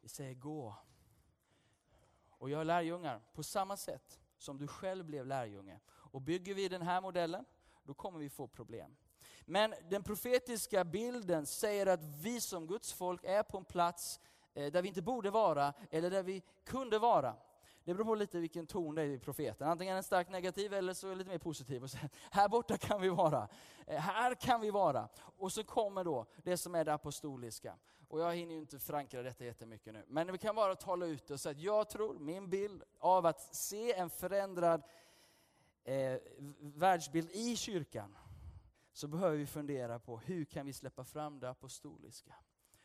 Vi 0.00 0.08
säger 0.08 0.34
gå. 0.34 0.74
Och 2.28 2.50
gör 2.50 2.64
lärjungar 2.64 3.20
på 3.34 3.42
samma 3.42 3.76
sätt 3.76 4.20
som 4.38 4.58
du 4.58 4.66
själv 4.66 5.04
blev 5.04 5.26
lärjunge. 5.26 5.80
Och 5.88 6.20
bygger 6.20 6.54
vi 6.54 6.68
den 6.68 6.82
här 6.82 7.00
modellen, 7.00 7.44
då 7.82 7.94
kommer 7.94 8.18
vi 8.18 8.30
få 8.30 8.48
problem. 8.48 8.96
Men 9.44 9.74
den 9.90 10.02
profetiska 10.02 10.84
bilden 10.84 11.46
säger 11.46 11.86
att 11.86 12.04
vi 12.04 12.40
som 12.40 12.66
Guds 12.66 12.92
folk 12.92 13.24
är 13.24 13.42
på 13.42 13.58
en 13.58 13.64
plats 13.64 14.20
eh, 14.54 14.72
där 14.72 14.82
vi 14.82 14.88
inte 14.88 15.02
borde 15.02 15.30
vara, 15.30 15.74
eller 15.90 16.10
där 16.10 16.22
vi 16.22 16.42
kunde 16.64 16.98
vara. 16.98 17.36
Det 17.84 17.94
beror 17.94 18.04
på 18.04 18.14
lite 18.14 18.40
vilken 18.40 18.66
ton 18.66 18.94
det 18.94 19.02
är 19.02 19.06
i 19.06 19.18
profeten. 19.18 19.68
Antingen 19.68 19.96
en 19.96 20.02
starkt 20.02 20.30
negativ 20.30 20.74
eller 20.74 20.94
så 20.94 21.08
är 21.08 21.14
lite 21.14 21.30
mer 21.30 21.38
positiv. 21.38 21.82
Och 21.82 21.90
så, 21.90 21.98
här 22.30 22.48
borta 22.48 22.78
kan 22.78 23.00
vi 23.00 23.08
vara. 23.08 23.48
Eh, 23.86 24.00
här 24.00 24.34
kan 24.34 24.60
vi 24.60 24.70
vara. 24.70 25.08
Och 25.16 25.52
så 25.52 25.64
kommer 25.64 26.04
då 26.04 26.26
det 26.42 26.56
som 26.56 26.74
är 26.74 26.84
det 26.84 26.94
apostoliska. 26.94 27.76
Och 28.08 28.20
jag 28.20 28.34
hinner 28.34 28.54
ju 28.54 28.60
inte 28.60 28.78
förankra 28.78 29.22
detta 29.22 29.44
jättemycket 29.44 29.94
nu. 29.94 30.04
Men 30.08 30.32
vi 30.32 30.38
kan 30.38 30.54
bara 30.54 30.74
tala 30.74 31.06
ut 31.06 31.26
det 31.26 31.34
och 31.34 31.40
säga 31.40 31.50
att 31.50 31.60
jag 31.60 31.88
tror, 31.88 32.18
min 32.18 32.50
bild 32.50 32.82
av 32.98 33.26
att 33.26 33.54
se 33.54 33.92
en 33.92 34.10
förändrad 34.10 34.82
eh, 35.84 36.18
världsbild 36.60 37.30
i 37.30 37.56
kyrkan, 37.56 38.16
så 38.92 39.08
behöver 39.08 39.36
vi 39.36 39.46
fundera 39.46 39.98
på 39.98 40.18
hur 40.18 40.44
kan 40.44 40.66
vi 40.66 40.72
släppa 40.72 41.04
fram 41.04 41.40
det 41.40 41.50
apostoliska? 41.50 42.34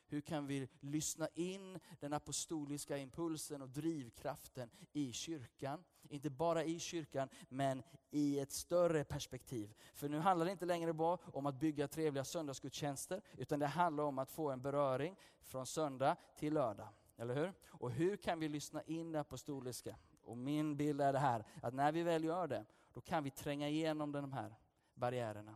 Hur 0.08 0.22
kan 0.22 0.48
vi 0.48 0.68
lyssna 0.80 1.28
in 1.34 1.80
den 2.00 2.14
apostoliska 2.14 2.98
impulsen 2.98 3.62
och 3.62 3.70
drivkraften 3.70 4.70
i 4.94 5.14
kyrkan? 5.14 5.84
Inte 6.10 6.30
bara 6.30 6.64
i 6.64 6.80
kyrkan, 6.80 7.30
men 7.50 7.84
i 8.10 8.40
ett 8.40 8.52
större 8.52 9.04
perspektiv. 9.04 9.74
För 9.94 10.10
nu 10.10 10.20
handlar 10.20 10.46
det 10.46 10.52
inte 10.52 10.66
längre 10.66 10.94
bara 10.94 11.18
om 11.34 11.46
att 11.46 11.60
bygga 11.60 11.88
trevliga 11.88 12.24
söndagsgudstjänster, 12.24 13.22
utan 13.38 13.60
det 13.60 13.68
handlar 13.68 14.04
om 14.04 14.20
att 14.20 14.32
få 14.32 14.52
en 14.52 14.62
beröring 14.62 15.16
från 15.42 15.66
söndag 15.66 16.16
till 16.38 16.54
lördag. 16.54 16.88
Eller 17.18 17.36
hur? 17.36 17.54
Och 17.68 17.92
hur 17.92 18.18
kan 18.18 18.40
vi 18.40 18.50
lyssna 18.50 18.84
in 18.84 19.12
det 19.12 19.20
apostoliska? 19.20 19.98
Och 20.22 20.38
min 20.38 20.78
bild 20.78 21.02
är 21.02 21.14
det 21.14 21.20
här, 21.20 21.46
att 21.62 21.74
när 21.74 21.92
vi 21.92 22.04
väl 22.04 22.24
gör 22.24 22.48
det, 22.48 22.66
då 22.94 23.02
kan 23.02 23.24
vi 23.24 23.32
tränga 23.32 23.70
igenom 23.70 24.12
de 24.12 24.34
här 24.34 24.56
barriärerna. 24.94 25.56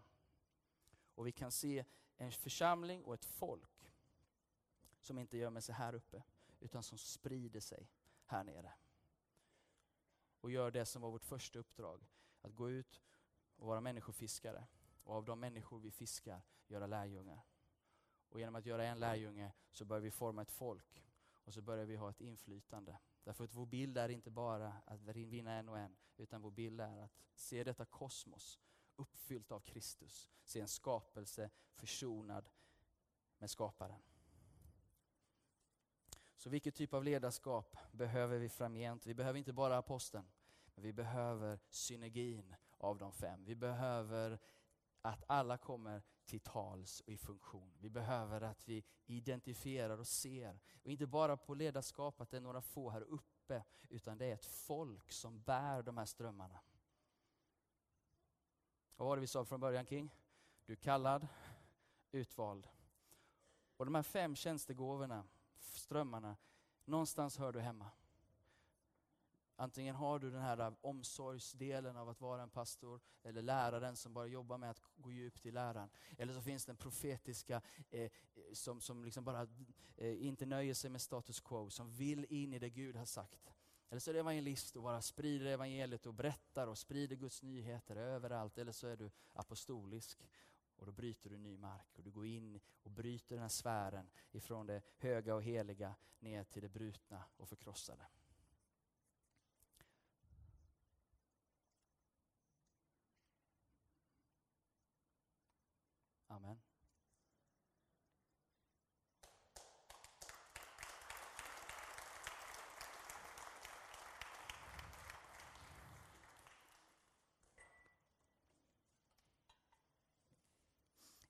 Och 1.15 1.27
vi 1.27 1.31
kan 1.31 1.51
se 1.51 1.85
en 2.17 2.31
församling 2.31 3.03
och 3.03 3.13
ett 3.13 3.25
folk 3.25 3.68
som 5.10 5.20
inte 5.20 5.38
gömmer 5.38 5.62
sig 5.62 5.76
här 5.76 5.95
uppe, 5.95 6.24
utan 6.60 6.84
som 6.84 6.97
sprider 6.97 7.60
sig 7.60 7.89
här 8.26 8.43
nere. 8.43 8.72
Och 10.41 10.51
gör 10.51 10.72
det 10.72 10.86
som 10.86 11.01
var 11.01 11.12
vårt 11.12 11.26
första 11.26 11.60
uppdrag, 11.60 12.07
att 12.41 12.55
gå 12.55 12.70
ut 12.70 13.01
och 13.55 13.68
vara 13.68 13.82
människofiskare. 13.82 14.68
Och 15.03 15.16
av 15.16 15.26
de 15.26 15.39
människor 15.39 15.80
vi 15.80 15.91
fiskar, 15.91 16.41
göra 16.68 16.88
lärjungar. 16.88 17.41
Och 18.30 18.39
genom 18.39 18.55
att 18.55 18.66
göra 18.66 18.86
en 18.86 18.99
lärjunge 18.99 19.51
så 19.72 19.86
börjar 19.86 20.01
vi 20.01 20.12
forma 20.12 20.41
ett 20.41 20.51
folk. 20.51 21.05
Och 21.32 21.53
så 21.53 21.62
börjar 21.62 21.86
vi 21.86 21.95
ha 21.95 22.10
ett 22.10 22.22
inflytande. 22.22 22.99
Därför 23.24 23.43
att 23.43 23.53
vår 23.53 23.66
bild 23.66 23.97
är 23.97 24.10
inte 24.10 24.32
bara 24.32 24.74
att 24.86 25.01
vinna 25.01 25.53
en 25.53 25.70
och 25.70 25.80
en, 25.80 25.97
utan 26.18 26.41
vår 26.41 26.51
bild 26.51 26.82
är 26.82 27.01
att 27.01 27.12
se 27.34 27.64
detta 27.64 27.86
kosmos 27.86 28.60
uppfyllt 28.95 29.51
av 29.51 29.60
Kristus. 29.60 30.30
Se 30.43 30.60
en 30.60 30.68
skapelse 30.68 31.49
försonad 31.74 32.49
med 33.38 33.49
skaparen. 33.49 34.01
Så 36.39 36.49
vilken 36.49 36.71
typ 36.71 36.93
av 36.93 37.03
ledarskap 37.03 37.77
behöver 37.91 38.37
vi 38.37 38.49
framgent? 38.49 39.05
Vi 39.05 39.13
behöver 39.13 39.39
inte 39.39 39.53
bara 39.53 39.77
aposteln, 39.77 40.25
men 40.75 40.83
vi 40.83 40.93
behöver 40.93 41.59
synergin 41.69 42.55
av 42.77 42.97
de 42.97 43.13
fem. 43.13 43.45
Vi 43.45 43.55
behöver 43.55 44.39
att 45.01 45.23
alla 45.27 45.57
kommer 45.57 46.01
till 46.25 46.39
tals 46.39 47.01
och 47.01 47.09
i 47.09 47.17
funktion. 47.17 47.73
Vi 47.79 47.89
behöver 47.89 48.41
att 48.41 48.67
vi 48.67 48.83
identifierar 49.05 49.97
och 49.97 50.07
ser, 50.07 50.59
och 50.83 50.91
inte 50.91 51.07
bara 51.07 51.37
på 51.37 51.53
ledarskap, 51.53 52.21
att 52.21 52.31
det 52.31 52.37
är 52.37 52.41
några 52.41 52.61
få 52.61 52.89
här 52.89 53.01
uppe, 53.01 53.63
utan 53.89 54.17
det 54.17 54.25
är 54.25 54.33
ett 54.33 54.45
folk 54.45 55.11
som 55.11 55.41
bär 55.41 55.83
de 55.83 55.97
här 55.97 56.05
strömmarna. 56.05 56.59
Vad 58.95 59.07
var 59.07 59.15
det 59.17 59.21
vi 59.21 59.27
sa 59.27 59.45
från 59.45 59.59
början 59.59 59.85
King? 59.85 60.15
Du 60.65 60.73
är 60.73 60.77
kallad, 60.77 61.27
utvald. 62.11 62.67
Och 63.77 63.85
de 63.85 63.95
här 63.95 64.03
fem 64.03 64.35
tjänstegåvorna 64.35 65.23
strömmarna. 65.80 66.38
Någonstans 66.86 67.38
hör 67.38 67.53
du 67.53 67.59
hemma. 67.59 67.91
Antingen 69.55 69.95
har 69.95 70.19
du 70.19 70.32
den 70.32 70.41
här 70.41 70.75
omsorgsdelen 70.82 71.97
av 71.97 72.09
att 72.09 72.21
vara 72.21 72.41
en 72.41 72.49
pastor 72.49 73.01
eller 73.23 73.41
läraren 73.41 73.95
som 73.95 74.13
bara 74.13 74.27
jobbar 74.27 74.57
med 74.57 74.69
att 74.71 74.82
gå 74.95 75.11
djupt 75.11 75.45
i 75.45 75.51
läran. 75.51 75.89
Eller 76.17 76.34
så 76.34 76.41
finns 76.41 76.65
den 76.65 76.77
profetiska 76.77 77.61
eh, 77.89 78.01
eh 78.01 78.09
som, 78.53 78.82
som 78.82 79.05
liksom 79.05 79.23
bara 79.23 79.47
eh, 79.95 80.25
inte 80.25 80.45
nöjer 80.45 80.73
sig 80.73 80.89
med 80.89 81.01
status 81.01 81.39
quo, 81.39 81.69
som 81.69 81.91
vill 81.91 82.25
in 82.30 82.53
i 82.53 82.59
det 82.59 82.69
Gud 82.69 82.95
har 82.95 83.05
sagt. 83.05 83.53
Eller 83.89 83.99
så 83.99 84.09
är 84.09 84.13
du 84.13 84.19
evangelist 84.19 84.75
och 84.75 84.84
bara 84.84 85.01
sprider 85.01 85.45
evangeliet 85.45 86.05
och 86.05 86.13
berättar 86.13 86.67
och 86.67 86.77
sprider 86.77 87.15
Guds 87.15 87.43
nyheter 87.43 87.95
överallt. 87.95 88.57
Eller 88.57 88.71
så 88.71 88.88
är 88.88 88.97
du 88.97 89.11
apostolisk 89.34 90.27
och 90.80 90.86
då 90.86 90.91
bryter 90.91 91.30
du 91.30 91.38
ny 91.38 91.57
mark 91.57 91.97
och 91.97 92.03
du 92.03 92.11
går 92.11 92.25
in 92.25 92.59
och 92.84 92.91
bryter 92.91 93.36
den 93.36 93.41
här 93.41 93.49
sfären 93.49 94.09
ifrån 94.32 94.67
det 94.67 94.82
höga 94.97 95.36
och 95.36 95.43
heliga 95.43 95.95
ner 96.19 96.43
till 96.43 96.61
det 96.61 96.69
brutna 96.69 97.23
och 97.38 97.49
förkrossade. 97.49 98.07
Amen. 106.27 106.59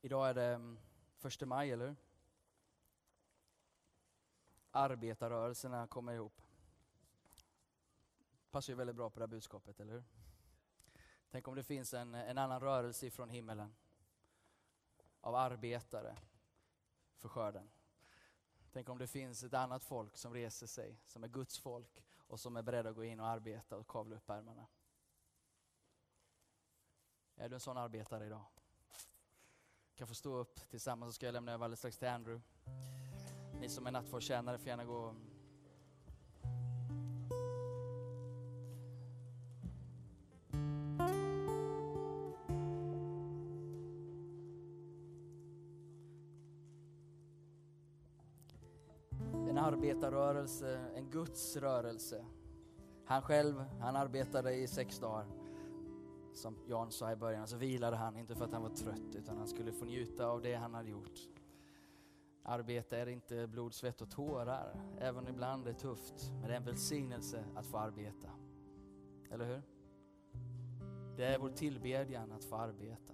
Idag 0.09 0.29
är 0.29 0.33
det 0.33 0.45
mm, 0.45 0.79
första 1.17 1.45
maj, 1.45 1.71
eller 1.71 1.87
hur? 1.87 1.95
Arbetarrörelserna 4.71 5.87
kommer 5.87 6.13
ihop. 6.13 6.41
Passar 8.51 8.73
ju 8.73 8.77
väldigt 8.77 8.95
bra 8.95 9.09
på 9.09 9.19
det 9.19 9.23
här 9.23 9.27
budskapet, 9.27 9.79
eller 9.79 9.93
hur? 9.93 10.03
Tänk 11.29 11.47
om 11.47 11.55
det 11.55 11.63
finns 11.63 11.93
en, 11.93 12.15
en 12.15 12.37
annan 12.37 12.59
rörelse 12.59 13.07
ifrån 13.07 13.29
himmelen 13.29 13.75
av 15.21 15.35
arbetare 15.35 16.17
för 17.17 17.29
skörden. 17.29 17.69
Tänk 18.71 18.89
om 18.89 18.97
det 18.97 19.07
finns 19.07 19.43
ett 19.43 19.53
annat 19.53 19.83
folk 19.83 20.17
som 20.17 20.33
reser 20.33 20.67
sig, 20.67 20.99
som 21.05 21.23
är 21.23 21.27
Guds 21.27 21.59
folk 21.59 22.05
och 22.27 22.39
som 22.39 22.57
är 22.57 22.61
beredda 22.61 22.89
att 22.89 22.95
gå 22.95 23.03
in 23.03 23.19
och 23.19 23.27
arbeta 23.27 23.77
och 23.77 23.87
kavla 23.87 24.15
upp 24.15 24.29
ärmarna. 24.29 24.67
Är 27.35 27.49
du 27.49 27.55
en 27.55 27.59
sån 27.59 27.77
arbetare 27.77 28.25
idag? 28.25 28.45
Kan 29.99 30.07
få 30.07 30.13
stå 30.13 30.37
upp 30.37 30.69
tillsammans 30.69 31.09
så 31.09 31.15
ska 31.15 31.25
jag 31.25 31.33
lämna 31.33 31.51
över 31.51 31.65
alldeles 31.65 31.79
strax 31.79 31.97
till 31.97 32.07
Andrew. 32.07 32.41
Ni 33.61 33.69
som 33.69 33.87
är 33.87 33.91
nattvardskännare 33.91 34.57
får 34.57 34.67
gärna 34.67 34.85
gå 34.85 35.15
En 49.49 49.57
arbetarrörelse, 49.57 50.79
en 50.95 51.09
Guds 51.09 51.57
rörelse. 51.57 52.25
Han 53.05 53.21
själv, 53.21 53.65
han 53.79 53.95
arbetade 53.95 54.53
i 54.53 54.67
sex 54.67 54.99
dagar 54.99 55.38
Jan 56.69 56.91
sa 56.91 57.11
i 57.11 57.15
början, 57.15 57.47
så 57.47 57.57
vilade 57.57 57.95
han, 57.95 58.17
inte 58.17 58.35
för 58.35 58.45
att 58.45 58.53
han 58.53 58.61
var 58.61 58.69
trött, 58.69 59.15
utan 59.15 59.37
han 59.37 59.47
skulle 59.47 59.71
få 59.71 59.85
njuta 59.85 60.25
av 60.25 60.41
det 60.41 60.55
han 60.55 60.73
hade 60.73 60.89
gjort. 60.89 61.19
Arbete 62.43 62.97
är 62.97 63.07
inte 63.07 63.47
blod, 63.47 63.73
svett 63.73 64.01
och 64.01 64.11
tårar, 64.11 64.75
även 64.99 65.27
ibland 65.27 65.67
är 65.67 65.73
tufft, 65.73 66.31
men 66.31 66.41
det 66.41 66.53
är 66.53 66.57
en 66.57 66.65
välsignelse 66.65 67.45
att 67.55 67.65
få 67.65 67.77
arbeta. 67.77 68.29
Eller 69.31 69.45
hur? 69.45 69.61
Det 71.17 71.25
är 71.25 71.39
vår 71.39 71.49
tillbedjan 71.49 72.31
att 72.31 72.43
få 72.43 72.55
arbeta. 72.55 73.13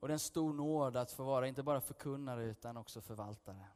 Och 0.00 0.08
det 0.08 0.12
är 0.12 0.16
en 0.16 0.18
stor 0.18 0.52
nåd 0.52 0.96
att 0.96 1.12
få 1.12 1.24
vara 1.24 1.48
inte 1.48 1.62
bara 1.62 1.80
förkunnare 1.80 2.44
utan 2.44 2.76
också 2.76 3.00
förvaltare. 3.00 3.66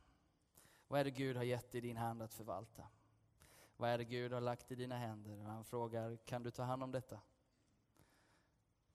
Vad 0.89 1.01
är 1.01 1.05
det 1.05 1.11
Gud 1.11 1.37
har 1.37 1.45
gett 1.45 1.75
i 1.75 1.81
din 1.81 1.97
hand 1.97 2.23
att 2.23 2.35
förvalta? 2.35 2.83
Vad 3.81 3.91
är 3.91 3.99
det 3.99 4.05
Gud 4.05 4.33
har 4.33 4.41
lagt 4.41 4.73
i 4.73 4.75
dina 4.75 4.97
händer? 4.97 5.39
Och 5.39 5.45
han 5.45 5.65
frågar, 5.65 6.17
kan 6.25 6.43
du 6.43 6.51
ta 6.51 6.63
hand 6.63 6.83
om 6.83 6.93
detta? 6.93 7.21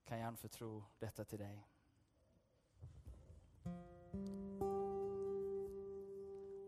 Kan 0.03 0.19
jag 0.19 0.27
anförtro 0.27 0.83
detta 0.99 1.25
till 1.25 1.39
dig? 1.39 1.67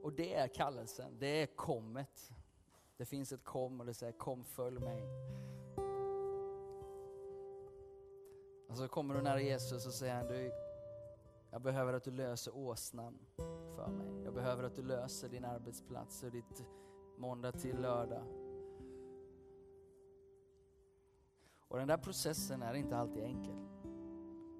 Och 0.03 0.13
det 0.13 0.33
är 0.33 0.47
kallelsen, 0.47 1.19
det 1.19 1.27
är 1.27 1.45
kommet. 1.45 2.31
Det 2.97 3.05
finns 3.05 3.31
ett 3.31 3.43
kom 3.43 3.79
och 3.79 3.85
det 3.85 3.93
säger 3.93 4.13
kom 4.13 4.43
följ 4.43 4.79
mig. 4.79 5.03
Och 8.69 8.77
så 8.77 8.87
kommer 8.87 9.15
du 9.15 9.21
nära 9.21 9.41
Jesus 9.41 9.85
och 9.85 9.93
säger 9.93 10.15
han, 10.15 10.27
du, 10.27 10.51
jag 11.51 11.61
behöver 11.61 11.93
att 11.93 12.03
du 12.03 12.11
löser 12.11 12.57
åsnan 12.57 13.19
för 13.75 13.87
mig. 13.87 14.23
Jag 14.23 14.33
behöver 14.33 14.63
att 14.63 14.75
du 14.75 14.83
löser 14.83 15.29
din 15.29 15.45
arbetsplats 15.45 16.23
och 16.23 16.31
ditt 16.31 16.65
måndag 17.17 17.51
till 17.51 17.81
lördag. 17.81 18.23
Och 21.67 21.77
den 21.77 21.87
där 21.87 21.97
processen 21.97 22.61
är 22.61 22.73
inte 22.73 22.97
alltid 22.97 23.23
enkel. 23.23 23.67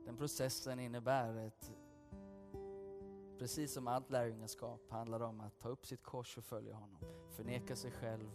Den 0.05 0.17
processen 0.17 0.79
innebär 0.79 1.35
ett, 1.35 1.71
precis 3.37 3.73
som 3.73 3.87
allt 3.87 4.09
lärjungaskap 4.09 4.91
handlar 4.91 5.19
om 5.19 5.41
att 5.41 5.59
ta 5.59 5.69
upp 5.69 5.85
sitt 5.85 6.03
kors 6.03 6.37
och 6.37 6.43
följa 6.43 6.75
honom. 6.75 7.01
Förneka 7.29 7.75
sig 7.75 7.91
själv 7.91 8.31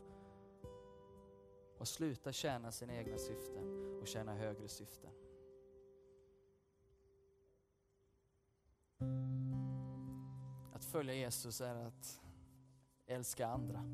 och 1.78 1.88
sluta 1.88 2.32
tjäna 2.32 2.72
sina 2.72 2.94
egna 2.94 3.18
syften 3.18 3.98
och 4.00 4.06
tjäna 4.06 4.34
högre 4.34 4.68
syften. 4.68 5.10
Att 10.72 10.84
följa 10.84 11.14
Jesus 11.14 11.60
är 11.60 11.74
att 11.74 12.20
älska 13.06 13.46
andra. 13.46 13.84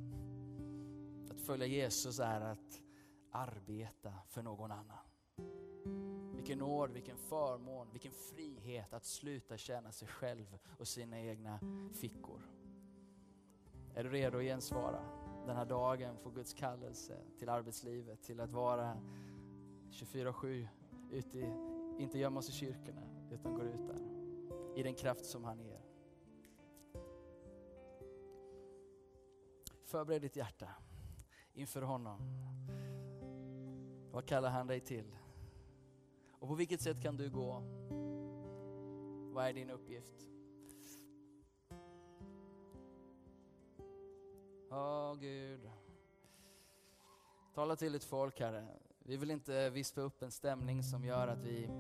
Att 1.31 1.41
följa 1.41 1.67
Jesus 1.67 2.19
är 2.19 2.41
att 2.41 2.83
arbeta 3.31 4.15
för 4.29 4.43
någon 4.43 4.71
annan. 4.71 4.99
Vilken 6.35 6.59
nåd, 6.59 6.91
vilken 6.91 7.17
förmån, 7.17 7.89
vilken 7.93 8.13
frihet 8.13 8.93
att 8.93 9.05
sluta 9.05 9.57
tjäna 9.57 9.93
sig 9.93 10.09
själv 10.09 10.59
och 10.79 10.89
sina 10.89 11.21
egna 11.21 11.61
fickor. 11.93 12.43
Är 13.95 14.05
du 14.05 14.11
redo 14.11 14.39
att 14.39 14.45
gensvara 14.45 15.01
den 15.47 15.57
här 15.57 15.67
dagen 15.67 16.17
på 16.23 16.31
Guds 16.31 16.55
kallelse 16.55 17.19
till 17.39 17.49
arbetslivet, 17.49 18.23
till 18.23 18.41
att 18.41 18.53
vara 18.53 18.97
24-7 19.91 20.69
ute 21.11 21.39
i, 21.39 21.53
inte 21.99 22.19
gömma 22.19 22.39
oss 22.39 22.49
i 22.49 22.53
kyrkorna, 22.53 23.03
utan 23.31 23.55
går 23.55 23.67
ut 23.67 23.87
där 23.87 24.19
i 24.77 24.83
den 24.83 24.95
kraft 24.95 25.25
som 25.25 25.45
han 25.45 25.61
ger. 25.61 25.78
Förbered 29.89 30.23
ditt 30.23 30.37
hjärta 30.37 30.69
inför 31.53 31.83
honom. 31.83 32.21
Vad 34.13 34.27
kallar 34.27 34.51
han 34.51 34.67
dig 34.67 34.81
till? 34.81 35.17
Och 36.33 36.49
på 36.49 36.55
vilket 36.55 36.81
sätt 36.81 37.03
kan 37.03 37.17
du 37.17 37.31
gå? 37.31 37.63
Vad 39.33 39.47
är 39.47 39.53
din 39.53 39.71
uppgift? 39.71 40.29
Ja, 44.71 45.13
oh, 45.13 45.19
Gud. 45.19 45.71
Tala 47.55 47.77
till 47.77 47.93
ditt 47.93 48.05
folk, 48.05 48.41
Herre. 48.41 48.67
Vi 48.99 49.17
vill 49.17 49.31
inte 49.31 49.71
vispa 49.71 50.01
upp 50.01 50.23
en 50.23 50.33
stämning 50.33 50.83
som 50.83 51.05
gör 51.05 51.29
att 51.29 51.41
vi 51.41 51.71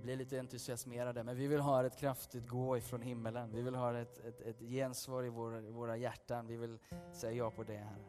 blir 0.00 0.16
lite 0.16 0.38
entusiasmerade, 0.38 1.24
men 1.24 1.36
vi 1.36 1.46
vill 1.46 1.60
ha 1.60 1.86
ett 1.86 1.98
kraftigt 1.98 2.48
gå 2.48 2.76
ifrån 2.76 3.02
himmelen. 3.02 3.52
Vi 3.52 3.62
vill 3.62 3.74
ha 3.74 3.98
ett, 3.98 4.18
ett, 4.18 4.40
ett 4.40 4.60
gensvar 4.60 5.24
i 5.24 5.28
våra, 5.28 5.60
våra 5.60 5.96
hjärtan. 5.96 6.46
Vi 6.46 6.56
vill 6.56 6.78
säga 7.12 7.32
ja 7.32 7.50
på 7.50 7.64
det, 7.64 7.76
Herre. 7.76 8.04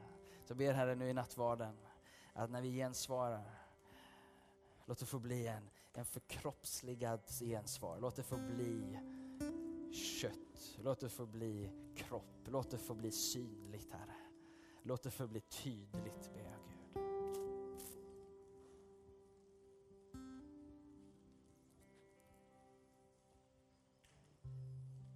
Så 0.46 0.56
ber 0.56 0.74
Herre 0.74 0.96
nu 0.96 1.10
i 1.10 1.14
nattvarden 1.14 1.78
att 2.34 2.50
när 2.50 2.62
vi 2.62 2.76
gensvarar, 2.76 3.44
låt 4.86 5.00
det 5.00 5.06
få 5.06 5.20
bli 5.20 5.48
en, 5.48 5.70
en 5.94 6.06
förkroppsligad 6.06 7.20
gensvar. 7.40 7.98
Låt 8.00 8.16
det 8.16 8.24
få 8.24 8.38
bli 8.38 9.00
kött. 9.94 10.78
Låt 10.78 11.00
det 11.00 11.10
få 11.10 11.26
bli 11.26 11.72
kropp. 11.96 12.48
Låt 12.48 12.72
det 12.72 12.78
få 12.78 12.94
bli 12.94 13.12
synligt, 13.12 13.94
Herre. 13.94 14.16
Låt 14.84 15.04
det 15.04 15.12
få 15.12 15.28
bli 15.28 15.40
tydligt, 15.40 16.34
ber 16.34 16.44
jag. 16.44 16.61